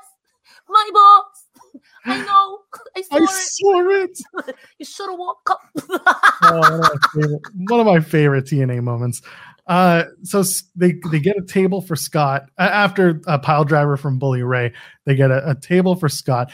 my 0.68 0.90
boss. 0.92 1.35
I 2.06 2.18
know. 2.24 2.60
I 2.96 3.02
saw 3.02 3.16
I 3.16 3.24
it. 4.04 4.18
saw 4.18 4.44
it. 4.44 4.56
You 4.80 4.86
should 4.86 5.10
have 5.10 5.18
walked 5.20 5.50
up. 5.50 5.62
Oh, 6.44 6.60
one, 6.60 6.74
of 6.74 6.80
my 6.80 6.98
favorite, 7.14 7.42
one 7.70 7.80
of 7.80 7.86
my 7.86 8.00
favorite 8.00 8.46
TNA 8.46 8.84
moments. 8.84 9.22
Uh, 9.68 10.04
so 10.24 10.44
they 10.76 10.94
they 11.12 11.20
get 11.20 11.38
a 11.38 11.46
table 11.46 11.82
for 11.82 11.96
Scott 11.96 12.50
after 12.58 13.22
a 13.26 13.40
pile 13.40 13.64
driver 13.64 13.98
from 13.98 14.20
Bully 14.20 14.44
Ray. 14.44 14.74
They 15.06 15.16
get 15.16 15.32
a, 15.32 15.52
a 15.52 15.56
table 15.56 15.96
for 15.96 16.08
Scott. 16.08 16.52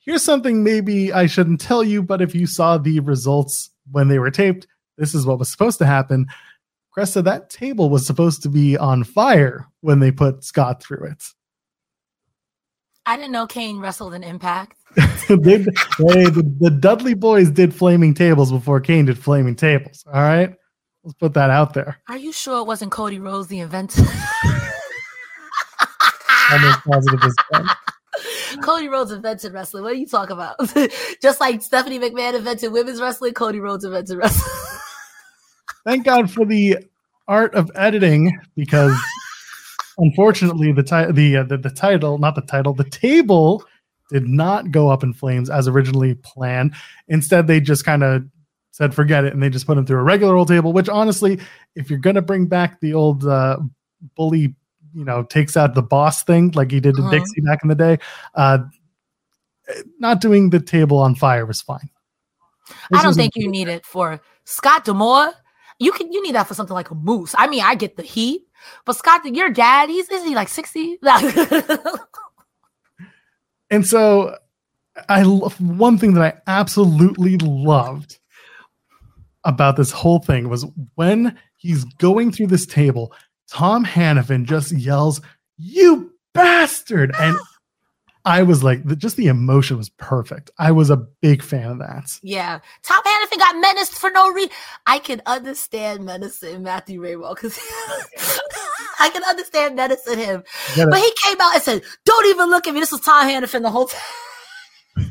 Here's 0.00 0.22
something 0.22 0.62
maybe 0.62 1.12
I 1.12 1.26
shouldn't 1.26 1.60
tell 1.60 1.82
you, 1.82 2.02
but 2.02 2.22
if 2.22 2.34
you 2.34 2.46
saw 2.46 2.78
the 2.78 3.00
results 3.00 3.70
when 3.90 4.06
they 4.06 4.20
were 4.20 4.30
taped, 4.30 4.68
this 4.98 5.14
is 5.14 5.26
what 5.26 5.40
was 5.40 5.50
supposed 5.50 5.78
to 5.78 5.86
happen. 5.86 6.26
Cresta, 6.96 7.24
that 7.24 7.50
table 7.50 7.90
was 7.90 8.06
supposed 8.06 8.42
to 8.42 8.48
be 8.48 8.76
on 8.78 9.02
fire 9.02 9.66
when 9.80 9.98
they 9.98 10.12
put 10.12 10.44
Scott 10.44 10.82
through 10.82 11.08
it. 11.08 11.22
I 13.06 13.16
didn't 13.16 13.32
know 13.32 13.46
Kane 13.46 13.78
wrestled 13.78 14.14
in 14.14 14.24
Impact. 14.24 14.76
they, 15.28 15.58
hey, 15.58 15.64
the, 15.98 16.56
the 16.58 16.70
Dudley 16.70 17.14
boys 17.14 17.50
did 17.50 17.72
flaming 17.74 18.14
tables 18.14 18.50
before 18.50 18.80
Kane 18.80 19.04
did 19.04 19.18
flaming 19.18 19.54
tables. 19.54 20.04
All 20.06 20.20
right, 20.20 20.52
let's 21.04 21.14
put 21.14 21.34
that 21.34 21.50
out 21.50 21.72
there. 21.74 21.98
Are 22.08 22.16
you 22.16 22.32
sure 22.32 22.58
it 22.58 22.64
wasn't 22.64 22.90
Cody 22.90 23.20
Rhodes 23.20 23.46
the 23.48 23.60
inventor? 23.60 24.02
Almost 26.50 26.78
positive 26.84 27.22
as 27.22 27.34
well. 27.52 27.66
Cody 28.62 28.88
Rhodes 28.88 29.12
invented 29.12 29.52
wrestling. 29.52 29.84
What 29.84 29.92
are 29.92 29.96
you 29.96 30.06
talking 30.06 30.32
about? 30.34 30.56
Just 31.22 31.40
like 31.40 31.62
Stephanie 31.62 31.98
McMahon 31.98 32.34
invented 32.34 32.72
women's 32.72 33.00
wrestling, 33.00 33.34
Cody 33.34 33.60
Rhodes 33.60 33.84
invented 33.84 34.16
wrestling. 34.16 34.52
Thank 35.84 36.04
God 36.04 36.30
for 36.30 36.44
the 36.44 36.78
art 37.28 37.54
of 37.54 37.70
editing 37.74 38.38
because 38.56 38.96
unfortunately 39.98 40.72
the 40.72 40.82
ti- 40.82 41.12
the, 41.12 41.38
uh, 41.38 41.42
the 41.44 41.58
the 41.58 41.70
title, 41.70 42.18
not 42.18 42.34
the 42.34 42.42
title, 42.42 42.74
the 42.74 42.84
table 42.84 43.64
did 44.10 44.26
not 44.26 44.70
go 44.70 44.88
up 44.88 45.02
in 45.02 45.12
flames 45.12 45.50
as 45.50 45.66
originally 45.66 46.14
planned. 46.14 46.74
Instead, 47.08 47.46
they 47.46 47.60
just 47.60 47.84
kind 47.84 48.02
of 48.04 48.24
said 48.70 48.94
forget 48.94 49.24
it 49.24 49.32
and 49.32 49.42
they 49.42 49.48
just 49.48 49.66
put 49.66 49.78
him 49.78 49.86
through 49.86 49.98
a 49.98 50.02
regular 50.02 50.34
old 50.36 50.48
table. 50.48 50.72
Which 50.72 50.88
honestly, 50.88 51.40
if 51.74 51.90
you're 51.90 51.98
gonna 51.98 52.22
bring 52.22 52.46
back 52.46 52.80
the 52.80 52.94
old 52.94 53.26
uh, 53.26 53.58
bully, 54.16 54.54
you 54.94 55.04
know, 55.04 55.22
takes 55.24 55.56
out 55.56 55.74
the 55.74 55.82
boss 55.82 56.22
thing 56.22 56.50
like 56.52 56.70
he 56.70 56.80
did 56.80 56.94
to 56.96 57.02
Mhm. 57.02 57.10
Dixie 57.10 57.40
back 57.40 57.60
in 57.62 57.68
the 57.68 57.74
day, 57.74 57.98
uh, 58.34 58.58
not 59.98 60.20
doing 60.20 60.50
the 60.50 60.60
table 60.60 60.98
on 60.98 61.14
fire 61.14 61.44
was 61.46 61.60
fine. 61.60 61.90
I 62.92 63.02
don't 63.02 63.14
think 63.14 63.32
you 63.36 63.48
need 63.48 63.68
it 63.68 63.84
for 63.84 64.20
Scott 64.44 64.84
D'Amore. 64.84 65.32
You 65.78 65.92
can 65.92 66.12
you 66.12 66.22
need 66.22 66.34
that 66.34 66.46
for 66.46 66.54
something 66.54 66.74
like 66.74 66.90
a 66.90 66.94
moose. 66.94 67.34
I 67.36 67.48
mean, 67.48 67.62
I 67.64 67.74
get 67.74 67.96
the 67.96 68.02
heat, 68.02 68.45
but 68.84 68.96
Scott, 68.96 69.24
your 69.24 69.50
dad, 69.50 69.88
he's 69.88 70.08
is 70.08 70.24
he 70.24 70.34
like 70.34 70.48
sixty? 70.48 70.98
And 73.70 73.86
so 73.86 74.36
I 75.08 75.22
one 75.22 75.98
thing 75.98 76.14
that 76.14 76.22
I 76.22 76.40
absolutely 76.50 77.36
loved 77.38 78.18
about 79.44 79.76
this 79.76 79.90
whole 79.90 80.20
thing 80.20 80.48
was 80.48 80.66
when 80.94 81.36
he's 81.56 81.84
going 81.84 82.32
through 82.32 82.48
this 82.48 82.66
table, 82.66 83.12
Tom 83.50 83.84
Hannifan 83.84 84.44
just 84.44 84.72
yells, 84.72 85.20
"You 85.56 86.12
bastard!" 86.32 87.14
And 87.18 87.36
I 88.26 88.42
was 88.42 88.64
like, 88.64 88.82
the, 88.84 88.96
just 88.96 89.16
the 89.16 89.28
emotion 89.28 89.76
was 89.76 89.88
perfect. 89.88 90.50
I 90.58 90.72
was 90.72 90.90
a 90.90 90.96
big 90.96 91.42
fan 91.42 91.70
of 91.70 91.78
that. 91.78 92.10
yeah, 92.24 92.58
Tom 92.82 93.02
Hannifan 93.04 93.38
got 93.38 93.56
menaced 93.60 93.94
for 93.94 94.10
no 94.10 94.30
reason. 94.32 94.50
I 94.84 94.98
can 94.98 95.22
understand 95.26 96.04
menacing 96.04 96.64
Matthew 96.64 97.00
Rehwoldt 97.00 97.36
because 97.36 97.56
I 99.00 99.10
can 99.10 99.22
understand 99.22 99.76
menacing 99.76 100.18
him, 100.18 100.42
but 100.74 100.98
he 100.98 101.12
came 101.24 101.40
out 101.40 101.54
and 101.54 101.62
said, 101.62 101.82
"Don't 102.04 102.26
even 102.26 102.50
look 102.50 102.66
at 102.66 102.74
me." 102.74 102.80
This 102.80 102.90
was 102.90 103.00
Tom 103.02 103.28
Hannifan 103.28 103.62
the 103.62 103.70
whole 103.70 103.86
time. 103.86 104.00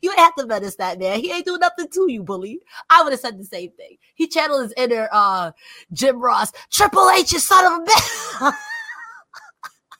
You 0.00 0.10
have 0.16 0.34
to 0.36 0.46
menace 0.46 0.76
that 0.76 0.98
man. 0.98 1.20
He 1.20 1.30
ain't 1.30 1.44
do 1.44 1.58
nothing 1.58 1.86
to 1.92 2.06
you, 2.10 2.22
bully. 2.22 2.60
I 2.88 3.02
would 3.02 3.12
have 3.12 3.20
said 3.20 3.38
the 3.38 3.44
same 3.44 3.70
thing. 3.72 3.98
He 4.14 4.26
channeled 4.26 4.62
his 4.62 4.72
inner 4.76 5.06
uh 5.12 5.52
Jim 5.92 6.18
Ross. 6.18 6.50
Triple 6.70 7.10
H, 7.10 7.32
you 7.34 7.38
son 7.38 7.66
of 7.66 7.82
a 7.82 7.84
bitch. 7.84 8.52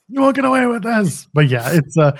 you 0.09 0.21
won't 0.21 0.37
get 0.37 0.45
away 0.45 0.67
with 0.67 0.83
this. 0.83 1.29
But 1.33 1.49
yeah, 1.49 1.71
it's 1.73 1.97
a. 1.97 2.17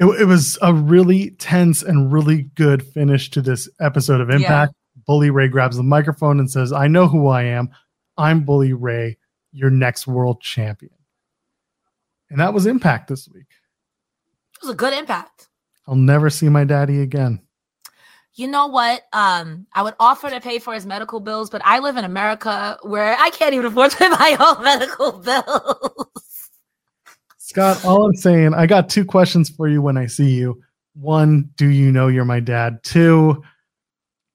it, 0.00 0.04
it 0.20 0.24
was 0.24 0.58
a 0.62 0.72
really 0.74 1.30
tense 1.32 1.82
and 1.82 2.12
really 2.12 2.42
good 2.54 2.82
finish 2.82 3.30
to 3.30 3.42
this 3.42 3.68
episode 3.80 4.20
of 4.20 4.30
Impact. 4.30 4.72
Bully 5.06 5.30
Ray 5.30 5.48
grabs 5.48 5.76
the 5.76 5.82
microphone 5.82 6.38
and 6.38 6.50
says, 6.50 6.72
I 6.72 6.86
know 6.88 7.06
who 7.06 7.28
I 7.28 7.42
am. 7.44 7.70
I'm 8.16 8.44
Bully 8.44 8.72
Ray, 8.72 9.18
your 9.52 9.70
next 9.70 10.06
world 10.06 10.40
champion. 10.40 10.92
And 12.30 12.38
that 12.40 12.54
was 12.54 12.66
Impact 12.66 13.08
this 13.08 13.28
week. 13.28 13.46
it 14.56 14.62
was 14.62 14.70
a 14.70 14.76
good 14.76 14.92
impact. 14.92 15.48
I'll 15.86 15.96
never 15.96 16.30
see 16.30 16.48
my 16.48 16.64
daddy 16.64 17.00
again. 17.00 17.40
You 18.34 18.46
know 18.46 18.68
what? 18.68 19.02
Um, 19.12 19.66
I 19.74 19.82
would 19.82 19.94
offer 19.98 20.30
to 20.30 20.40
pay 20.40 20.60
for 20.60 20.72
his 20.72 20.86
medical 20.86 21.18
bills, 21.18 21.50
but 21.50 21.60
I 21.64 21.80
live 21.80 21.96
in 21.96 22.04
America 22.04 22.78
where 22.82 23.16
I 23.18 23.30
can't 23.30 23.54
even 23.54 23.66
afford 23.66 23.90
to 23.90 23.96
pay 23.96 24.08
my 24.08 24.36
own 24.38 24.62
medical 24.64 25.12
bills. 25.12 26.29
Scott, 27.50 27.84
all 27.84 28.06
I'm 28.06 28.14
saying, 28.14 28.54
I 28.54 28.68
got 28.68 28.88
two 28.88 29.04
questions 29.04 29.50
for 29.50 29.66
you 29.66 29.82
when 29.82 29.96
I 29.96 30.06
see 30.06 30.30
you. 30.30 30.62
One, 30.94 31.50
do 31.56 31.66
you 31.66 31.90
know 31.90 32.06
you're 32.06 32.24
my 32.24 32.38
dad? 32.38 32.84
Two, 32.84 33.42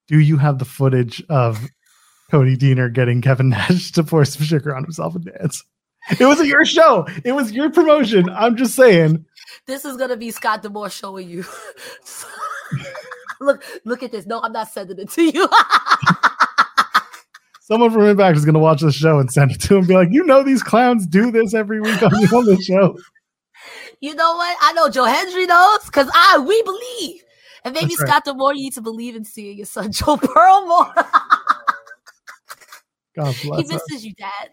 do 0.09 0.19
you 0.19 0.35
have 0.35 0.59
the 0.59 0.65
footage 0.65 1.23
of 1.29 1.65
Cody 2.29 2.57
Deaner 2.57 2.91
getting 2.91 3.21
Kevin 3.21 3.47
Nash 3.51 3.93
to 3.93 4.03
pour 4.03 4.25
some 4.25 4.43
sugar 4.43 4.75
on 4.75 4.83
himself 4.83 5.15
and 5.15 5.23
dance? 5.23 5.63
It 6.19 6.25
was 6.25 6.45
your 6.45 6.65
show. 6.65 7.07
It 7.23 7.31
was 7.31 7.53
your 7.53 7.69
promotion. 7.69 8.29
I'm 8.31 8.57
just 8.57 8.75
saying. 8.75 9.23
This 9.65 9.85
is 9.85 9.95
gonna 9.95 10.17
be 10.17 10.29
Scott 10.31 10.61
D'Amore 10.61 10.89
showing 10.89 11.29
you. 11.29 11.45
look, 13.39 13.63
look 13.85 14.03
at 14.03 14.11
this. 14.11 14.25
No, 14.25 14.41
I'm 14.41 14.51
not 14.51 14.67
sending 14.67 14.99
it 14.99 15.09
to 15.11 15.23
you. 15.23 15.47
Someone 17.65 17.89
from 17.89 18.03
Impact 18.03 18.37
is 18.37 18.45
going 18.45 18.53
to 18.53 18.59
watch 18.59 18.81
the 18.81 18.91
show 18.91 19.17
and 19.17 19.31
send 19.31 19.49
it 19.49 19.59
to 19.61 19.73
him 19.73 19.79
and 19.79 19.87
be 19.87 19.95
like, 19.95 20.09
you 20.11 20.23
know, 20.23 20.43
these 20.43 20.61
clowns 20.61 21.07
do 21.07 21.31
this 21.31 21.55
every 21.55 21.81
week 21.81 21.99
on 22.03 22.11
the, 22.11 22.31
on 22.35 22.45
the 22.45 22.61
show. 22.61 22.95
you 23.99 24.13
know 24.13 24.35
what? 24.35 24.55
I 24.61 24.71
know 24.73 24.87
Joe 24.87 25.05
Hendry 25.05 25.47
knows 25.47 25.83
because 25.85 26.07
I 26.13 26.37
we 26.37 26.61
believe. 26.61 27.23
And 27.63 27.73
maybe 27.73 27.87
That's 27.87 28.01
right. 28.01 28.09
Scott 28.09 28.25
D'Amore, 28.25 28.53
you 28.53 28.65
need 28.65 28.73
to 28.73 28.81
believe 28.81 29.15
in 29.15 29.25
seeing 29.25 29.57
your 29.57 29.65
son 29.65 29.91
Joel 29.91 30.19
Pearl 30.19 30.67
more. 30.67 30.93
God 33.15 33.33
he 33.33 33.47
bless 33.47 33.61
us. 33.65 33.71
misses 33.89 34.05
you, 34.05 34.13
Dad. 34.13 34.51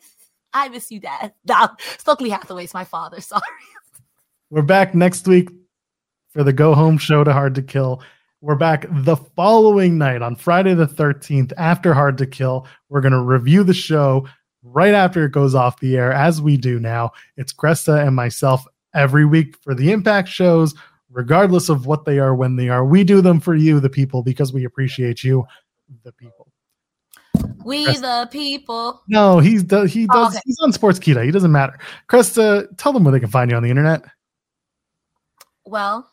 I 0.54 0.70
miss 0.70 0.90
you, 0.90 0.98
Dad. 0.98 1.34
No, 1.46 1.68
Stokely 1.98 2.30
Hathaway's 2.30 2.72
my 2.72 2.84
father. 2.84 3.20
Sorry. 3.20 3.42
We're 4.48 4.62
back 4.62 4.94
next 4.94 5.28
week 5.28 5.50
for 6.30 6.42
the 6.44 6.54
go 6.54 6.74
home 6.74 6.96
show 6.96 7.24
to 7.24 7.32
Hard 7.34 7.56
to 7.56 7.62
Kill. 7.62 8.02
We're 8.43 8.57
back 8.57 8.86
the 8.90 9.14
following 9.14 9.99
night 9.99 10.20
on 10.20 10.34
Friday 10.34 10.74
the 10.74 10.86
13th 10.88 11.53
after 11.57 11.95
Hard 11.95 12.18
to 12.18 12.26
Kill. 12.26 12.66
We're 12.88 13.01
going 13.01 13.12
to 13.12 13.20
review 13.22 13.62
the 13.62 13.72
show 13.72 14.26
right 14.64 14.95
after 14.95 15.24
it 15.24 15.30
goes 15.30 15.55
off 15.55 15.78
the 15.78 15.97
air, 15.97 16.12
as 16.12 16.43
we 16.43 16.57
do 16.57 16.80
now. 16.80 17.12
It's 17.36 17.53
Cresta 17.53 18.05
and 18.05 18.16
myself 18.16 18.64
every 18.95 19.24
week 19.24 19.57
for 19.62 19.76
the 19.76 19.93
Impact 19.93 20.28
shows, 20.28 20.74
regardless 21.09 21.68
of 21.68 21.86
what 21.86 22.05
they 22.05 22.18
are, 22.18 22.34
when 22.34 22.57
they 22.57 22.68
are. 22.68 22.84
We 22.84 23.05
do 23.05 23.20
them 23.20 23.38
for 23.38 23.55
you, 23.55 23.78
the 23.78 23.88
people, 23.88 24.24
because 24.24 24.53
we 24.53 24.64
appreciate 24.64 25.22
you, 25.22 25.47
the 26.03 26.11
people. 26.11 26.49
We 27.64 27.86
Cresta. 27.86 28.24
the 28.24 28.28
people. 28.32 29.03
No, 29.07 29.38
he's 29.38 29.62
do, 29.62 29.84
he 29.84 30.09
Oh, 30.11 30.14
does. 30.24 30.32
okay. 30.32 30.40
He's 30.47 30.59
on 30.64 30.72
Sportskeeda. 30.72 31.24
He 31.24 31.30
doesn't 31.30 31.53
matter. 31.53 31.78
Cresta, 32.09 32.66
tell 32.76 32.93
them 32.93 33.05
where 33.05 33.12
they 33.12 33.20
can 33.20 33.30
find 33.30 33.53
you 33.53 33.57
on 33.57 33.62
the 33.62 33.70
internet. 33.70 34.03
Well, 35.64 36.09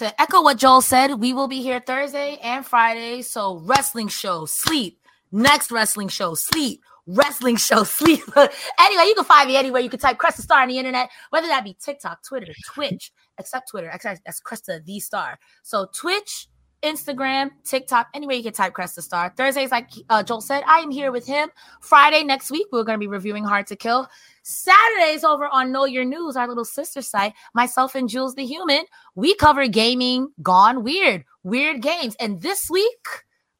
to 0.00 0.18
echo 0.18 0.40
what 0.40 0.56
Joel 0.56 0.80
said, 0.80 1.20
we 1.20 1.34
will 1.34 1.46
be 1.46 1.60
here 1.60 1.78
Thursday 1.78 2.38
and 2.42 2.64
Friday. 2.64 3.20
So 3.20 3.58
wrestling 3.58 4.08
show, 4.08 4.46
sleep. 4.46 4.98
Next 5.30 5.70
wrestling 5.70 6.08
show, 6.08 6.34
sleep. 6.34 6.82
Wrestling 7.06 7.56
show, 7.68 7.84
sleep. 7.84 8.22
anyway, 8.36 9.04
you 9.04 9.14
can 9.14 9.24
find 9.24 9.46
me 9.46 9.56
anywhere. 9.56 9.82
You 9.82 9.90
can 9.90 10.00
type 10.00 10.16
Cresta 10.16 10.40
Star 10.40 10.62
on 10.62 10.68
the 10.68 10.78
internet, 10.78 11.10
whether 11.28 11.48
that 11.48 11.64
be 11.64 11.76
TikTok, 11.78 12.22
Twitter, 12.26 12.50
Twitch, 12.72 13.12
except 13.38 13.68
Twitter. 13.68 13.90
Except 13.92 14.22
that's 14.24 14.40
Cresta 14.40 14.82
the 14.82 15.00
Star. 15.00 15.38
So 15.62 15.86
Twitch, 15.94 16.48
Instagram, 16.82 17.50
TikTok, 17.64 18.08
anywhere 18.14 18.36
you 18.36 18.42
can 18.42 18.52
type 18.52 18.72
Cresta 18.72 19.02
Star. 19.02 19.32
Thursdays, 19.36 19.70
like 19.70 19.90
uh, 20.08 20.22
Joel 20.22 20.40
said, 20.40 20.62
I 20.66 20.78
am 20.78 20.90
here 20.90 21.12
with 21.12 21.26
him. 21.26 21.50
Friday 21.80 22.24
next 22.24 22.50
week, 22.50 22.66
we're 22.72 22.84
going 22.84 22.96
to 22.96 23.00
be 23.00 23.06
reviewing 23.06 23.44
Hard 23.44 23.66
to 23.68 23.76
Kill. 23.76 24.08
Saturdays 24.42 25.22
over 25.22 25.46
on 25.48 25.72
Know 25.72 25.84
Your 25.84 26.04
News, 26.04 26.36
our 26.36 26.48
little 26.48 26.64
sister 26.64 27.02
site, 27.02 27.34
myself 27.54 27.94
and 27.94 28.08
Jules 28.08 28.34
the 28.34 28.46
Human, 28.46 28.84
we 29.14 29.34
cover 29.34 29.66
gaming 29.68 30.28
gone 30.42 30.82
weird, 30.82 31.24
weird 31.42 31.82
games. 31.82 32.16
And 32.18 32.40
this 32.40 32.68
week, 32.70 33.06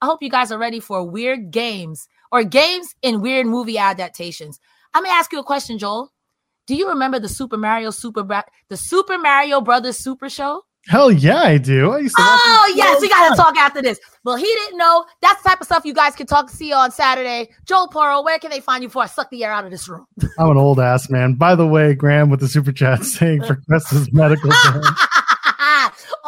I 0.01 0.07
hope 0.07 0.23
you 0.23 0.31
guys 0.31 0.51
are 0.51 0.59
ready 0.59 0.81
for 0.81 1.05
weird 1.05 1.51
games 1.51 2.09
or 2.33 2.43
games 2.45 2.95
in 3.03 3.21
weird 3.21 3.47
movie 3.47 3.77
adaptations. 3.77 4.59
I'm 4.95 5.05
gonna 5.05 5.15
ask 5.15 5.31
you 5.33 5.39
a 5.39 5.45
question, 5.45 5.79
Joel. 5.79 6.13
Do 6.67 6.75
you 6.75 6.89
remember 6.89 7.19
the 7.19 7.29
Super 7.29 7.57
Mario 7.57 7.91
Super 7.91 8.23
Bra- 8.23 8.43
the 8.69 8.77
Super 8.77 9.19
Mario 9.19 9.61
Brothers 9.61 9.99
Super 10.03 10.29
Show? 10.29 10.63
Hell 10.89 11.13
yeah, 11.13 11.43
I 11.43 11.59
do. 11.59 11.93
I 11.93 11.99
used 11.99 12.17
to. 12.17 12.23
Oh 12.25 12.73
yes, 12.75 13.01
we 13.01 13.09
gotta 13.09 13.37
talk 13.37 13.57
after 13.57 13.83
this. 13.83 14.01
Well, 14.25 14.37
he 14.37 14.45
didn't 14.45 14.79
know. 14.79 15.05
That's 15.21 15.43
the 15.43 15.49
type 15.51 15.61
of 15.61 15.67
stuff 15.67 15.85
you 15.85 15.95
guys 15.95 16.17
can 16.17 16.27
talk 16.27 16.51
see 16.51 16.69
you 16.69 16.75
on 16.75 16.91
Saturday. 16.91 17.51
Joel 17.67 17.89
Pearl, 17.89 18.25
where 18.25 18.39
can 18.39 18.51
they 18.51 18.61
find 18.61 18.83
you 18.83 18.89
before 18.89 19.03
I 19.03 19.07
suck 19.07 19.31
the 19.31 19.45
air 19.45 19.53
out 19.53 19.65
of 19.65 19.71
this 19.71 19.89
room? 19.89 20.07
I'm 20.39 20.51
an 20.51 20.57
old 20.57 20.81
ass 20.81 21.11
man. 21.11 21.35
By 21.35 21.55
the 21.55 21.67
way, 21.67 21.95
Graham 21.95 22.31
with 22.31 22.41
the 22.41 22.49
super 22.49 22.73
chat 22.73 23.05
saying 23.05 23.45
for 23.45 23.57
Cresta's 23.69 24.13
medical. 24.13 24.51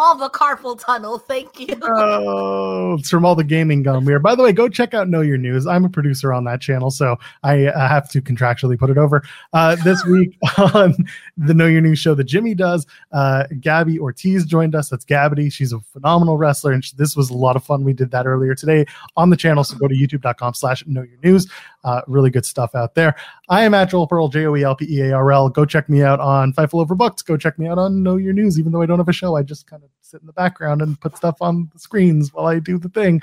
All 0.05 0.17
the 0.17 0.31
carpal 0.31 0.77
tunnel. 0.85 1.17
Thank 1.17 1.61
you. 1.61 1.77
Oh, 1.81 2.97
it's 2.99 3.09
from 3.09 3.25
all 3.25 3.37
the 3.37 3.45
gaming 3.45 3.85
gone 3.85 4.05
weird. 4.05 4.21
By 4.21 4.35
the 4.35 4.43
way, 4.43 4.53
go 4.53 4.69
check 4.69 4.95
out 4.95 5.09
Know 5.09 5.21
Your 5.21 5.39
News. 5.39 5.65
I'm 5.65 5.85
a 5.85 5.89
producer 5.89 6.33
on 6.33 6.43
that 6.43 6.61
channel, 6.61 6.91
so 6.91 7.21
I 7.45 7.67
uh, 7.67 7.89
have 7.89 8.11
to 8.11 8.21
contractually 8.21 8.77
put 8.77 8.91
it 8.91 8.99
over. 8.99 9.23
Uh, 9.53 9.77
this 9.77 10.05
week 10.07 10.37
on 10.59 10.97
the 11.37 11.55
Know 11.55 11.67
Your 11.67 11.83
News 11.83 12.01
show 12.01 12.17
that 12.17 12.25
Jimmy 12.25 12.53
does, 12.53 12.85
uh, 13.13 13.45
Gabby 13.61 14.01
Ortiz 14.01 14.45
joined 14.45 14.75
us. 14.75 14.89
That's 14.89 15.05
Gabby. 15.05 15.51
She's 15.51 15.73
a 15.73 15.79
phenomenal 15.79 16.37
wrestler, 16.37 16.73
and 16.73 16.85
sh- 16.85 16.91
this 16.91 17.15
was 17.15 17.31
a 17.31 17.37
lot 17.37 17.55
of 17.55 17.63
fun. 17.63 17.85
We 17.85 17.93
did 17.93 18.11
that 18.11 18.27
earlier 18.27 18.57
today 18.57 18.87
on 19.17 19.31
the 19.31 19.37
channel, 19.37 19.63
so 19.63 19.77
go 19.77 19.87
to 19.87 19.95
youtube.com 19.95 20.55
slash 20.55 20.85
Know 20.85 21.03
Your 21.03 21.19
News. 21.23 21.49
Uh, 21.85 22.03
really 22.07 22.31
good 22.31 22.47
stuff 22.47 22.75
out 22.75 22.95
there. 22.95 23.15
I 23.49 23.65
am 23.65 23.75
at 23.75 23.91
Joel 23.91 24.07
Pearl, 24.07 24.29
J 24.29 24.47
O 24.47 24.57
E 24.57 24.63
L 24.63 24.77
P 24.77 24.87
E 24.89 25.01
A 25.01 25.13
R 25.13 25.33
L. 25.33 25.49
Go 25.49 25.65
check 25.65 25.89
me 25.89 26.03
out 26.03 26.21
on 26.21 26.53
Fightful 26.53 26.87
Overbooked. 26.87 27.25
Go 27.25 27.37
check 27.37 27.59
me 27.59 27.67
out 27.67 27.79
on 27.79 28.03
Know 28.03 28.17
Your 28.17 28.33
News. 28.33 28.59
Even 28.59 28.73
though 28.73 28.83
I 28.83 28.87
don't 28.87 28.99
have 28.99 29.09
a 29.09 29.13
show, 29.13 29.37
I 29.37 29.43
just 29.43 29.67
kind 29.67 29.83
of 29.83 29.91
sit 30.01 30.21
in 30.21 30.27
the 30.27 30.33
background 30.33 30.83
and 30.83 31.01
put 31.01 31.17
stuff 31.17 31.37
on 31.41 31.71
the 31.73 31.79
screens 31.79 32.33
while 32.33 32.47
I 32.47 32.59
do 32.59 32.79
the 32.79 32.89
thing. 32.89 33.21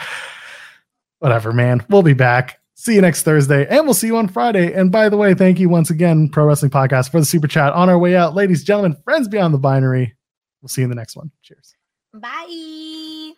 Whatever, 1.19 1.53
man. 1.53 1.85
We'll 1.89 2.03
be 2.03 2.13
back. 2.13 2.59
See 2.75 2.95
you 2.95 3.01
next 3.01 3.23
Thursday, 3.23 3.67
and 3.67 3.83
we'll 3.83 3.93
see 3.93 4.07
you 4.07 4.15
on 4.15 4.29
Friday. 4.29 4.71
And 4.73 4.89
by 4.89 5.09
the 5.09 5.17
way, 5.17 5.33
thank 5.33 5.59
you 5.59 5.67
once 5.67 5.89
again, 5.89 6.29
Pro 6.29 6.45
Wrestling 6.45 6.71
Podcast, 6.71 7.11
for 7.11 7.19
the 7.19 7.25
super 7.25 7.47
chat 7.47 7.73
on 7.73 7.89
our 7.89 7.99
way 7.99 8.15
out. 8.15 8.35
Ladies, 8.35 8.63
gentlemen, 8.63 8.95
friends 9.03 9.27
beyond 9.27 9.53
the 9.53 9.57
binary. 9.57 10.15
We'll 10.61 10.69
see 10.69 10.81
you 10.81 10.85
in 10.85 10.89
the 10.89 10.95
next 10.95 11.17
one. 11.17 11.29
Cheers. 11.43 11.75
Bye. 12.13 13.33